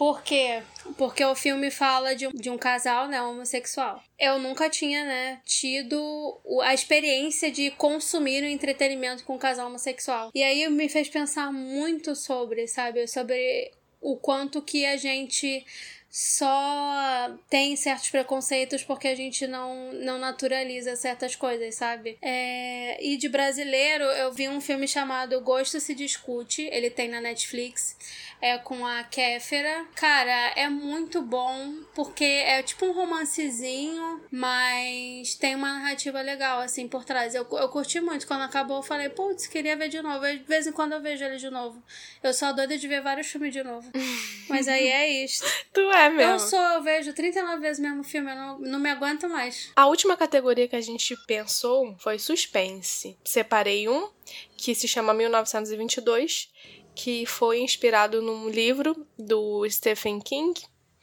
Por 0.00 0.22
quê? 0.22 0.62
Porque 0.96 1.22
o 1.22 1.34
filme 1.34 1.70
fala 1.70 2.16
de, 2.16 2.26
de 2.28 2.48
um 2.48 2.56
casal, 2.56 3.06
né, 3.06 3.20
homossexual. 3.20 4.02
Eu 4.18 4.38
nunca 4.38 4.70
tinha, 4.70 5.04
né, 5.04 5.42
tido 5.44 6.40
a 6.62 6.72
experiência 6.72 7.50
de 7.50 7.70
consumir 7.72 8.42
o 8.42 8.46
entretenimento 8.46 9.24
com 9.24 9.34
um 9.34 9.38
casal 9.38 9.66
homossexual. 9.66 10.30
E 10.34 10.42
aí 10.42 10.66
me 10.70 10.88
fez 10.88 11.10
pensar 11.10 11.52
muito 11.52 12.16
sobre, 12.16 12.66
sabe, 12.66 13.06
sobre 13.06 13.72
o 14.00 14.16
quanto 14.16 14.62
que 14.62 14.86
a 14.86 14.96
gente 14.96 15.66
só 16.10 17.38
tem 17.48 17.76
certos 17.76 18.10
preconceitos 18.10 18.82
porque 18.82 19.06
a 19.06 19.14
gente 19.14 19.46
não, 19.46 19.92
não 19.92 20.18
naturaliza 20.18 20.96
certas 20.96 21.36
coisas, 21.36 21.76
sabe? 21.76 22.18
É, 22.20 23.02
e 23.04 23.16
de 23.16 23.28
brasileiro, 23.28 24.04
eu 24.04 24.32
vi 24.32 24.48
um 24.48 24.60
filme 24.60 24.88
chamado 24.88 25.40
Gosto 25.40 25.78
se 25.78 25.94
Discute, 25.94 26.62
ele 26.72 26.90
tem 26.90 27.08
na 27.08 27.20
Netflix 27.20 27.96
é 28.40 28.56
com 28.58 28.86
a 28.86 29.04
Kéfera. 29.04 29.86
Cara, 29.94 30.52
é 30.56 30.68
muito 30.68 31.20
bom 31.20 31.74
porque 31.94 32.24
é 32.24 32.62
tipo 32.62 32.86
um 32.86 32.92
romancezinho, 32.92 34.20
mas 34.30 35.34
tem 35.34 35.54
uma 35.54 35.74
narrativa 35.74 36.20
legal 36.22 36.60
assim 36.60 36.88
por 36.88 37.04
trás. 37.04 37.34
Eu, 37.34 37.46
eu 37.52 37.68
curti 37.68 38.00
muito. 38.00 38.26
Quando 38.26 38.42
acabou, 38.42 38.78
eu 38.78 38.82
falei, 38.82 39.10
putz, 39.10 39.46
queria 39.46 39.76
ver 39.76 39.88
de 39.88 40.00
novo. 40.00 40.26
De 40.26 40.38
vez 40.44 40.66
em 40.66 40.72
quando 40.72 40.92
eu 40.92 41.00
vejo 41.00 41.24
ele 41.24 41.36
de 41.36 41.50
novo. 41.50 41.82
Eu 42.22 42.32
sou 42.32 42.54
doida 42.54 42.78
de 42.78 42.88
ver 42.88 43.02
vários 43.02 43.26
filmes 43.26 43.52
de 43.52 43.62
novo. 43.62 43.90
mas 44.48 44.66
aí 44.66 44.88
é 44.88 45.24
isso. 45.24 45.44
tu 45.72 45.80
é 45.92 45.99
mesmo. 46.08 46.32
Eu 46.32 46.38
sou, 46.38 46.58
eu 46.58 46.82
vejo 46.82 47.12
39 47.12 47.60
vezes 47.60 47.78
o 47.78 47.82
mesmo 47.82 48.04
filme, 48.04 48.30
eu 48.30 48.36
não, 48.36 48.58
não 48.58 48.78
me 48.78 48.90
aguento 48.90 49.28
mais. 49.28 49.70
A 49.76 49.86
última 49.86 50.16
categoria 50.16 50.68
que 50.68 50.76
a 50.76 50.80
gente 50.80 51.16
pensou 51.26 51.94
foi 51.98 52.18
suspense. 52.18 53.18
Separei 53.24 53.88
um 53.88 54.08
que 54.56 54.74
se 54.74 54.88
chama 54.88 55.12
1922 55.12 56.50
que 56.94 57.24
foi 57.24 57.60
inspirado 57.60 58.20
num 58.20 58.48
livro 58.48 59.06
do 59.18 59.68
Stephen 59.68 60.20
King. 60.20 60.60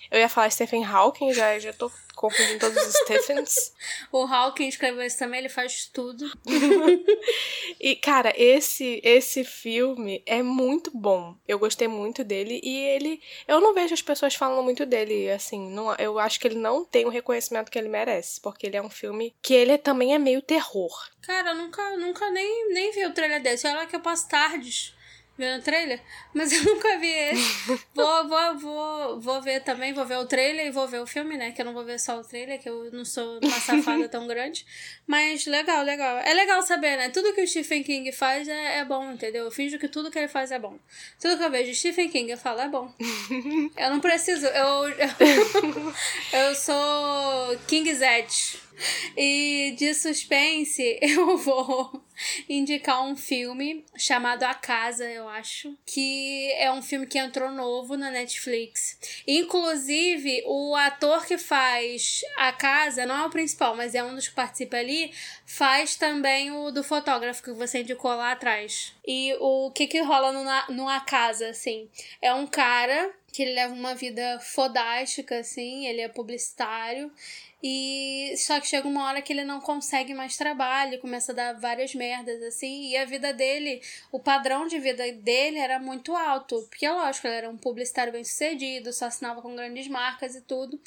Eu 0.10 0.20
ia 0.20 0.30
falar 0.30 0.50
Stephen 0.50 0.86
Hawking, 0.86 1.34
já, 1.34 1.58
já 1.60 1.74
tô 1.74 1.92
confundindo 2.16 2.60
todos 2.60 2.84
os 2.86 2.94
Stephens. 2.96 3.74
o 4.12 4.26
Hawking 4.26 4.68
escreveu 4.68 5.06
isso 5.06 5.20
também, 5.20 5.40
ele 5.40 5.50
faz 5.50 5.86
tudo. 5.86 6.30
e, 7.80 7.96
cara, 7.96 8.34
esse 8.36 9.00
esse 9.04 9.44
filme 9.44 10.24
é 10.26 10.42
muito 10.42 10.92
bom. 10.98 11.36
Eu 11.48 11.60
gostei 11.60 11.88
muito 11.88 12.24
dele 12.24 12.60
e 12.64 12.78
ele... 12.78 13.22
Eu 13.48 13.62
não 13.62 13.74
vejo 13.74 13.94
as 13.94 14.02
pessoas 14.02 14.36
falando 14.36 14.64
muito 14.64 14.86
dele, 14.86 15.30
assim, 15.30 15.70
não, 15.70 15.94
eu 15.96 16.18
acho 16.20 16.40
que 16.40 16.48
ele 16.48 16.58
não 16.58 16.84
tem 16.84 17.06
o 17.06 17.10
reconhecimento 17.10 17.72
que 17.72 17.78
ele 17.78 17.90
merece, 17.90 18.42
porque 18.42 18.66
ele 18.66 18.78
é 18.78 18.82
um 18.82 18.90
filme 18.90 19.36
que 19.42 19.54
ele 19.54 19.78
também 19.78 20.14
é 20.14 20.20
meio 20.20 20.42
terror. 20.42 20.92
Cara, 21.22 21.52
eu 21.52 21.56
nunca, 21.56 21.98
nunca 21.98 22.30
nem, 22.32 22.74
nem 22.74 22.92
vi 22.92 23.06
o 23.06 23.14
trailer 23.14 23.42
desse. 23.42 23.68
Olha 23.68 23.86
que 23.86 23.96
eu 23.96 24.00
passo 24.00 24.28
tardes 24.28 24.97
vendo 25.38 25.60
o 25.60 25.64
trailer, 25.64 26.02
mas 26.34 26.52
eu 26.52 26.64
nunca 26.66 26.98
vi 26.98 27.12
esse. 27.12 27.80
vou, 27.94 28.28
vou, 28.28 28.58
vou, 28.58 29.20
vou 29.20 29.42
ver 29.42 29.62
também, 29.62 29.94
vou 29.94 30.06
ver 30.06 30.18
o 30.18 30.26
trailer 30.26 30.66
e 30.66 30.72
vou 30.72 30.88
ver 30.88 31.00
o 31.00 31.06
filme, 31.06 31.38
né? 31.38 31.52
Que 31.52 31.62
eu 31.62 31.66
não 31.66 31.74
vou 31.74 31.86
ver 31.86 32.00
só 32.00 32.20
o 32.20 32.24
trailer, 32.24 32.60
que 32.60 32.68
eu 32.68 32.92
não 32.92 33.06
sou 33.06 33.40
uma 33.44 33.60
safada 33.60 34.08
tão 34.10 34.28
grande. 34.28 34.66
Mas 35.06 35.46
legal, 35.46 35.84
legal. 35.84 36.18
É 36.20 36.34
legal 36.34 36.62
saber, 36.64 36.98
né? 36.98 37.10
Tudo 37.10 37.34
que 37.34 37.42
o 37.42 37.48
Stephen 37.48 37.84
King 37.84 38.12
faz 38.12 38.48
é, 38.48 38.80
é 38.80 38.86
bom, 38.86 39.12
entendeu? 39.12 39.46
Eu 39.46 39.52
finjo 39.52 39.78
que 39.78 39.88
tudo 39.88 40.10
que 40.10 40.18
ele 40.18 40.28
faz 40.28 40.52
é 40.52 40.60
bom. 40.60 40.78
Tudo 41.20 41.38
que 41.38 41.44
eu 41.44 41.52
vejo 41.52 41.74
Stephen 41.74 42.10
King, 42.10 42.32
eu 42.32 42.38
falo, 42.38 42.62
é 42.62 42.68
bom. 42.68 42.92
eu 43.78 43.90
não 43.90 44.00
preciso, 44.00 44.48
eu, 44.48 44.90
eu, 44.90 45.94
eu 46.34 46.56
sou 46.56 47.58
King 47.68 47.94
Zed. 47.94 48.67
E 49.18 49.76
de 49.78 49.94
suspense, 49.94 50.98
eu 51.02 51.38
vou 51.38 52.04
indicar 52.48 53.04
um 53.04 53.16
filme 53.16 53.84
chamado 53.96 54.44
A 54.44 54.54
Casa, 54.54 55.06
eu 55.06 55.28
acho, 55.28 55.76
que 55.86 56.52
é 56.54 56.72
um 56.72 56.82
filme 56.82 57.08
que 57.08 57.18
entrou 57.18 57.52
novo 57.52 57.96
na 57.98 58.12
Netflix. 58.12 58.98
Inclusive, 59.28 60.44
o 60.46 60.76
ator 60.76 61.26
que 61.26 61.38
faz 61.38 62.22
A 62.38 62.52
Casa, 62.52 63.06
não 63.06 63.24
é 63.24 63.26
o 63.26 63.30
principal, 63.30 63.76
mas 63.76 63.96
é 63.96 64.04
um 64.04 64.16
dos 64.16 64.28
que 64.28 64.36
participa 64.36 64.78
ali, 64.78 65.12
faz 65.46 65.96
também 65.96 66.52
o 66.52 66.72
do 66.72 66.84
fotógrafo 66.84 67.44
que 67.44 67.52
você 67.52 67.82
indicou 67.82 68.12
lá 68.12 68.32
atrás. 68.32 68.94
E 69.06 69.36
o 69.40 69.72
que 69.72 69.88
que 69.88 70.02
rola 70.02 70.32
no, 70.32 70.76
no 70.76 70.90
A 70.90 71.00
Casa, 71.00 71.50
assim? 71.50 71.90
É 72.22 72.34
um 72.34 72.46
cara 72.46 73.12
que 73.38 73.44
ele 73.44 73.54
leva 73.54 73.72
uma 73.72 73.94
vida 73.94 74.40
fodástica, 74.40 75.38
assim, 75.38 75.86
ele 75.86 76.02
é 76.02 76.08
publicitário 76.08 77.12
e 77.62 78.34
só 78.36 78.60
que 78.60 78.66
chega 78.66 78.88
uma 78.88 79.06
hora 79.06 79.22
que 79.22 79.32
ele 79.32 79.44
não 79.44 79.62
consegue 79.62 80.12
mais 80.16 80.36
trabalho, 80.36 81.00
começa 81.00 81.32
a 81.32 81.36
dar 81.36 81.54
várias 81.54 81.94
merdas 81.94 82.42
assim, 82.42 82.90
e 82.90 82.98
a 82.98 83.06
vida 83.06 83.32
dele, 83.32 83.80
o 84.12 84.20
padrão 84.20 84.66
de 84.66 84.80
vida 84.80 85.04
dele 85.12 85.60
era 85.60 85.78
muito 85.78 86.16
alto, 86.16 86.66
porque 86.68 86.88
é 86.88 86.92
lógico, 86.92 87.28
ele 87.28 87.36
era 87.36 87.48
um 87.48 87.58
publicitário 87.58 88.12
bem-sucedido, 88.12 88.92
só 88.92 89.06
assinava 89.06 89.40
com 89.40 89.56
grandes 89.56 89.88
marcas 89.88 90.34
e 90.36 90.42
tudo. 90.42 90.82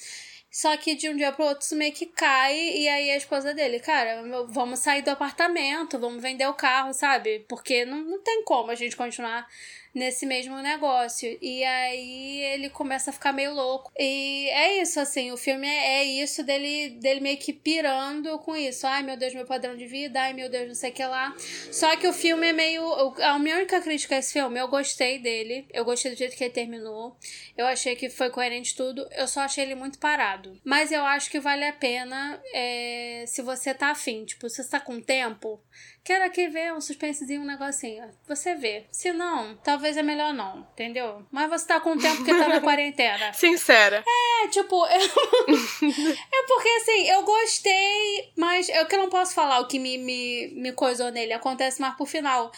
Só 0.51 0.77
que 0.77 0.97
de 0.97 1.09
um 1.09 1.15
dia 1.15 1.31
pro 1.31 1.45
outro 1.45 1.65
isso 1.65 1.77
meio 1.77 1.93
que 1.93 2.07
cai, 2.07 2.57
e 2.57 2.89
aí 2.89 3.13
a 3.13 3.17
esposa 3.17 3.55
dele, 3.55 3.79
cara, 3.79 4.25
vamos 4.49 4.81
sair 4.81 5.03
do 5.03 5.11
apartamento, 5.11 6.01
vamos 6.01 6.21
vender 6.21 6.49
o 6.49 6.55
carro, 6.55 6.93
sabe? 6.93 7.47
Porque 7.49 7.85
não, 7.85 7.99
não 7.99 8.21
tem 8.21 8.43
como 8.43 8.73
a 8.73 8.75
gente 8.75 8.97
continuar 8.97 9.47
nesse 9.95 10.27
mesmo 10.27 10.57
negócio. 10.61 11.37
E 11.41 11.65
aí 11.65 12.41
ele 12.43 12.71
começa 12.71 13.11
a 13.11 13.13
ficar 13.13 13.33
meio 13.33 13.53
louco. 13.55 13.93
E 13.99 14.49
é 14.51 14.81
isso, 14.81 15.01
assim, 15.01 15.31
o 15.33 15.37
filme 15.37 15.67
é, 15.67 16.01
é 16.01 16.05
isso 16.05 16.43
dele, 16.43 16.91
dele 17.01 17.21
meio 17.21 17.39
que 17.39 17.53
pirando 17.53 18.39
com 18.41 18.57
isso. 18.57 18.87
Ai 18.87 19.03
meu 19.03 19.17
Deus, 19.17 19.35
meu 19.35 19.47
padrão 19.47 19.77
de 19.77 19.87
vida, 19.87 20.21
ai 20.21 20.33
meu 20.33 20.49
Deus, 20.49 20.69
não 20.69 20.75
sei 20.75 20.91
o 20.91 20.95
que 20.95 21.05
lá. 21.05 21.35
Só 21.71 21.97
que 21.97 22.07
o 22.07 22.13
filme 22.13 22.49
é 22.49 22.53
meio. 22.53 22.83
A 23.23 23.39
minha 23.39 23.57
única 23.57 23.81
crítica 23.81 24.15
a 24.15 24.19
esse 24.19 24.33
filme, 24.33 24.59
eu 24.59 24.69
gostei 24.69 25.19
dele. 25.19 25.67
Eu 25.73 25.85
gostei 25.85 26.13
do 26.13 26.19
jeito 26.19 26.37
que 26.37 26.45
ele 26.45 26.53
terminou. 26.53 27.17
Eu 27.57 27.67
achei 27.67 27.97
que 27.97 28.09
foi 28.09 28.31
coerente 28.31 28.77
tudo. 28.77 29.07
Eu 29.13 29.27
só 29.27 29.41
achei 29.41 29.65
ele 29.65 29.75
muito 29.75 29.99
parado. 29.99 30.59
Mas 30.65 30.93
eu 30.93 31.03
acho 31.05 31.31
que 31.31 31.41
vale 31.41 31.65
a 31.65 31.73
pena 31.73 32.41
é, 32.55 33.25
se 33.27 33.43
você 33.43 33.75
tá 33.75 33.91
afim. 33.91 34.25
Tipo, 34.25 34.49
se 34.49 34.63
você 34.63 34.71
tá 34.71 34.81
com 34.81 35.01
tempo 35.01 35.61
Quero 36.03 36.25
aqui 36.25 36.49
ver 36.49 36.73
um 36.73 36.81
suspensezinho, 36.81 37.43
um 37.43 37.47
negocinho. 37.47 38.11
Você 38.27 38.55
vê. 38.55 38.87
Se 38.91 39.13
não, 39.13 39.57
talvez 39.57 39.97
é 39.97 40.03
melhor 40.03 40.33
não, 40.33 40.67
entendeu? 40.73 41.25
Mas 41.31 41.51
você 41.51 41.67
tá 41.67 41.81
com 41.81 41.93
o 41.93 41.99
tempo 41.99 42.25
que 42.25 42.35
tá 42.35 42.49
na 42.49 42.61
quarentena. 42.63 43.33
Sincera. 43.33 44.03
É, 44.07 44.49
tipo, 44.49 44.75
eu... 44.87 45.01
é 46.33 46.47
porque 46.47 46.69
assim, 46.81 47.07
eu 47.09 47.23
gostei, 47.23 48.33
mas 48.37 48.69
eu 48.71 48.87
que 48.87 48.97
não 48.97 49.11
posso 49.11 49.35
falar 49.35 49.61
o 49.61 49.67
que 49.67 49.79
me, 49.79 49.99
me, 49.99 50.49
me 50.55 50.73
coisou 50.73 51.11
nele. 51.11 51.33
Acontece 51.33 51.81
mais 51.81 51.95
pro 51.95 52.07
final 52.07 52.51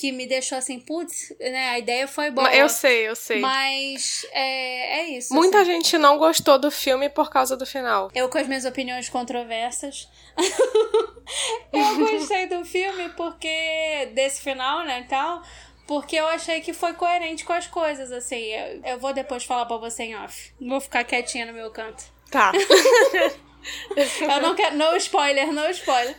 que 0.00 0.10
me 0.12 0.26
deixou 0.26 0.56
assim, 0.56 0.80
putz, 0.80 1.30
né? 1.38 1.68
A 1.68 1.78
ideia 1.78 2.08
foi 2.08 2.30
boa. 2.30 2.50
Eu 2.54 2.70
sei, 2.70 3.06
eu 3.06 3.14
sei. 3.14 3.38
Mas 3.40 4.24
é, 4.32 5.00
é 5.00 5.08
isso. 5.10 5.34
Muita 5.34 5.60
assim. 5.60 5.72
gente 5.72 5.98
não 5.98 6.16
gostou 6.16 6.58
do 6.58 6.70
filme 6.70 7.10
por 7.10 7.28
causa 7.28 7.54
do 7.54 7.66
final. 7.66 8.10
Eu 8.14 8.30
com 8.30 8.38
as 8.38 8.46
minhas 8.48 8.64
opiniões 8.64 9.10
controversas. 9.10 10.08
eu 11.70 11.96
gostei 11.98 12.46
do 12.46 12.64
filme 12.64 13.10
porque. 13.10 14.08
desse 14.14 14.40
final, 14.40 14.86
né? 14.86 15.06
Tal. 15.06 15.42
Porque 15.86 16.16
eu 16.16 16.26
achei 16.28 16.62
que 16.62 16.72
foi 16.72 16.94
coerente 16.94 17.44
com 17.44 17.52
as 17.52 17.66
coisas, 17.66 18.10
assim. 18.10 18.40
Eu, 18.40 18.80
eu 18.82 18.98
vou 18.98 19.12
depois 19.12 19.44
falar 19.44 19.66
pra 19.66 19.76
você 19.76 20.04
em 20.04 20.16
off. 20.16 20.50
Vou 20.58 20.80
ficar 20.80 21.04
quietinha 21.04 21.44
no 21.44 21.52
meu 21.52 21.70
canto. 21.70 22.04
Tá. 22.30 22.52
Eu 23.96 24.40
não 24.40 24.54
quero. 24.54 24.76
No 24.76 24.96
spoiler, 24.96 25.52
no 25.52 25.68
spoiler. 25.70 26.16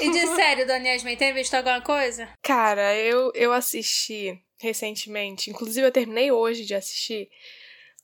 e 0.00 0.10
de 0.10 0.26
sério, 0.34 0.66
Dona 0.66 0.88
Yasmin, 0.88 1.16
tem 1.16 1.32
visto 1.32 1.54
alguma 1.54 1.80
coisa? 1.80 2.28
Cara, 2.42 2.94
eu, 2.94 3.32
eu 3.34 3.52
assisti 3.52 4.40
recentemente, 4.58 5.50
inclusive 5.50 5.86
eu 5.86 5.92
terminei 5.92 6.30
hoje 6.30 6.64
de 6.64 6.74
assistir 6.74 7.28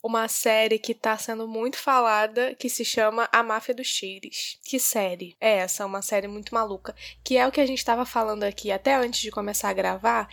uma 0.03 0.29
série 0.29 0.79
que 0.79 0.95
tá 0.95 1.17
sendo 1.19 1.47
muito 1.47 1.77
falada, 1.77 2.55
que 2.55 2.69
se 2.69 2.85
chama 2.85 3.29
A 3.33 3.43
Máfia 3.43 3.75
dos 3.75 3.93
Tigres. 3.93 4.59
Que 4.65 4.79
série? 4.79 5.37
É 5.41 5.59
essa, 5.59 5.85
uma 5.85 6.03
série 6.03 6.27
muito 6.27 6.55
maluca, 6.55 6.95
que 7.23 7.37
é 7.37 7.47
o 7.47 7.53
que 7.53 7.61
a 7.61 7.67
gente 7.67 7.85
tava 7.85 8.07
falando 8.07 8.45
aqui 8.45 8.73
até 8.73 8.95
antes 8.95 9.21
de 9.21 9.31
começar 9.31 9.69
a 9.69 9.75
gravar, 9.75 10.29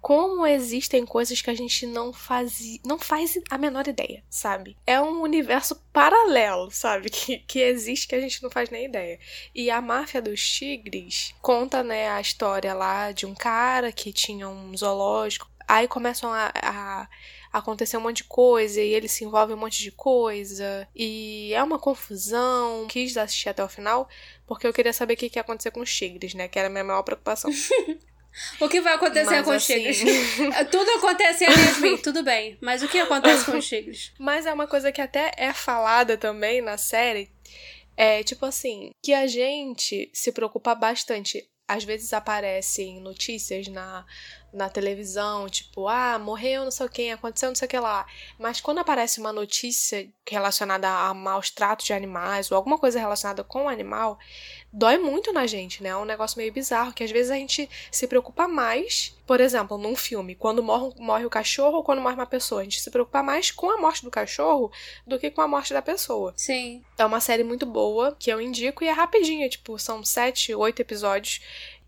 como 0.00 0.46
existem 0.46 1.04
coisas 1.04 1.42
que 1.42 1.50
a 1.50 1.54
gente 1.54 1.86
não 1.86 2.12
faz, 2.12 2.78
não 2.84 2.98
faz 2.98 3.38
a 3.50 3.58
menor 3.58 3.86
ideia, 3.88 4.22
sabe? 4.30 4.76
É 4.86 5.00
um 5.00 5.20
universo 5.20 5.76
paralelo, 5.92 6.70
sabe? 6.70 7.10
Que, 7.18 7.38
que 7.38 7.58
existe 7.60 8.06
que 8.06 8.14
a 8.14 8.20
gente 8.20 8.42
não 8.42 8.50
faz 8.50 8.70
nem 8.70 8.84
ideia. 8.84 9.18
E 9.54 9.70
a 9.70 9.80
Máfia 9.82 10.22
dos 10.22 10.40
Tigres 10.40 11.34
conta, 11.42 11.82
né, 11.82 12.08
a 12.10 12.20
história 12.20 12.72
lá 12.72 13.10
de 13.12 13.26
um 13.26 13.34
cara 13.34 13.90
que 13.90 14.12
tinha 14.12 14.48
um 14.48 14.74
zoológico. 14.76 15.50
Aí 15.66 15.88
começam 15.88 16.32
a, 16.32 16.52
a 16.62 17.08
acontecer 17.52 17.96
um 17.96 18.00
monte 18.00 18.18
de 18.18 18.24
coisa 18.24 18.80
e 18.80 18.88
ele 18.88 19.08
se 19.08 19.24
envolve 19.24 19.52
em 19.52 19.56
um 19.56 19.58
monte 19.58 19.82
de 19.82 19.90
coisa. 19.90 20.88
E 20.94 21.52
é 21.52 21.62
uma 21.62 21.78
confusão. 21.78 22.86
Quis 22.88 23.16
assistir 23.16 23.48
até 23.48 23.62
o 23.62 23.68
final 23.68 24.08
porque 24.46 24.66
eu 24.66 24.72
queria 24.72 24.92
saber 24.92 25.14
o 25.14 25.16
que 25.16 25.30
ia 25.34 25.42
acontecer 25.42 25.70
com 25.70 25.80
os 25.80 25.94
tigres, 25.94 26.34
né? 26.34 26.48
Que 26.48 26.58
era 26.58 26.68
a 26.68 26.70
minha 26.70 26.84
maior 26.84 27.02
preocupação. 27.02 27.50
O 28.60 28.68
que 28.68 28.80
vai 28.80 28.94
acontecer 28.94 29.36
mas, 29.36 29.44
com 29.44 29.50
os 29.50 29.56
assim... 29.56 29.74
tigres? 29.74 30.00
Tudo 30.70 30.90
acontece 30.92 31.44
em 31.44 31.48
Yasmin, 31.48 31.96
tudo 31.98 32.22
bem. 32.22 32.56
Mas 32.60 32.82
o 32.82 32.88
que 32.88 32.98
acontece 32.98 33.44
com 33.44 33.56
os 33.58 33.66
tigres? 33.66 34.12
Mas 34.18 34.46
é 34.46 34.52
uma 34.52 34.66
coisa 34.66 34.92
que 34.92 35.00
até 35.00 35.32
é 35.36 35.52
falada 35.52 36.16
também 36.16 36.60
na 36.60 36.76
série. 36.76 37.30
É 37.96 38.22
tipo 38.22 38.46
assim, 38.46 38.90
que 39.02 39.12
a 39.12 39.26
gente 39.26 40.10
se 40.12 40.32
preocupa 40.32 40.74
bastante. 40.74 41.48
Às 41.66 41.84
vezes 41.84 42.12
aparecem 42.12 43.00
notícias 43.00 43.68
na, 43.68 44.06
na 44.52 44.68
televisão, 44.68 45.48
tipo, 45.48 45.88
ah, 45.88 46.18
morreu 46.18 46.64
não 46.64 46.70
sei 46.70 46.86
o 46.86 46.88
quem, 46.88 47.12
aconteceu 47.12 47.48
não 47.48 47.56
sei 47.56 47.66
o 47.66 47.68
que 47.68 47.78
lá. 47.78 48.06
Mas 48.38 48.60
quando 48.60 48.78
aparece 48.78 49.20
uma 49.20 49.32
notícia 49.32 50.08
relacionada 50.28 50.88
a 50.88 51.12
maus 51.14 51.50
tratos 51.50 51.86
de 51.86 51.92
animais 51.92 52.50
ou 52.50 52.56
alguma 52.56 52.78
coisa 52.78 52.98
relacionada 52.98 53.44
com 53.44 53.64
o 53.64 53.68
animal, 53.68 54.18
dói 54.72 54.98
muito 54.98 55.32
na 55.32 55.46
gente, 55.46 55.82
né? 55.82 55.90
É 55.90 55.96
um 55.96 56.04
negócio 56.04 56.38
meio 56.38 56.52
bizarro, 56.52 56.92
que 56.92 57.04
às 57.04 57.10
vezes 57.10 57.30
a 57.30 57.34
gente 57.34 57.68
se 57.90 58.06
preocupa 58.06 58.46
mais, 58.46 59.16
por 59.26 59.40
exemplo, 59.40 59.78
num 59.78 59.96
filme, 59.96 60.34
quando 60.34 60.62
morre, 60.62 60.94
morre 60.98 61.24
o 61.24 61.30
cachorro 61.30 61.78
ou 61.78 61.84
quando 61.84 62.00
morre 62.00 62.14
uma 62.14 62.26
pessoa. 62.26 62.60
A 62.60 62.64
gente 62.64 62.80
se 62.80 62.90
preocupa 62.90 63.22
mais 63.22 63.50
com 63.50 63.70
a 63.70 63.80
morte 63.80 64.04
do 64.04 64.10
cachorro 64.10 64.70
do 65.06 65.18
que 65.18 65.30
com 65.30 65.40
a 65.40 65.48
morte 65.48 65.72
da 65.72 65.82
pessoa. 65.82 66.32
Sim. 66.36 66.82
É 66.96 67.04
uma 67.04 67.20
série 67.20 67.44
muito 67.44 67.64
boa, 67.64 68.16
que 68.18 68.30
eu 68.30 68.40
indico, 68.40 68.84
e 68.84 68.88
é 68.88 68.92
rapidinha, 68.92 69.48
tipo, 69.48 69.78
são 69.78 70.04
sete, 70.04 70.54
oito 70.54 70.80
episódios. 70.80 71.40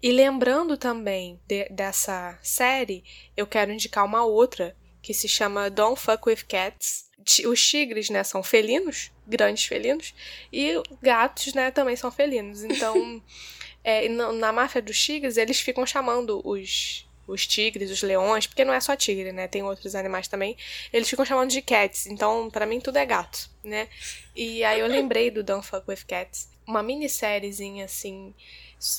E 0.03 0.13
lembrando 0.13 0.79
também 0.79 1.39
de, 1.47 1.69
dessa 1.69 2.39
série, 2.43 3.05
eu 3.37 3.47
quero 3.47 3.73
indicar 3.73 4.05
uma 4.05 4.25
outra 4.25 4.75
que 5.03 5.13
se 5.13 5.29
chama 5.29 5.71
Don't 5.71 6.01
Fuck 6.01 6.29
with 6.29 6.45
Cats. 6.49 7.09
Os 7.47 7.69
tigres, 7.69 8.09
né, 8.09 8.25
são 8.25 8.43
felinos, 8.43 9.11
grandes 9.27 9.65
felinos, 9.67 10.15
e 10.51 10.73
gatos, 11.03 11.53
né, 11.53 11.71
também 11.71 11.97
são 11.97 12.11
felinos. 12.11 12.65
Então, 12.65 13.23
é, 13.85 14.09
na 14.09 14.53
máfia 14.53 14.81
dos 14.81 14.99
tigres, 14.99 15.37
eles 15.37 15.61
ficam 15.61 15.85
chamando 15.85 16.41
os, 16.49 17.07
os 17.27 17.47
tigres, 17.47 17.91
os 17.91 18.03
leões, 18.03 18.47
porque 18.47 18.65
não 18.65 18.73
é 18.73 18.81
só 18.81 18.97
tigre, 18.97 19.33
né, 19.33 19.47
tem 19.47 19.63
outros 19.63 19.95
animais 19.95 20.29
também, 20.29 20.57
eles 20.91 21.11
ficam 21.11 21.27
chamando 21.27 21.51
de 21.51 21.61
cats. 21.61 22.07
Então, 22.07 22.49
para 22.51 22.65
mim, 22.65 22.81
tudo 22.81 22.97
é 22.97 23.05
gato, 23.05 23.51
né? 23.63 23.87
E 24.35 24.65
aí 24.65 24.81
eu 24.81 24.87
lembrei 24.87 25.31
do 25.31 25.43
Don't 25.43 25.67
Fuck 25.67 25.85
with 25.91 26.05
Cats. 26.09 26.49
Uma 26.67 26.83
minissériezinha, 26.83 27.85
assim, 27.85 28.35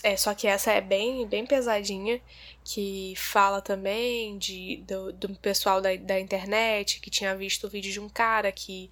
é, 0.03 0.15
só 0.15 0.33
que 0.33 0.47
essa 0.47 0.71
é 0.71 0.81
bem, 0.81 1.25
bem 1.27 1.45
pesadinha, 1.45 2.21
que 2.63 3.13
fala 3.17 3.61
também 3.61 4.37
de, 4.37 4.83
do, 4.87 5.11
do 5.13 5.35
pessoal 5.35 5.81
da, 5.81 5.95
da 5.95 6.19
internet 6.19 6.99
que 6.99 7.09
tinha 7.09 7.35
visto 7.35 7.65
o 7.65 7.69
vídeo 7.69 7.91
de 7.91 7.99
um 7.99 8.09
cara 8.09 8.51
que 8.51 8.89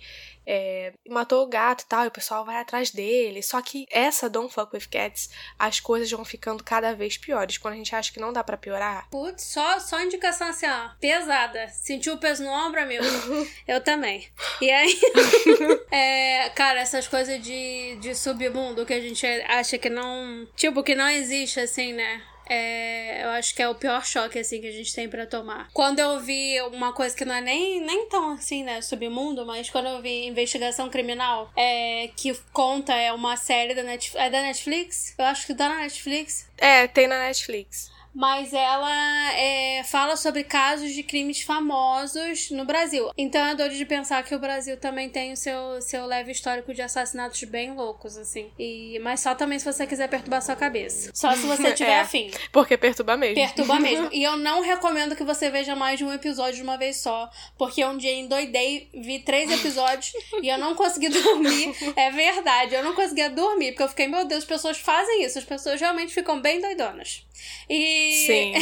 é, 0.52 0.94
matou 1.08 1.44
o 1.44 1.48
gato 1.48 1.84
e 1.84 1.86
tal, 1.86 2.06
e 2.06 2.08
o 2.08 2.12
pessoal 2.12 2.44
vai 2.44 2.58
atrás 2.58 2.90
dele. 2.90 3.44
Só 3.44 3.62
que 3.62 3.86
essa 3.92 4.28
Don't 4.28 4.52
Fuck 4.52 4.76
With 4.76 4.88
Cats, 4.90 5.30
as 5.60 5.80
coisas 5.80 6.10
vão 6.10 6.26
ficando 6.26 6.64
cada 6.64 6.96
vez 6.96 7.20
piores. 7.20 7.60
Quando 7.60 7.76
a 7.76 7.78
gente 7.78 7.96
acha 7.96 8.12
que 8.12 8.20
não 8.20 8.34
dá 8.34 8.44
para 8.44 8.58
piorar. 8.58 9.08
Putz, 9.12 9.44
só, 9.44 9.80
só 9.80 10.02
indicação 10.02 10.48
assim, 10.48 10.66
ó, 10.66 10.90
pesada. 11.00 11.68
Sentiu 11.68 12.16
o 12.16 12.18
peso 12.18 12.44
no 12.44 12.50
ombro, 12.50 12.82
amigo? 12.82 13.04
Eu 13.68 13.80
também. 13.80 14.28
E 14.60 14.72
aí, 14.72 15.00
é, 15.92 16.50
cara, 16.56 16.80
essas 16.80 17.08
coisas 17.08 17.40
de, 17.44 17.98
de 17.98 18.16
submundo 18.16 18.88
que 18.88 18.94
a 18.94 19.00
gente 19.00 19.28
acha 19.28 19.78
que 19.78 19.90
não. 19.90 20.48
Tipo, 20.56 20.82
que 20.82 20.96
não 20.96 21.08
existe, 21.08 21.60
assim, 21.60 21.94
né? 21.94 22.24
É, 22.50 23.24
eu 23.24 23.30
acho 23.30 23.54
que 23.54 23.62
é 23.62 23.70
o 23.70 23.76
pior 23.76 24.04
choque, 24.06 24.40
assim, 24.40 24.60
que 24.60 24.68
a 24.68 24.72
gente 24.72 24.94
tem 24.94 25.08
para 25.08 25.26
tomar. 25.26 25.70
Quando 25.74 26.00
eu 26.00 26.20
vi 26.20 26.60
uma 26.62 26.92
coisa 26.92 27.16
que 27.16 27.24
não 27.24 27.36
é 27.36 27.42
nem, 27.42 27.80
nem 27.82 28.08
tão, 28.10 28.34
assim, 28.34 28.64
né, 28.64 28.82
submundo, 28.82 29.46
mas 29.46 29.70
quando 29.70 29.88
eu 29.88 30.02
vi 30.02 30.26
Investigação 30.26 30.90
Criminal, 30.90 31.52
é, 31.56 32.10
que 32.16 32.34
conta, 32.52 32.94
é 32.94 33.14
uma 33.14 33.38
série 33.38 33.76
da 33.76 33.84
Netflix, 33.84 34.26
é 34.26 34.30
da 34.30 34.42
Netflix? 34.42 35.16
Eu 35.18 35.26
acho 35.26 35.46
que 35.46 35.54
tá 35.54 35.70
na 35.70 35.76
Netflix. 35.82 36.50
É, 36.58 36.88
tem 36.88 37.08
na 37.08 37.20
Netflix 37.20 37.92
mas 38.14 38.54
ela 38.54 39.34
é, 39.34 39.84
fala 39.84 40.16
sobre 40.16 40.44
casos 40.44 40.92
de 40.92 41.04
crimes 41.04 41.42
famosos 41.42 42.50
no 42.52 42.66
Brasil. 42.66 43.10
Então 43.18 43.46
é 43.46 43.56
doido 43.56 43.76
de 43.76 43.86
pensar 43.86 44.24
que 44.24 44.34
o 44.34 44.40
Brasil 44.40 44.78
também 44.78 45.10
tem 45.10 45.34
o 45.34 45.38
seu, 45.38 45.82
seu 45.82 46.06
leve 46.06 46.32
histórico 46.32 46.74
de 46.74 46.82
assassinatos 46.82 47.44
bem 47.44 47.74
loucos, 47.74 48.18
assim. 48.18 48.50
E, 48.58 49.00
mas 49.00 49.20
só 49.20 49.36
também 49.36 49.60
se 49.60 49.66
você 49.66 49.86
quiser 49.86 50.10
perturbar 50.10 50.42
sua 50.42 50.56
cabeça. 50.56 51.12
Só 51.14 51.36
se 51.36 51.46
você 51.46 51.72
tiver 51.74 51.92
é, 51.92 52.00
afim. 52.00 52.32
Porque 52.52 52.78
perturba 52.78 53.16
mesmo. 53.16 53.36
Perturba 53.36 53.78
mesmo. 53.80 54.10
E 54.12 54.24
eu 54.24 54.36
não 54.38 54.62
recomendo 54.62 55.16
que 55.16 55.24
você 55.24 55.50
veja 55.50 55.76
mais 55.76 55.98
de 55.98 56.06
um 56.06 56.12
episódio 56.12 56.56
de 56.56 56.64
uma 56.64 56.78
vez 56.78 56.98
só. 56.98 57.30
Porque 57.58 57.84
um 57.86 57.98
dia 57.98 58.14
endoidei, 58.14 58.90
vi 58.94 59.20
três 59.20 59.52
episódios 59.52 60.12
e 60.42 60.50
eu 60.50 60.58
não 60.58 60.76
consegui 60.76 61.10
dormir. 61.10 61.76
É 61.96 62.12
verdade, 62.12 62.76
eu 62.76 62.84
não 62.84 62.96
conseguia 62.96 63.30
dormir. 63.30 63.72
Porque 63.72 63.84
eu 63.84 63.90
fiquei, 63.90 64.08
meu 64.08 64.26
Deus, 64.26 64.44
as 64.44 64.50
pessoas 64.50 64.78
fazem 64.78 65.24
isso. 65.24 65.38
As 65.38 65.46
pessoas 65.46 65.80
realmente 65.80 66.14
ficam 66.14 66.42
bem 66.42 66.60
doidonas. 66.60 67.24
E. 67.70 67.99
Sim. 68.26 68.54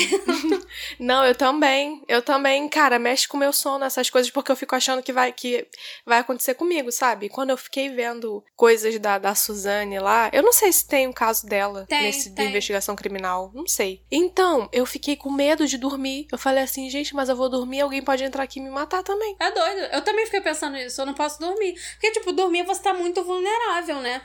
Não, 0.99 1.25
eu 1.25 1.35
também. 1.35 2.01
Eu 2.07 2.21
também, 2.21 2.67
cara, 2.69 2.99
mexe 2.99 3.27
com 3.27 3.38
o 3.38 3.39
meu 3.39 3.53
sono 3.53 3.85
essas 3.85 4.09
coisas, 4.09 4.31
porque 4.31 4.51
eu 4.51 4.55
fico 4.55 4.75
achando 4.75 5.01
que 5.01 5.13
vai, 5.13 5.31
que 5.31 5.67
vai 6.05 6.19
acontecer 6.19 6.53
comigo, 6.55 6.91
sabe? 6.91 7.29
Quando 7.29 7.51
eu 7.51 7.57
fiquei 7.57 7.89
vendo 7.89 8.43
coisas 8.55 8.97
da, 8.99 9.17
da 9.17 9.35
Suzane 9.35 9.99
lá, 9.99 10.29
eu 10.33 10.43
não 10.43 10.53
sei 10.53 10.71
se 10.71 10.88
tem 10.88 11.07
um 11.07 11.13
caso 11.13 11.45
dela 11.45 11.85
tem, 11.88 12.03
nesse 12.03 12.33
tem. 12.33 12.45
de 12.45 12.51
investigação 12.51 12.95
criminal. 12.95 13.51
Não 13.53 13.67
sei. 13.67 14.01
Então, 14.11 14.69
eu 14.71 14.85
fiquei 14.85 15.15
com 15.15 15.31
medo 15.31 15.67
de 15.67 15.77
dormir. 15.77 16.27
Eu 16.31 16.38
falei 16.38 16.63
assim, 16.63 16.89
gente, 16.89 17.15
mas 17.15 17.29
eu 17.29 17.35
vou 17.35 17.49
dormir, 17.49 17.81
alguém 17.81 18.01
pode 18.01 18.23
entrar 18.23 18.43
aqui 18.43 18.59
e 18.59 18.63
me 18.63 18.69
matar 18.69 19.03
também. 19.03 19.35
É 19.39 19.51
doido. 19.51 19.79
Eu 19.93 20.01
também 20.01 20.25
fiquei 20.25 20.41
pensando 20.41 20.73
nisso. 20.73 21.01
Eu 21.01 21.05
não 21.05 21.13
posso 21.13 21.39
dormir. 21.39 21.73
Porque, 21.93 22.11
tipo, 22.11 22.31
dormir 22.31 22.63
você 22.63 22.81
tá 22.81 22.93
muito 22.93 23.23
vulnerável, 23.23 23.99
né? 24.01 24.21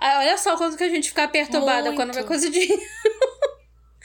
Olha 0.00 0.38
só 0.38 0.56
quanto 0.56 0.76
que 0.76 0.84
a 0.84 0.88
gente 0.88 1.08
fica 1.08 1.26
perturbada 1.26 1.90
muito. 1.90 1.96
quando 1.96 2.14
vê 2.14 2.22
coisa 2.22 2.48
de. 2.48 2.68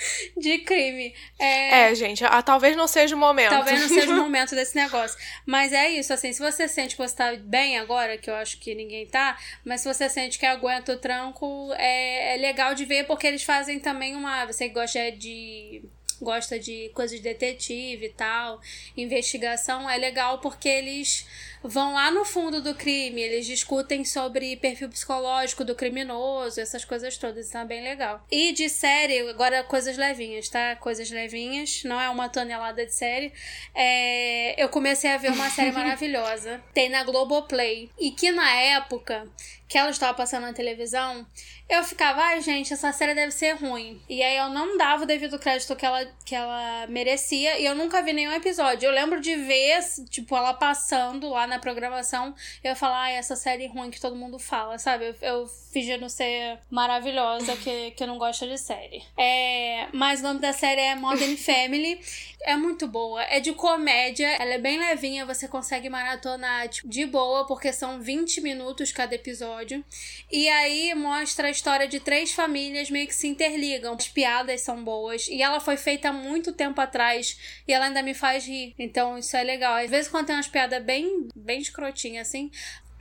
de 0.38 0.60
crime. 0.60 1.14
É... 1.40 1.90
é, 1.90 1.96
gente, 1.96 2.24
a, 2.24 2.42
talvez 2.42 2.76
não 2.76 2.88
seja 2.88 3.16
o 3.16 3.20
momento. 3.20 3.50
Talvez 3.50 3.82
não 3.82 3.90
seja 3.90 4.12
o 4.12 4.16
momento 4.22 4.56
desse 4.56 4.76
negócio. 4.76 5.18
Mas 5.46 5.74
é 5.74 5.90
isso, 5.90 6.14
assim, 6.14 6.32
se 6.34 6.42
você 6.42 6.68
sente 6.68 6.96
que 6.96 7.02
você 7.02 7.16
tá 7.16 7.36
bem 7.36 7.78
agora, 7.78 8.18
que 8.18 8.30
eu 8.30 8.36
acho 8.36 8.60
que 8.60 8.76
ninguém 8.76 9.06
tá, 9.06 9.38
mas 9.64 9.82
se 9.82 9.94
você 9.94 10.10
sente 10.10 10.40
que 10.40 10.46
aguenta 10.46 10.94
o 10.94 10.98
tranco, 10.98 11.74
é, 11.78 12.36
é 12.36 12.38
legal 12.38 12.74
de 12.74 12.86
ver, 12.86 13.06
porque 13.06 13.28
eles 13.28 13.44
fazem 13.44 13.80
também 13.80 14.16
uma. 14.16 14.46
Você 14.46 14.70
gosta 14.70 15.12
de 15.12 15.84
gosta 16.24 16.58
de 16.58 16.90
coisas 16.94 17.18
de 17.18 17.24
detetive 17.24 18.08
e 18.08 18.10
tal, 18.10 18.62
investigação, 18.96 19.90
é 19.90 19.98
legal 19.98 20.40
porque 20.40 20.70
eles 20.70 21.28
vão 21.64 21.94
lá 21.94 22.12
no 22.12 22.26
fundo 22.26 22.62
do 22.62 22.76
crime, 22.76 23.22
eles 23.22 23.46
discutem 23.46 24.04
sobre 24.04 24.58
perfil 24.58 24.90
psicológico 24.90 25.64
do 25.64 25.76
criminoso, 25.76 26.60
essas 26.60 26.84
coisas 26.84 27.18
todas, 27.18 27.48
então 27.48 27.62
é 27.62 27.66
bem 27.66 27.84
legal. 27.84 28.26
E 28.30 28.52
de 28.52 28.70
série, 28.70 29.30
agora 29.30 29.64
coisas 29.64 29.98
levinhas, 29.98 30.50
tá? 30.50 30.76
Coisas 30.76 31.10
levinhas, 31.10 31.84
não 31.84 32.00
é 32.00 32.10
uma 32.10 32.28
tonelada 32.28 32.86
de 32.86 32.94
série. 32.94 33.32
É... 33.74 34.62
Eu 34.62 34.70
comecei 34.70 35.10
a 35.10 35.18
ver 35.18 35.32
uma 35.32 35.50
série 35.50 35.72
maravilhosa, 35.74 36.62
tem 36.74 36.90
na 36.90 37.04
Globoplay, 37.04 37.90
e 37.98 38.12
que 38.12 38.32
na 38.32 38.52
época 38.56 39.28
que 39.68 39.78
ela 39.78 39.90
estava 39.90 40.14
passando 40.14 40.44
na 40.44 40.54
televisão, 40.54 41.26
eu 41.68 41.84
ficava, 41.84 42.22
ai, 42.22 42.42
gente, 42.42 42.72
essa 42.72 42.92
série 42.92 43.16
deve 43.16 43.32
ser 43.32 43.54
ruim. 43.54 44.00
E 44.08 44.22
aí 44.22 44.38
eu 44.38 44.50
não 44.50 44.78
dava 44.78 45.02
o 45.04 45.08
devido 45.08 45.40
crédito 45.40 45.76
que 45.76 45.84
ela, 45.84 46.06
que 46.26 46.36
ela 46.36 46.88
merecia 46.88 47.60
e 47.60 47.66
eu 47.66 47.76
nunca 47.76 48.02
vi 48.02 48.14
nenhum 48.14 48.32
episódio. 48.32 48.88
Eu 48.88 48.94
lembro 48.94 49.20
de 49.20 49.36
ver, 49.36 49.80
tipo, 50.10 50.36
ela 50.36 50.54
passando 50.54 51.30
lá 51.30 51.46
na 51.48 51.60
programação 51.60 52.34
eu 52.64 52.76
falar, 52.76 53.04
ai, 53.04 53.16
essa 53.16 53.36
série 53.36 53.68
ruim 53.68 53.92
que 53.92 54.00
todo 54.00 54.16
mundo 54.16 54.40
fala, 54.40 54.78
sabe? 54.78 55.08
Eu, 55.08 55.16
eu 55.22 55.48
fingindo 55.74 56.08
ser 56.10 56.60
maravilhosa 56.70 57.56
que, 57.58 57.92
que 57.92 58.06
não 58.06 58.18
gosta 58.18 58.48
de 58.48 58.58
série. 58.58 59.04
É, 59.18 59.88
mas 59.92 60.20
o 60.20 60.24
nome 60.24 60.40
da 60.40 60.54
série 60.54 60.82
é 60.82 60.96
Modern 60.96 61.36
Family. 61.38 62.00
É 62.46 62.56
muito 62.56 62.88
boa. 62.88 63.24
É 63.24 63.40
de 63.40 63.54
comédia, 63.54 64.28
ela 64.28 64.54
é 64.54 64.58
bem 64.58 64.78
levinha, 64.78 65.26
você 65.26 65.48
consegue 65.48 65.90
maratonar 65.90 66.68
tipo, 66.68 66.88
de 66.88 67.06
boa, 67.06 67.48
porque 67.48 67.72
são 67.72 68.02
20 68.02 68.42
minutos 68.42 68.92
cada 68.92 69.16
episódio. 69.16 69.84
E 70.32 70.48
aí 70.50 70.94
mostra 70.94 71.48
a 71.48 71.52
história 71.52 71.88
de 71.88 72.00
três 72.00 72.34
famílias 72.34 72.90
meio 72.90 73.08
que 73.08 73.16
se 73.16 73.28
interligam. 73.28 73.96
As 73.96 74.08
piadas 74.08 74.62
são 74.62 74.84
boas. 74.84 75.28
E 75.28 75.42
ela 75.42 75.60
foi 75.60 75.78
feita 75.78 76.03
há 76.08 76.14
muito 76.14 76.54
tempo 76.54 76.80
atrás 76.80 77.38
e 77.68 77.74
ela 77.74 77.86
ainda 77.86 78.02
me 78.02 78.14
faz 78.14 78.46
rir. 78.46 78.74
Então 78.78 79.18
isso 79.18 79.36
é 79.36 79.44
legal. 79.44 79.76
Às 79.76 79.90
vezes 79.90 80.10
quando 80.10 80.28
tem 80.28 80.36
umas 80.36 80.48
piadas 80.48 80.84
bem, 80.84 81.28
bem 81.36 81.60
escrotinhas 81.60 82.28
assim, 82.28 82.52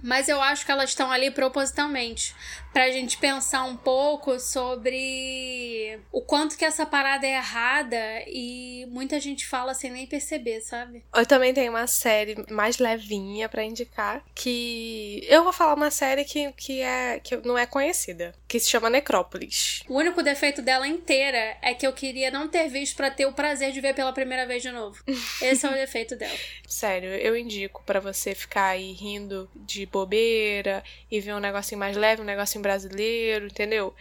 mas 0.03 0.29
eu 0.29 0.43
acho 0.43 0.67
que 0.67 0.73
elas 0.73 0.91
estão 0.91 1.11
ali 1.11 1.31
propositalmente 1.31 2.35
pra 2.73 2.91
gente 2.91 3.19
pensar 3.19 3.65
um 3.65 3.77
pouco 3.77 4.41
sobre 4.41 5.99
o 6.11 6.23
quanto 6.23 6.57
que 6.57 6.65
essa 6.65 6.87
parada 6.87 7.27
é 7.27 7.37
errada 7.37 7.99
e 8.27 8.87
muita 8.89 9.21
gente 9.21 9.47
fala 9.47 9.75
sem 9.75 9.91
nem 9.91 10.07
perceber, 10.07 10.61
sabe? 10.61 11.05
Eu 11.15 11.27
também 11.27 11.53
tenho 11.53 11.71
uma 11.71 11.87
série 11.87 12.37
mais 12.51 12.79
levinha 12.79 13.49
para 13.49 13.63
indicar 13.63 14.25
que 14.35 15.25
eu 15.29 15.45
vou 15.45 15.53
falar 15.53 15.75
uma 15.75 15.91
série 15.91 16.25
que, 16.25 16.51
que 16.53 16.81
é 16.81 17.21
que 17.21 17.37
não 17.39 17.59
é 17.59 17.67
conhecida, 17.67 18.35
que 18.49 18.59
se 18.59 18.71
chama 18.71 18.89
Necrópolis. 18.89 19.83
O 19.89 19.97
único 19.97 20.23
defeito 20.23 20.63
dela 20.63 20.87
inteira 20.87 21.57
é 21.61 21.75
que 21.75 21.87
eu 21.87 21.93
queria 21.93 22.31
não 22.31 22.49
ter 22.49 22.69
visto 22.69 22.97
para 22.97 23.11
ter 23.11 23.27
o 23.27 23.33
prazer 23.33 23.73
de 23.73 23.81
ver 23.81 23.95
pela 23.95 24.13
primeira 24.13 24.47
vez 24.47 24.63
de 24.63 24.71
novo. 24.71 25.03
Esse 25.43 25.67
é 25.67 25.69
o 25.69 25.75
defeito 25.75 26.17
dela. 26.17 26.37
Sério, 26.67 27.11
eu 27.11 27.37
indico 27.37 27.83
para 27.85 28.01
você 28.01 28.35
ficar 28.35 28.69
aí 28.69 28.93
rindo 28.93 29.51
de 29.55 29.85
bobeira 29.85 30.83
e 31.11 31.21
ver 31.21 31.35
um 31.35 31.41
negocinho 31.41 31.79
mais 31.79 31.97
leve, 31.97 32.23
um 32.23 32.25
negocinho 32.25 32.62
brasileiro, 32.63 33.47
entendeu? 33.47 33.95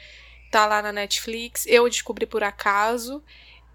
Tá 0.52 0.66
lá 0.66 0.82
na 0.82 0.94
Netflix. 0.94 1.66
Eu 1.66 1.90
descobri 1.90 2.26
por 2.26 2.44
acaso 2.44 3.24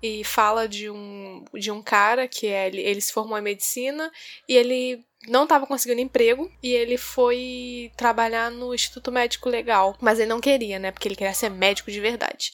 e 0.02 0.22
fala 0.24 0.68
de 0.68 0.90
um, 0.90 1.44
de 1.54 1.70
um 1.70 1.82
cara 1.82 2.28
que 2.28 2.46
é, 2.46 2.68
ele, 2.68 3.00
se 3.00 3.12
formou 3.12 3.38
em 3.38 3.42
medicina 3.42 4.10
e 4.48 4.56
ele 4.56 5.04
não 5.28 5.44
estava 5.44 5.66
conseguindo 5.66 6.00
emprego 6.00 6.50
e 6.62 6.72
ele 6.72 6.96
foi 6.96 7.90
trabalhar 7.96 8.50
no 8.50 8.74
Instituto 8.74 9.10
Médico 9.10 9.48
Legal, 9.48 9.96
mas 10.00 10.18
ele 10.18 10.28
não 10.28 10.40
queria, 10.40 10.78
né? 10.78 10.92
Porque 10.92 11.08
ele 11.08 11.16
queria 11.16 11.34
ser 11.34 11.50
médico 11.50 11.90
de 11.90 12.00
verdade. 12.00 12.52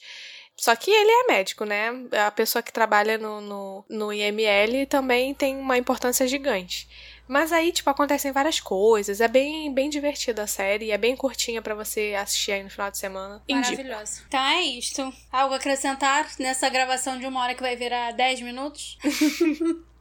Só 0.55 0.75
que 0.75 0.91
ele 0.91 1.09
é 1.09 1.27
médico, 1.27 1.65
né? 1.65 1.89
A 2.25 2.31
pessoa 2.31 2.61
que 2.61 2.71
trabalha 2.71 3.17
no, 3.17 3.41
no, 3.41 3.85
no 3.89 4.13
IML 4.13 4.85
também 4.87 5.33
tem 5.33 5.57
uma 5.57 5.77
importância 5.77 6.27
gigante. 6.27 6.87
Mas 7.27 7.51
aí, 7.51 7.71
tipo, 7.71 7.89
acontecem 7.89 8.31
várias 8.31 8.59
coisas. 8.59 9.21
É 9.21 9.27
bem, 9.27 9.73
bem 9.73 9.89
divertida 9.89 10.43
a 10.43 10.47
série. 10.47 10.91
É 10.91 10.97
bem 10.97 11.15
curtinha 11.15 11.61
para 11.61 11.73
você 11.73 12.15
assistir 12.17 12.51
aí 12.51 12.63
no 12.63 12.69
final 12.69 12.91
de 12.91 12.97
semana. 12.97 13.41
Maravilhoso. 13.49 14.23
Então 14.27 14.39
é 14.39 14.61
isto. 14.61 15.13
Algo 15.31 15.53
a 15.53 15.57
acrescentar 15.57 16.29
nessa 16.37 16.69
gravação 16.69 17.17
de 17.17 17.25
uma 17.25 17.41
hora 17.41 17.55
que 17.55 17.61
vai 17.61 17.75
virar 17.75 18.11
10 18.11 18.41
minutos? 18.41 18.97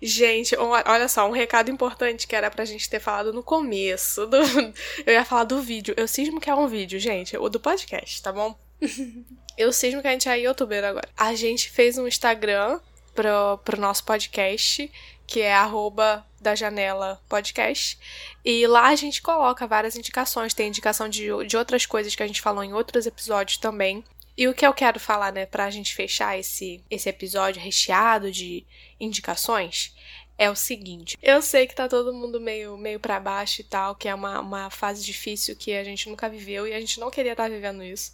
Gente, 0.00 0.56
olha 0.56 1.08
só, 1.08 1.28
um 1.28 1.32
recado 1.32 1.70
importante 1.70 2.26
que 2.26 2.34
era 2.34 2.50
pra 2.50 2.64
gente 2.64 2.88
ter 2.88 3.00
falado 3.00 3.32
no 3.32 3.42
começo. 3.42 4.26
Do... 4.26 4.38
Eu 5.04 5.12
ia 5.12 5.24
falar 5.24 5.44
do 5.44 5.60
vídeo. 5.60 5.94
Eu 5.96 6.08
cismo 6.08 6.40
que 6.40 6.48
é 6.48 6.54
um 6.54 6.66
vídeo, 6.66 6.98
gente. 6.98 7.36
O 7.36 7.48
do 7.48 7.60
podcast, 7.60 8.22
tá 8.22 8.32
bom? 8.32 8.58
Eu 9.58 9.72
cismo 9.72 10.00
que 10.00 10.08
a 10.08 10.12
gente 10.12 10.28
é 10.28 10.38
youtuber 10.38 10.82
agora. 10.84 11.08
A 11.16 11.34
gente 11.34 11.70
fez 11.70 11.98
um 11.98 12.06
Instagram 12.06 12.80
pro, 13.14 13.58
pro 13.64 13.80
nosso 13.80 14.04
podcast, 14.04 14.90
que 15.26 15.40
é 15.40 15.54
arroba 15.54 16.24
da 16.42 16.54
janela 16.54 17.20
podcast. 17.28 17.98
E 18.44 18.66
lá 18.66 18.88
a 18.88 18.96
gente 18.96 19.22
coloca 19.22 19.66
várias 19.66 19.96
indicações. 19.96 20.52
Tem 20.52 20.68
indicação 20.68 21.08
de, 21.08 21.28
de 21.46 21.56
outras 21.56 21.86
coisas 21.86 22.14
que 22.14 22.22
a 22.22 22.26
gente 22.26 22.42
falou 22.42 22.62
em 22.62 22.74
outros 22.74 23.06
episódios 23.06 23.56
também. 23.56 24.04
E 24.36 24.48
o 24.48 24.54
que 24.54 24.66
eu 24.66 24.72
quero 24.72 24.98
falar, 24.98 25.32
né, 25.32 25.46
pra 25.46 25.70
gente 25.70 25.94
fechar 25.94 26.38
esse, 26.38 26.82
esse 26.90 27.08
episódio 27.08 27.60
recheado 27.60 28.32
de 28.32 28.64
indicações, 28.98 29.94
é 30.38 30.50
o 30.50 30.56
seguinte. 30.56 31.16
Eu 31.22 31.42
sei 31.42 31.66
que 31.66 31.74
tá 31.74 31.88
todo 31.88 32.12
mundo 32.12 32.40
meio, 32.40 32.76
meio 32.76 32.98
para 32.98 33.20
baixo 33.20 33.60
e 33.60 33.64
tal, 33.64 33.94
que 33.94 34.08
é 34.08 34.14
uma, 34.14 34.40
uma 34.40 34.70
fase 34.70 35.04
difícil 35.04 35.54
que 35.54 35.72
a 35.74 35.84
gente 35.84 36.08
nunca 36.08 36.28
viveu 36.28 36.66
e 36.66 36.72
a 36.72 36.80
gente 36.80 36.98
não 36.98 37.10
queria 37.10 37.32
estar 37.32 37.44
tá 37.44 37.48
vivendo 37.48 37.84
isso. 37.84 38.12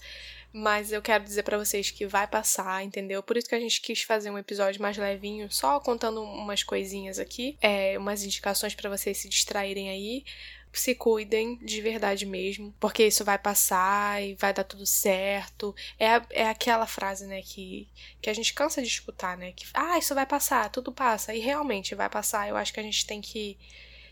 Mas 0.52 0.92
eu 0.92 1.02
quero 1.02 1.24
dizer 1.24 1.42
para 1.42 1.58
vocês 1.58 1.90
que 1.90 2.06
vai 2.06 2.26
passar, 2.26 2.82
entendeu? 2.82 3.22
Por 3.22 3.36
isso 3.36 3.48
que 3.48 3.54
a 3.54 3.60
gente 3.60 3.80
quis 3.80 4.02
fazer 4.02 4.30
um 4.30 4.38
episódio 4.38 4.80
mais 4.80 4.96
levinho, 4.96 5.50
só 5.50 5.78
contando 5.78 6.22
umas 6.22 6.62
coisinhas 6.62 7.18
aqui, 7.18 7.56
é, 7.60 7.98
umas 7.98 8.24
indicações 8.24 8.74
para 8.74 8.88
vocês 8.88 9.18
se 9.18 9.28
distraírem 9.28 9.90
aí 9.90 10.24
se 10.72 10.94
cuidem 10.94 11.56
de 11.56 11.80
verdade 11.80 12.26
mesmo, 12.26 12.74
porque 12.78 13.06
isso 13.06 13.24
vai 13.24 13.38
passar 13.38 14.22
e 14.22 14.34
vai 14.34 14.52
dar 14.52 14.64
tudo 14.64 14.86
certo. 14.86 15.74
É, 15.98 16.20
é 16.30 16.48
aquela 16.48 16.86
frase, 16.86 17.26
né, 17.26 17.42
que, 17.42 17.88
que 18.20 18.30
a 18.30 18.34
gente 18.34 18.54
cansa 18.54 18.82
de 18.82 18.88
escutar, 18.88 19.36
né? 19.36 19.52
Que, 19.52 19.66
ah, 19.74 19.98
isso 19.98 20.14
vai 20.14 20.26
passar, 20.26 20.70
tudo 20.70 20.92
passa. 20.92 21.34
E 21.34 21.40
realmente 21.40 21.94
vai 21.94 22.08
passar. 22.08 22.48
Eu 22.48 22.56
acho 22.56 22.72
que 22.72 22.80
a 22.80 22.82
gente 22.82 23.06
tem 23.06 23.20
que 23.20 23.56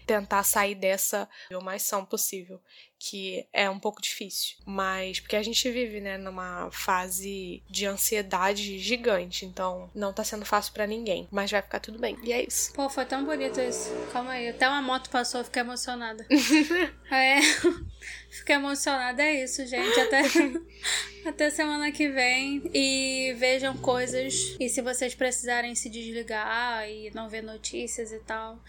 tentar 0.06 0.42
sair 0.44 0.74
dessa 0.74 1.28
o 1.52 1.60
mais 1.60 1.82
são 1.82 2.04
possível, 2.04 2.60
que 2.98 3.46
é 3.52 3.68
um 3.68 3.78
pouco 3.78 4.00
difícil, 4.00 4.56
mas 4.64 5.20
porque 5.20 5.36
a 5.36 5.42
gente 5.42 5.70
vive, 5.70 6.00
né, 6.00 6.16
numa 6.16 6.70
fase 6.70 7.62
de 7.68 7.86
ansiedade 7.86 8.78
gigante, 8.78 9.44
então 9.44 9.90
não 9.94 10.12
tá 10.12 10.24
sendo 10.24 10.44
fácil 10.44 10.72
para 10.72 10.86
ninguém, 10.86 11.28
mas 11.30 11.50
vai 11.50 11.60
ficar 11.60 11.80
tudo 11.80 11.98
bem. 11.98 12.16
E 12.22 12.32
é 12.32 12.44
isso. 12.46 12.72
Pô, 12.72 12.88
foi 12.88 13.04
tão 13.04 13.24
bonito 13.24 13.60
isso. 13.60 13.90
Calma 14.12 14.32
aí, 14.32 14.48
até 14.48 14.68
uma 14.68 14.80
moto 14.80 15.10
passou, 15.10 15.44
fiquei 15.44 15.60
emocionada. 15.60 16.26
é. 17.10 17.40
Fiquei 18.30 18.56
emocionada, 18.56 19.22
é 19.22 19.44
isso, 19.44 19.66
gente. 19.66 19.98
Até, 19.98 20.22
até 21.26 21.50
semana 21.50 21.90
que 21.90 22.08
vem. 22.08 22.62
E 22.72 23.34
vejam 23.38 23.76
coisas. 23.78 24.54
E 24.60 24.68
se 24.68 24.82
vocês 24.82 25.14
precisarem 25.14 25.74
se 25.74 25.88
desligar 25.88 26.88
e 26.88 27.10
não 27.14 27.28
ver 27.28 27.42
notícias 27.42 28.12
e 28.12 28.18
tal, 28.20 28.62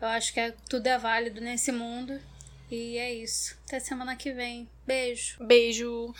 eu 0.00 0.08
acho 0.08 0.32
que 0.32 0.40
é, 0.40 0.54
tudo 0.68 0.86
é 0.86 0.98
válido 0.98 1.40
nesse 1.40 1.70
mundo. 1.72 2.20
E 2.70 2.96
é 2.98 3.12
isso. 3.12 3.56
Até 3.66 3.80
semana 3.80 4.14
que 4.16 4.32
vem. 4.32 4.68
Beijo. 4.86 5.44
Beijo. 5.44 6.14